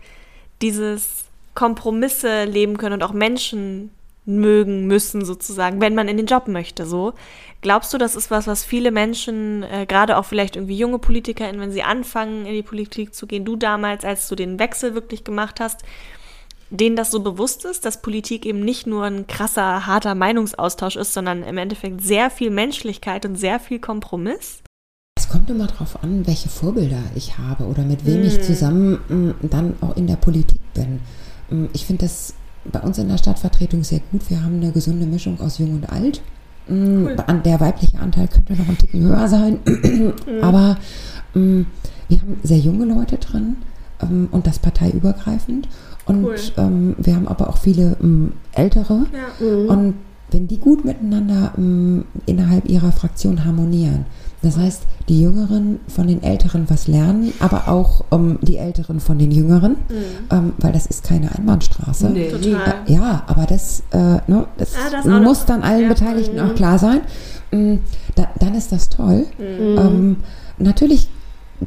dieses 0.62 1.26
Kompromisse 1.56 2.46
leben 2.46 2.78
können 2.78 2.94
und 2.94 3.04
auch 3.04 3.14
Menschen 3.14 3.90
mögen 4.26 4.86
müssen 4.86 5.26
sozusagen, 5.26 5.82
wenn 5.82 5.96
man 5.96 6.08
in 6.08 6.18
den 6.18 6.28
Job 6.28 6.48
möchte. 6.48 6.86
So 6.86 7.14
glaubst 7.62 7.92
du, 7.92 7.98
das 7.98 8.16
ist 8.16 8.30
was, 8.30 8.46
was 8.46 8.64
viele 8.64 8.92
Menschen, 8.92 9.64
äh, 9.64 9.88
gerade 9.88 10.18
auch 10.18 10.26
vielleicht 10.26 10.56
irgendwie 10.56 10.78
junge 10.78 11.00
PolitikerInnen, 11.00 11.60
wenn 11.60 11.72
sie 11.72 11.82
anfangen 11.82 12.46
in 12.46 12.54
die 12.54 12.62
Politik 12.62 13.16
zu 13.16 13.26
gehen, 13.26 13.46
du 13.46 13.56
damals, 13.56 14.06
als 14.06 14.28
du 14.28 14.36
den 14.36 14.60
Wechsel 14.60 14.94
wirklich 14.94 15.24
gemacht 15.24 15.60
hast, 15.60 15.84
denen 16.72 16.96
das 16.96 17.12
so 17.12 17.20
bewusst 17.20 17.66
ist, 17.66 17.86
dass 17.86 18.02
Politik 18.02 18.46
eben 18.46 18.62
nicht 18.62 18.88
nur 18.88 19.04
ein 19.04 19.28
krasser, 19.28 19.86
harter 19.86 20.16
Meinungsaustausch 20.16 20.96
ist, 20.96 21.14
sondern 21.14 21.44
im 21.44 21.58
Endeffekt 21.58 22.02
sehr 22.02 22.30
viel 22.30 22.50
Menschlichkeit 22.50 23.26
und 23.26 23.36
sehr 23.36 23.60
viel 23.60 23.80
Kompromiss? 23.80 24.64
Es 25.18 25.28
kommt 25.28 25.50
immer 25.50 25.68
darauf 25.68 26.02
an, 26.02 26.26
welche 26.26 26.50
Vorbilder 26.50 27.04
ich 27.14 27.38
habe 27.38 27.66
oder 27.66 27.84
mit 27.84 28.06
wem 28.06 28.22
mm. 28.22 28.26
ich 28.26 28.36
hm. 28.38 28.44
zusammen 28.44 28.94
mm, 29.10 29.48
dann 29.50 29.76
auch 29.82 29.96
in 29.98 30.08
der 30.08 30.16
Politik 30.16 30.62
bin. 30.74 31.02
Mm, 31.50 31.66
ich 31.74 31.86
finde 31.86 32.06
das 32.06 32.34
bei 32.64 32.80
uns 32.80 32.98
in 32.98 33.10
der 33.10 33.18
Stadtvertretung 33.18 33.84
sehr 33.84 34.00
gut. 34.12 34.30
Wir 34.30 34.42
haben 34.42 34.56
eine 34.56 34.72
gesunde 34.72 35.06
Mischung 35.06 35.40
aus 35.42 35.58
Jung 35.58 35.74
und 35.74 35.92
Alt. 35.92 36.22
Mm, 36.68 37.06
cool. 37.06 37.42
Der 37.44 37.60
weibliche 37.60 38.00
Anteil 38.00 38.30
könnte 38.30 38.54
noch 38.54 38.70
ein 38.70 38.78
Ticken 38.78 39.02
höher 39.02 39.28
sein, 39.28 39.60
aber 40.42 40.78
wir 41.34 42.20
haben 42.20 42.40
sehr 42.44 42.58
junge 42.58 42.86
Leute 42.86 43.18
drin 43.18 43.58
und 44.32 44.48
das 44.48 44.60
parteiübergreifend. 44.60 45.68
Und 46.12 46.26
cool. 46.26 46.36
ähm, 46.58 46.96
wir 46.98 47.16
haben 47.16 47.28
aber 47.28 47.50
auch 47.50 47.58
viele 47.58 47.98
ähm, 48.02 48.34
Ältere. 48.54 49.06
Ja. 49.14 49.46
Mhm. 49.46 49.70
Und 49.70 49.94
wenn 50.32 50.48
die 50.48 50.58
gut 50.58 50.86
miteinander 50.86 51.54
ähm, 51.58 52.06
innerhalb 52.26 52.70
ihrer 52.70 52.92
Fraktion 52.92 53.44
harmonieren, 53.46 54.06
das 54.42 54.58
heißt, 54.58 54.84
die 55.08 55.22
Jüngeren 55.22 55.80
von 55.88 56.08
den 56.08 56.24
Älteren 56.24 56.68
was 56.68 56.88
lernen, 56.88 57.32
aber 57.40 57.68
auch 57.68 58.06
ähm, 58.12 58.40
die 58.42 58.58
Älteren 58.58 59.00
von 59.00 59.20
den 59.20 59.30
Jüngeren, 59.30 59.74
mhm. 59.74 59.96
ähm, 60.32 60.54
weil 60.58 60.72
das 60.72 60.88
ist 60.88 61.04
keine 61.04 61.36
Einbahnstraße. 61.36 62.10
Nee. 62.10 62.30
Total. 62.30 62.76
Äh, 62.88 62.94
ja, 62.94 63.24
aber 63.28 63.46
das, 63.46 63.84
äh, 63.92 63.98
ne, 63.98 64.48
das, 64.58 64.74
ah, 64.76 64.90
das 64.92 65.06
muss 65.06 65.46
dann 65.46 65.62
allen 65.62 65.84
ja. 65.84 65.90
Beteiligten 65.90 66.38
mhm. 66.38 66.50
auch 66.52 66.56
klar 66.56 66.80
sein. 66.80 67.02
Ähm, 67.52 67.80
da, 68.16 68.30
dann 68.40 68.56
ist 68.56 68.72
das 68.72 68.90
toll. 68.90 69.28
Mhm. 69.38 69.78
Ähm, 69.78 70.18
natürlich 70.58 71.10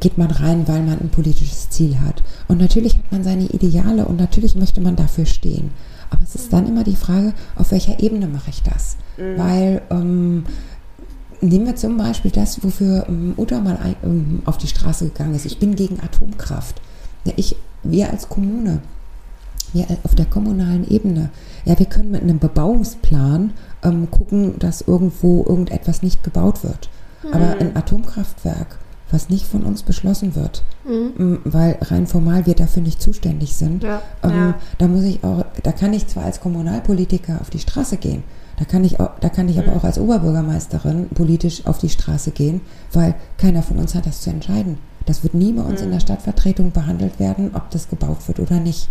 geht 0.00 0.18
man 0.18 0.30
rein, 0.30 0.66
weil 0.66 0.82
man 0.82 1.00
ein 1.00 1.10
politisches 1.10 1.70
Ziel 1.70 2.00
hat. 2.00 2.22
Und 2.48 2.58
natürlich 2.58 2.96
hat 2.96 3.12
man 3.12 3.24
seine 3.24 3.44
Ideale 3.46 4.06
und 4.06 4.18
natürlich 4.18 4.54
möchte 4.54 4.80
man 4.80 4.96
dafür 4.96 5.26
stehen. 5.26 5.70
Aber 6.10 6.22
es 6.22 6.34
ist 6.34 6.52
dann 6.52 6.66
immer 6.66 6.84
die 6.84 6.96
Frage, 6.96 7.32
auf 7.56 7.70
welcher 7.70 8.00
Ebene 8.00 8.26
mache 8.26 8.50
ich 8.50 8.62
das? 8.62 8.96
Mhm. 9.16 9.38
Weil 9.38 9.82
ähm, 9.90 10.44
nehmen 11.40 11.66
wir 11.66 11.76
zum 11.76 11.96
Beispiel 11.96 12.30
das, 12.30 12.62
wofür 12.62 13.06
ähm, 13.08 13.34
Uta 13.36 13.60
mal 13.60 13.76
ein, 13.76 13.96
ähm, 14.02 14.42
auf 14.44 14.58
die 14.58 14.66
Straße 14.66 15.06
gegangen 15.06 15.34
ist. 15.34 15.46
Ich 15.46 15.58
bin 15.58 15.76
gegen 15.76 16.00
Atomkraft. 16.00 16.80
Ja, 17.24 17.32
ich, 17.36 17.56
wir 17.82 18.10
als 18.10 18.28
Kommune, 18.28 18.80
wir 19.72 19.86
auf 20.04 20.14
der 20.14 20.26
kommunalen 20.26 20.88
Ebene, 20.88 21.30
ja, 21.64 21.78
wir 21.78 21.86
können 21.86 22.10
mit 22.10 22.22
einem 22.22 22.38
Bebauungsplan 22.38 23.52
ähm, 23.82 24.10
gucken, 24.10 24.58
dass 24.58 24.82
irgendwo 24.82 25.44
irgendetwas 25.48 26.02
nicht 26.02 26.22
gebaut 26.22 26.62
wird. 26.62 26.90
Mhm. 27.22 27.32
Aber 27.32 27.58
ein 27.58 27.76
Atomkraftwerk 27.76 28.78
was 29.10 29.28
nicht 29.28 29.46
von 29.46 29.62
uns 29.62 29.82
beschlossen 29.82 30.34
wird, 30.34 30.62
mhm. 30.84 31.40
weil 31.44 31.78
rein 31.80 32.06
formal 32.06 32.46
wir 32.46 32.54
dafür 32.54 32.82
nicht 32.82 33.00
zuständig 33.00 33.54
sind. 33.54 33.82
Ja, 33.82 34.02
ähm, 34.22 34.30
ja. 34.30 34.54
Da 34.78 34.88
muss 34.88 35.04
ich 35.04 35.22
auch, 35.22 35.44
da 35.62 35.72
kann 35.72 35.92
ich 35.92 36.06
zwar 36.06 36.24
als 36.24 36.40
Kommunalpolitiker 36.40 37.40
auf 37.40 37.50
die 37.50 37.58
Straße 37.58 37.96
gehen, 37.96 38.24
da 38.58 38.64
kann 38.64 38.84
ich, 38.84 39.00
auch, 39.00 39.10
da 39.20 39.28
kann 39.28 39.48
ich 39.48 39.56
mhm. 39.56 39.62
aber 39.62 39.76
auch 39.76 39.84
als 39.84 39.98
Oberbürgermeisterin 39.98 41.08
politisch 41.08 41.66
auf 41.66 41.78
die 41.78 41.88
Straße 41.88 42.30
gehen, 42.30 42.60
weil 42.92 43.14
keiner 43.36 43.62
von 43.62 43.78
uns 43.78 43.94
hat 43.94 44.06
das 44.06 44.20
zu 44.20 44.30
entscheiden. 44.30 44.78
Das 45.06 45.22
wird 45.22 45.34
nie 45.34 45.52
bei 45.52 45.62
uns 45.62 45.80
mhm. 45.80 45.86
in 45.86 45.92
der 45.92 46.00
Stadtvertretung 46.00 46.72
behandelt 46.72 47.18
werden, 47.18 47.50
ob 47.54 47.70
das 47.70 47.88
gebaut 47.88 48.26
wird 48.26 48.40
oder 48.40 48.60
nicht. 48.60 48.88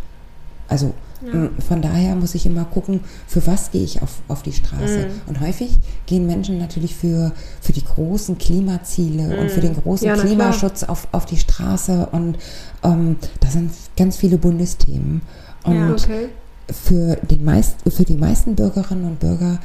Also 0.67 0.93
ja. 1.31 1.49
von 1.67 1.81
daher 1.81 2.15
muss 2.15 2.36
ich 2.36 2.45
immer 2.45 2.65
gucken, 2.65 3.01
für 3.27 3.45
was 3.47 3.71
gehe 3.71 3.83
ich 3.83 4.01
auf, 4.01 4.21
auf 4.27 4.43
die 4.43 4.51
Straße. 4.51 5.07
Mhm. 5.07 5.21
Und 5.27 5.39
häufig 5.41 5.71
gehen 6.05 6.25
Menschen 6.25 6.57
natürlich 6.57 6.95
für, 6.95 7.31
für 7.62 7.73
die 7.73 7.83
großen 7.83 8.38
Klimaziele 8.38 9.23
mhm. 9.23 9.39
und 9.39 9.51
für 9.51 9.62
den 9.62 9.75
großen 9.75 10.07
ja, 10.07 10.15
Klimaschutz 10.15 10.83
auf, 10.83 11.07
auf 11.12 11.25
die 11.25 11.38
Straße. 11.38 12.07
Und 12.12 12.38
ähm, 12.83 13.17
da 13.39 13.49
sind 13.49 13.71
ganz 13.97 14.17
viele 14.17 14.38
Bundesthemen. 14.38 15.21
Und 15.63 15.75
ja, 15.75 15.91
okay. 15.91 16.29
für, 16.71 17.15
den 17.17 17.43
meist, 17.43 17.77
für 17.88 18.03
die 18.03 18.15
meisten 18.15 18.55
Bürgerinnen 18.55 19.05
und 19.05 19.19
Bürger 19.19 19.59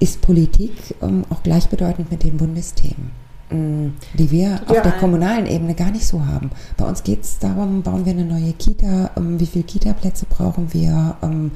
ist 0.00 0.20
Politik 0.20 0.72
ähm, 1.02 1.24
auch 1.30 1.42
gleichbedeutend 1.42 2.10
mit 2.10 2.24
den 2.24 2.36
Bundesthemen. 2.36 3.19
Mm, 3.50 3.94
die 4.14 4.30
wir 4.30 4.48
ja. 4.48 4.60
auf 4.66 4.82
der 4.82 4.92
kommunalen 4.92 5.46
Ebene 5.46 5.74
gar 5.74 5.90
nicht 5.90 6.06
so 6.06 6.24
haben. 6.24 6.50
Bei 6.76 6.84
uns 6.84 7.02
geht 7.02 7.22
es 7.22 7.38
darum, 7.38 7.82
bauen 7.82 8.04
wir 8.04 8.12
eine 8.12 8.24
neue 8.24 8.52
Kita, 8.52 9.10
um, 9.16 9.40
wie 9.40 9.46
viele 9.46 9.64
Kita-Plätze 9.64 10.26
brauchen 10.26 10.72
wir, 10.72 11.16
um, 11.20 11.50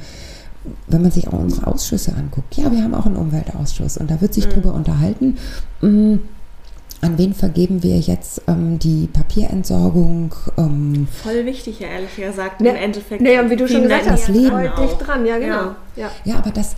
wenn 0.89 1.03
man 1.03 1.13
sich 1.13 1.29
auch 1.29 1.39
unsere 1.39 1.69
Ausschüsse 1.69 2.15
anguckt. 2.17 2.57
Ja, 2.57 2.73
wir 2.73 2.83
haben 2.83 2.95
auch 2.95 3.07
einen 3.07 3.17
Umweltausschuss 3.17 3.97
und 3.97 4.11
da 4.11 4.21
wird 4.21 4.35
sich 4.35 4.47
mhm. 4.47 4.51
drüber 4.51 4.75
unterhalten. 4.75 5.37
Um, 5.81 6.21
an 7.01 7.19
wen 7.19 7.35
vergeben 7.35 7.83
wir 7.83 7.99
jetzt 7.99 8.43
ähm, 8.49 8.79
die 8.79 9.09
Papierentsorgung? 9.13 10.35
Ähm, 10.57 11.07
Voll 11.23 11.45
wichtig, 11.45 11.81
ja, 11.81 11.89
ehrlich 11.89 12.17
gesagt, 12.17 12.63
ne, 12.63 12.71
im 12.71 12.77
Endeffekt. 12.77 13.21
Nee, 13.21 13.39
und 13.39 13.51
wie 13.51 13.57
du 13.57 13.69
schon 13.69 13.83
gesagt 13.83 14.09
hast, 14.09 14.29
das 14.29 14.35
Leben. 14.35 14.59
dicht 14.81 15.07
dran, 15.07 15.27
ja, 15.27 15.39
genau. 15.39 15.55
Ja, 15.55 15.77
ja. 15.97 16.11
ja 16.25 16.37
aber 16.39 16.51
das, 16.51 16.77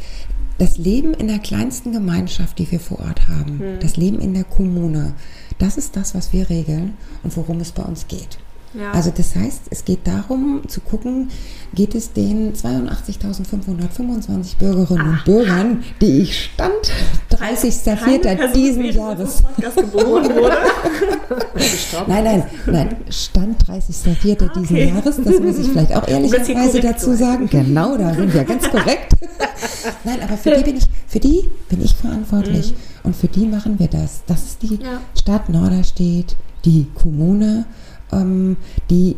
das 0.59 0.79
Leben 0.79 1.15
in 1.15 1.29
der 1.29 1.39
kleinsten 1.39 1.93
Gemeinschaft, 1.93 2.59
die 2.59 2.71
wir 2.71 2.81
vor 2.81 3.01
Ort 3.01 3.29
haben, 3.29 3.59
hm. 3.59 3.81
das 3.81 3.97
Leben 3.97 4.21
in 4.21 4.35
der 4.35 4.45
Kommune, 4.45 5.15
das 5.59 5.77
ist 5.77 5.97
das, 5.97 6.15
was 6.15 6.33
wir 6.33 6.49
regeln 6.51 6.97
und 7.23 7.37
worum 7.37 7.61
es 7.61 7.73
bei 7.73 7.83
uns 7.83 8.09
geht. 8.09 8.39
Ja. 8.79 8.93
Also 8.93 9.13
das 9.17 9.35
heißt, 9.35 9.63
es 9.71 9.85
geht 9.85 10.07
darum 10.07 10.63
zu 10.69 10.81
gucken, 10.81 11.31
geht 11.75 11.95
es 11.95 12.13
den 12.13 12.55
82.525 12.55 14.59
Bürgerinnen 14.59 15.15
Ach. 15.15 15.19
und 15.19 15.25
Bürgern, 15.25 15.85
die 16.01 16.21
ich 16.21 16.45
stand 16.45 16.93
30.04. 17.31 18.53
diesen 18.53 18.85
Jahres 18.85 19.43
geboren 19.57 20.35
wurde. 20.35 20.57
nein, 22.07 22.25
nein, 22.25 22.43
nein, 22.67 22.97
stand 23.09 23.65
30.04. 23.65 24.37
Ah, 24.41 24.45
okay. 24.45 24.61
diesen 24.61 24.77
Jahres, 24.77 25.17
das 25.25 25.41
muss 25.41 25.59
ich 25.59 25.69
vielleicht 25.69 25.95
auch 25.95 26.07
ehrlicherweise 26.07 26.81
dazu 26.81 27.15
sagen. 27.15 27.49
Genau, 27.49 27.97
da 27.97 28.15
sind 28.15 28.33
wir 28.33 28.45
ganz 28.45 28.69
korrekt. 28.69 29.13
nein, 30.05 30.21
aber 30.23 30.37
für 30.37 30.51
die 30.51 30.65
bin 30.65 30.77
ich, 30.77 30.87
für 31.07 31.21
die 31.21 31.49
bin 31.69 31.83
ich 31.83 31.95
verantwortlich 31.95 32.73
mhm. 32.73 32.77
und 33.05 33.17
für 33.17 33.29
die 33.29 33.47
machen 33.47 33.79
wir 33.79 33.89
das. 33.89 34.23
Das 34.27 34.45
ist 34.45 34.63
die 34.63 34.79
ja. 34.83 35.01
Stadt 35.19 35.49
Norderstedt, 35.49 36.37
die 36.65 36.87
Kommune 36.95 37.65
ähm, 38.13 38.57
die 38.91 39.17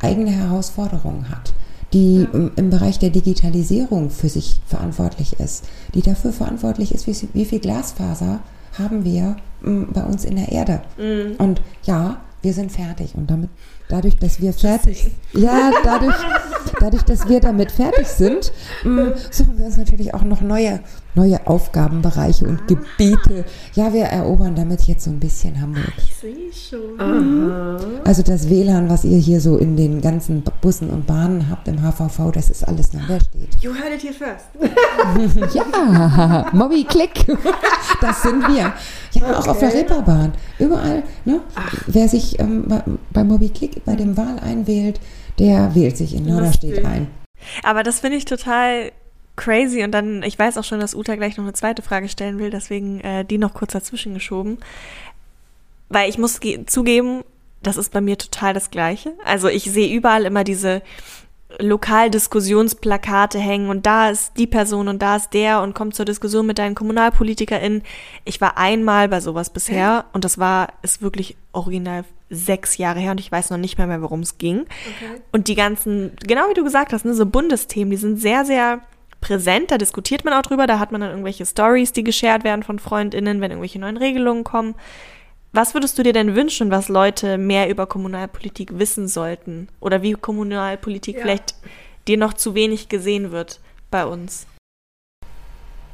eigene 0.00 0.30
Herausforderungen 0.30 1.30
hat, 1.30 1.54
die 1.92 2.22
ja. 2.22 2.50
im, 2.56 2.70
Bereich 2.70 2.98
der 2.98 3.10
Digitalisierung 3.10 4.10
für 4.10 4.28
sich 4.28 4.60
verantwortlich 4.66 5.40
ist, 5.40 5.64
die 5.94 6.02
dafür 6.02 6.32
verantwortlich 6.32 6.94
ist, 6.94 7.06
wie, 7.06 7.28
wie 7.32 7.44
viel 7.44 7.60
Glasfaser 7.60 8.40
haben 8.78 9.04
wir 9.04 9.36
ähm, 9.64 9.88
bei 9.92 10.02
uns 10.02 10.24
in 10.24 10.36
der 10.36 10.52
Erde. 10.52 10.82
Mhm. 10.98 11.36
Und 11.38 11.62
ja, 11.84 12.20
wir 12.42 12.52
sind 12.52 12.70
fertig 12.70 13.14
und 13.14 13.30
damit 13.30 13.50
dadurch, 13.88 14.16
dass 14.18 14.40
wir 14.40 14.52
fertig, 14.52 15.10
ja, 15.32 15.70
dadurch, 15.82 16.14
dadurch, 16.80 17.02
dass 17.02 17.28
wir 17.28 17.40
damit 17.40 17.72
fertig 17.72 18.06
sind, 18.06 18.52
mm, 18.84 19.08
suchen 19.30 19.58
wir 19.58 19.66
uns 19.66 19.76
natürlich 19.76 20.14
auch 20.14 20.22
noch 20.22 20.40
neue, 20.42 20.80
neue 21.16 21.46
Aufgabenbereiche 21.46 22.46
und 22.46 22.68
Gebiete. 22.68 23.44
Ja, 23.74 23.92
wir 23.92 24.04
erobern 24.04 24.54
damit 24.54 24.82
jetzt 24.82 25.04
so 25.04 25.10
ein 25.10 25.18
bisschen 25.18 25.60
Hamburg. 25.60 25.92
Ich 25.96 26.14
sehe 26.14 26.52
schon. 26.52 27.80
Also 28.04 28.22
das 28.22 28.48
WLAN, 28.48 28.88
was 28.88 29.04
ihr 29.04 29.18
hier 29.18 29.40
so 29.40 29.56
in 29.56 29.76
den 29.76 30.00
ganzen 30.00 30.44
Bussen 30.60 30.90
und 30.90 31.06
Bahnen 31.06 31.48
habt 31.50 31.66
im 31.68 31.82
HVV, 31.82 32.30
das 32.32 32.50
ist 32.50 32.68
alles 32.68 32.92
noch 32.92 33.08
wer 33.08 33.20
steht. 33.20 33.56
You 33.60 33.72
heard 33.72 33.94
it 33.94 34.02
here 34.02 34.12
first. 34.12 35.54
ja, 35.54 36.46
Moby 36.52 36.84
Click. 36.84 37.26
Das 38.00 38.20
sind 38.22 38.46
wir. 38.48 38.74
Ja, 39.12 39.22
okay. 39.22 39.34
auch 39.34 39.48
auf 39.48 39.58
der 39.58 39.72
Reeperbahn. 39.72 40.32
Überall. 40.58 41.02
Ne? 41.24 41.40
Wer 41.86 42.08
sich 42.08 42.38
ähm, 42.38 42.64
bei, 42.68 42.82
bei 43.10 43.24
Moby 43.24 43.48
Click 43.48 43.84
bei 43.86 43.96
dem 43.96 44.18
Wahl 44.18 44.38
einwählt, 44.38 45.00
der 45.38 45.74
wählt 45.74 45.96
sich 45.96 46.14
in 46.14 46.26
Norderstedt 46.26 46.84
ein. 46.84 47.06
Aber 47.62 47.82
das 47.82 48.00
finde 48.00 48.18
ich 48.18 48.26
total 48.26 48.92
crazy 49.36 49.84
und 49.84 49.92
dann, 49.92 50.22
ich 50.22 50.38
weiß 50.38 50.58
auch 50.58 50.64
schon, 50.64 50.80
dass 50.80 50.94
Uta 50.94 51.14
gleich 51.14 51.36
noch 51.36 51.44
eine 51.44 51.52
zweite 51.52 51.82
Frage 51.82 52.08
stellen 52.08 52.38
will, 52.38 52.50
deswegen 52.50 53.00
äh, 53.00 53.24
die 53.24 53.38
noch 53.38 53.54
kurz 53.54 53.72
dazwischen 53.72 54.14
geschoben. 54.14 54.58
Weil 55.88 56.08
ich 56.08 56.18
muss 56.18 56.40
zugeben, 56.66 57.22
das 57.62 57.76
ist 57.76 57.92
bei 57.92 58.00
mir 58.00 58.18
total 58.18 58.54
das 58.54 58.70
Gleiche. 58.70 59.12
Also 59.24 59.48
ich 59.48 59.64
sehe 59.64 59.94
überall 59.94 60.24
immer 60.24 60.44
diese 60.44 60.82
Lokaldiskussionsplakate 61.58 63.38
hängen 63.38 63.70
und 63.70 63.86
da 63.86 64.10
ist 64.10 64.32
die 64.36 64.48
Person 64.48 64.88
und 64.88 65.00
da 65.00 65.16
ist 65.16 65.32
der 65.32 65.62
und 65.62 65.74
kommt 65.74 65.94
zur 65.94 66.04
Diskussion 66.04 66.46
mit 66.46 66.58
deinen 66.58 66.74
KommunalpolitikerInnen. 66.74 67.82
Ich 68.24 68.40
war 68.40 68.58
einmal 68.58 69.08
bei 69.08 69.20
sowas 69.20 69.50
bisher 69.50 70.06
und 70.12 70.24
das 70.24 70.38
war, 70.38 70.72
ist 70.82 71.02
wirklich 71.02 71.36
original 71.52 72.04
sechs 72.28 72.76
Jahre 72.78 72.98
her 72.98 73.12
und 73.12 73.20
ich 73.20 73.30
weiß 73.30 73.50
noch 73.50 73.58
nicht 73.58 73.78
mehr, 73.78 73.86
mehr 73.86 74.02
worum 74.02 74.20
es 74.20 74.38
ging. 74.38 74.62
Okay. 74.62 75.20
Und 75.30 75.46
die 75.46 75.54
ganzen, 75.54 76.16
genau 76.26 76.42
wie 76.50 76.54
du 76.54 76.64
gesagt 76.64 76.92
hast, 76.92 77.04
ne, 77.04 77.14
so 77.14 77.26
Bundesthemen, 77.26 77.90
die 77.90 77.96
sind 77.96 78.20
sehr, 78.20 78.44
sehr 78.44 78.80
präsent, 79.26 79.72
da 79.72 79.78
diskutiert 79.78 80.24
man 80.24 80.34
auch 80.34 80.42
drüber, 80.42 80.68
da 80.68 80.78
hat 80.78 80.92
man 80.92 81.00
dann 81.00 81.10
irgendwelche 81.10 81.44
Stories, 81.44 81.92
die 81.92 82.04
geshared 82.04 82.44
werden 82.44 82.62
von 82.62 82.78
FreundInnen, 82.78 83.40
wenn 83.40 83.50
irgendwelche 83.50 83.80
neuen 83.80 83.96
Regelungen 83.96 84.44
kommen. 84.44 84.76
Was 85.52 85.74
würdest 85.74 85.98
du 85.98 86.04
dir 86.04 86.12
denn 86.12 86.36
wünschen, 86.36 86.70
was 86.70 86.88
Leute 86.88 87.36
mehr 87.36 87.68
über 87.68 87.86
Kommunalpolitik 87.86 88.78
wissen 88.78 89.08
sollten? 89.08 89.68
Oder 89.80 90.02
wie 90.02 90.12
Kommunalpolitik 90.12 91.16
ja. 91.16 91.22
vielleicht 91.22 91.54
dir 92.06 92.18
noch 92.18 92.34
zu 92.34 92.54
wenig 92.54 92.88
gesehen 92.88 93.32
wird 93.32 93.60
bei 93.90 94.06
uns? 94.06 94.46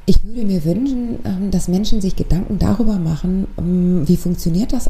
Ich 0.05 0.23
würde 0.23 0.43
mir 0.43 0.63
wünschen, 0.63 1.19
ähm, 1.25 1.49
dass 1.49 1.67
Menschen 1.67 2.01
sich 2.01 2.15
Gedanken 2.15 2.59
darüber 2.59 2.99
machen, 2.99 3.47
ähm, 3.57 4.07
wie 4.07 4.17
funktioniert 4.17 4.73
das 4.73 4.89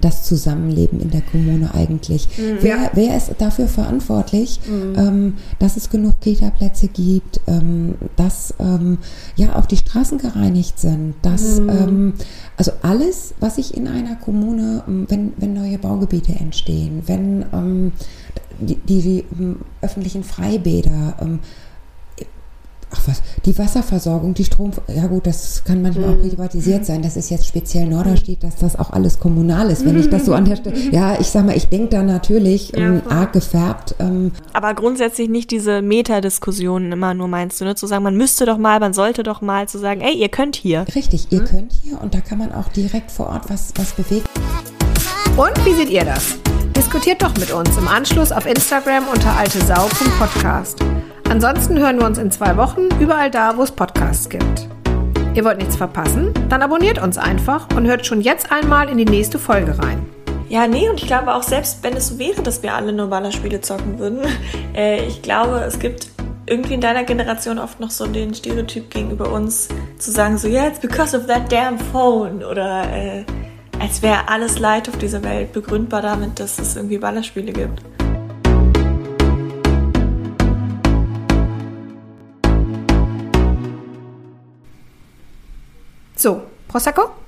das 0.00 0.24
Zusammenleben 0.24 1.00
in 1.00 1.10
der 1.10 1.22
Kommune 1.22 1.72
eigentlich? 1.74 2.28
Mhm. 2.38 2.58
Wer, 2.60 2.90
wer 2.94 3.16
ist 3.16 3.34
dafür 3.38 3.68
verantwortlich, 3.68 4.60
mhm. 4.66 4.94
ähm, 4.96 5.34
dass 5.58 5.76
es 5.76 5.90
genug 5.90 6.20
Kita-Plätze 6.20 6.88
gibt, 6.88 7.40
ähm, 7.46 7.94
dass 8.16 8.54
ähm, 8.58 8.98
ja 9.36 9.56
auch 9.56 9.66
die 9.66 9.76
Straßen 9.76 10.18
gereinigt 10.18 10.78
sind, 10.78 11.14
dass 11.22 11.60
mhm. 11.60 11.68
Ähm, 11.68 12.14
also 12.56 12.72
alles, 12.82 13.34
was 13.40 13.56
sich 13.56 13.76
in 13.76 13.86
einer 13.86 14.16
Kommune, 14.16 14.82
ähm, 14.88 15.06
wenn, 15.08 15.32
wenn 15.36 15.54
neue 15.54 15.78
Baugebiete 15.78 16.32
entstehen, 16.32 17.02
wenn 17.06 17.44
ähm, 17.52 17.92
die, 18.60 18.76
die, 18.76 19.00
die 19.00 19.24
öffentlichen 19.80 20.24
Freibäder, 20.24 21.16
ach 22.90 23.00
was, 23.06 23.22
die 23.44 23.56
Wasserversorgung, 23.58 24.34
die 24.34 24.44
Strom, 24.44 24.72
ja 24.88 25.06
gut, 25.06 25.26
das 25.26 25.62
kann 25.64 25.82
manchmal 25.82 26.08
mhm. 26.08 26.14
auch 26.14 26.28
privatisiert 26.28 26.84
sein. 26.86 27.02
Das 27.02 27.16
ist 27.16 27.30
jetzt 27.30 27.46
speziell 27.46 27.86
Norderstedt, 27.86 28.42
dass 28.42 28.56
das 28.56 28.78
auch 28.78 28.90
alles 28.90 29.18
kommunal 29.18 29.70
ist, 29.70 29.84
wenn 29.84 29.98
ich 29.98 30.08
das 30.08 30.24
so 30.24 30.34
an 30.38 30.44
der 30.44 30.56
Stelle, 30.56 30.76
ja, 30.90 31.18
ich 31.20 31.28
sag 31.28 31.44
mal, 31.46 31.56
ich 31.56 31.68
denke 31.68 31.88
da 31.88 32.02
natürlich 32.02 32.72
ja, 32.72 32.78
ähm, 32.78 33.02
arg 33.08 33.32
gefärbt. 33.32 33.94
Ähm. 33.98 34.32
Aber 34.52 34.74
grundsätzlich 34.74 35.28
nicht 35.28 35.50
diese 35.50 35.82
Metadiskussionen 35.82 36.92
immer 36.92 37.14
nur 37.14 37.28
meinst 37.28 37.60
du, 37.60 37.64
ne? 37.64 37.74
zu 37.74 37.86
sagen, 37.86 38.04
man 38.04 38.16
müsste 38.16 38.46
doch 38.46 38.58
mal, 38.58 38.80
man 38.80 38.92
sollte 38.92 39.22
doch 39.22 39.40
mal, 39.40 39.68
zu 39.68 39.78
sagen, 39.78 40.00
ey, 40.00 40.14
ihr 40.14 40.28
könnt 40.28 40.56
hier. 40.56 40.86
Richtig, 40.94 41.28
ihr 41.30 41.42
mhm. 41.42 41.46
könnt 41.46 41.72
hier 41.82 42.00
und 42.00 42.14
da 42.14 42.20
kann 42.20 42.38
man 42.38 42.52
auch 42.52 42.68
direkt 42.68 43.10
vor 43.10 43.28
Ort 43.28 43.48
was, 43.48 43.72
was 43.76 43.92
bewegen. 43.92 44.24
Und 45.36 45.64
wie 45.64 45.74
seht 45.74 45.90
ihr 45.90 46.04
das? 46.04 46.38
Diskutiert 46.76 47.22
doch 47.22 47.36
mit 47.36 47.52
uns 47.52 47.76
im 47.76 47.86
Anschluss 47.86 48.32
auf 48.32 48.46
Instagram 48.46 49.04
unter 49.12 49.36
altesau.podcast. 49.36 50.78
Ansonsten 51.30 51.78
hören 51.78 51.98
wir 51.98 52.06
uns 52.06 52.16
in 52.16 52.30
zwei 52.30 52.56
Wochen 52.56 52.88
überall 53.00 53.30
da, 53.30 53.58
wo 53.58 53.62
es 53.62 53.70
Podcasts 53.70 54.30
gibt. 54.30 54.66
Ihr 55.34 55.44
wollt 55.44 55.58
nichts 55.58 55.76
verpassen? 55.76 56.32
Dann 56.48 56.62
abonniert 56.62 57.02
uns 57.02 57.18
einfach 57.18 57.68
und 57.76 57.86
hört 57.86 58.06
schon 58.06 58.22
jetzt 58.22 58.50
einmal 58.50 58.88
in 58.88 58.96
die 58.96 59.04
nächste 59.04 59.38
Folge 59.38 59.78
rein. 59.78 60.06
Ja, 60.48 60.66
nee, 60.66 60.88
und 60.88 60.98
ich 60.98 61.06
glaube 61.06 61.34
auch 61.34 61.42
selbst, 61.42 61.82
wenn 61.82 61.94
es 61.94 62.08
so 62.08 62.18
wäre, 62.18 62.42
dass 62.42 62.62
wir 62.62 62.72
alle 62.72 62.94
nur 62.94 63.08
Ballerspiele 63.08 63.60
zocken 63.60 63.98
würden, 63.98 64.20
äh, 64.74 65.04
ich 65.04 65.20
glaube, 65.20 65.62
es 65.66 65.78
gibt 65.78 66.08
irgendwie 66.46 66.72
in 66.72 66.80
deiner 66.80 67.04
Generation 67.04 67.58
oft 67.58 67.78
noch 67.78 67.90
so 67.90 68.06
den 68.06 68.32
Stereotyp 68.32 68.90
gegenüber 68.90 69.30
uns, 69.30 69.68
zu 69.98 70.10
sagen 70.10 70.38
so, 70.38 70.48
yeah, 70.48 70.66
it's 70.66 70.80
because 70.80 71.14
of 71.14 71.26
that 71.26 71.52
damn 71.52 71.78
phone 71.78 72.42
oder 72.42 72.84
äh, 72.90 73.24
als 73.78 74.00
wäre 74.00 74.28
alles 74.28 74.58
Leid 74.58 74.88
auf 74.88 74.96
dieser 74.96 75.22
Welt 75.22 75.52
begründbar 75.52 76.00
damit, 76.00 76.40
dass 76.40 76.58
es 76.58 76.74
irgendwie 76.74 76.96
Ballerspiele 76.96 77.52
gibt. 77.52 77.82
So, 86.18 86.50
Prosecco? 86.66 87.18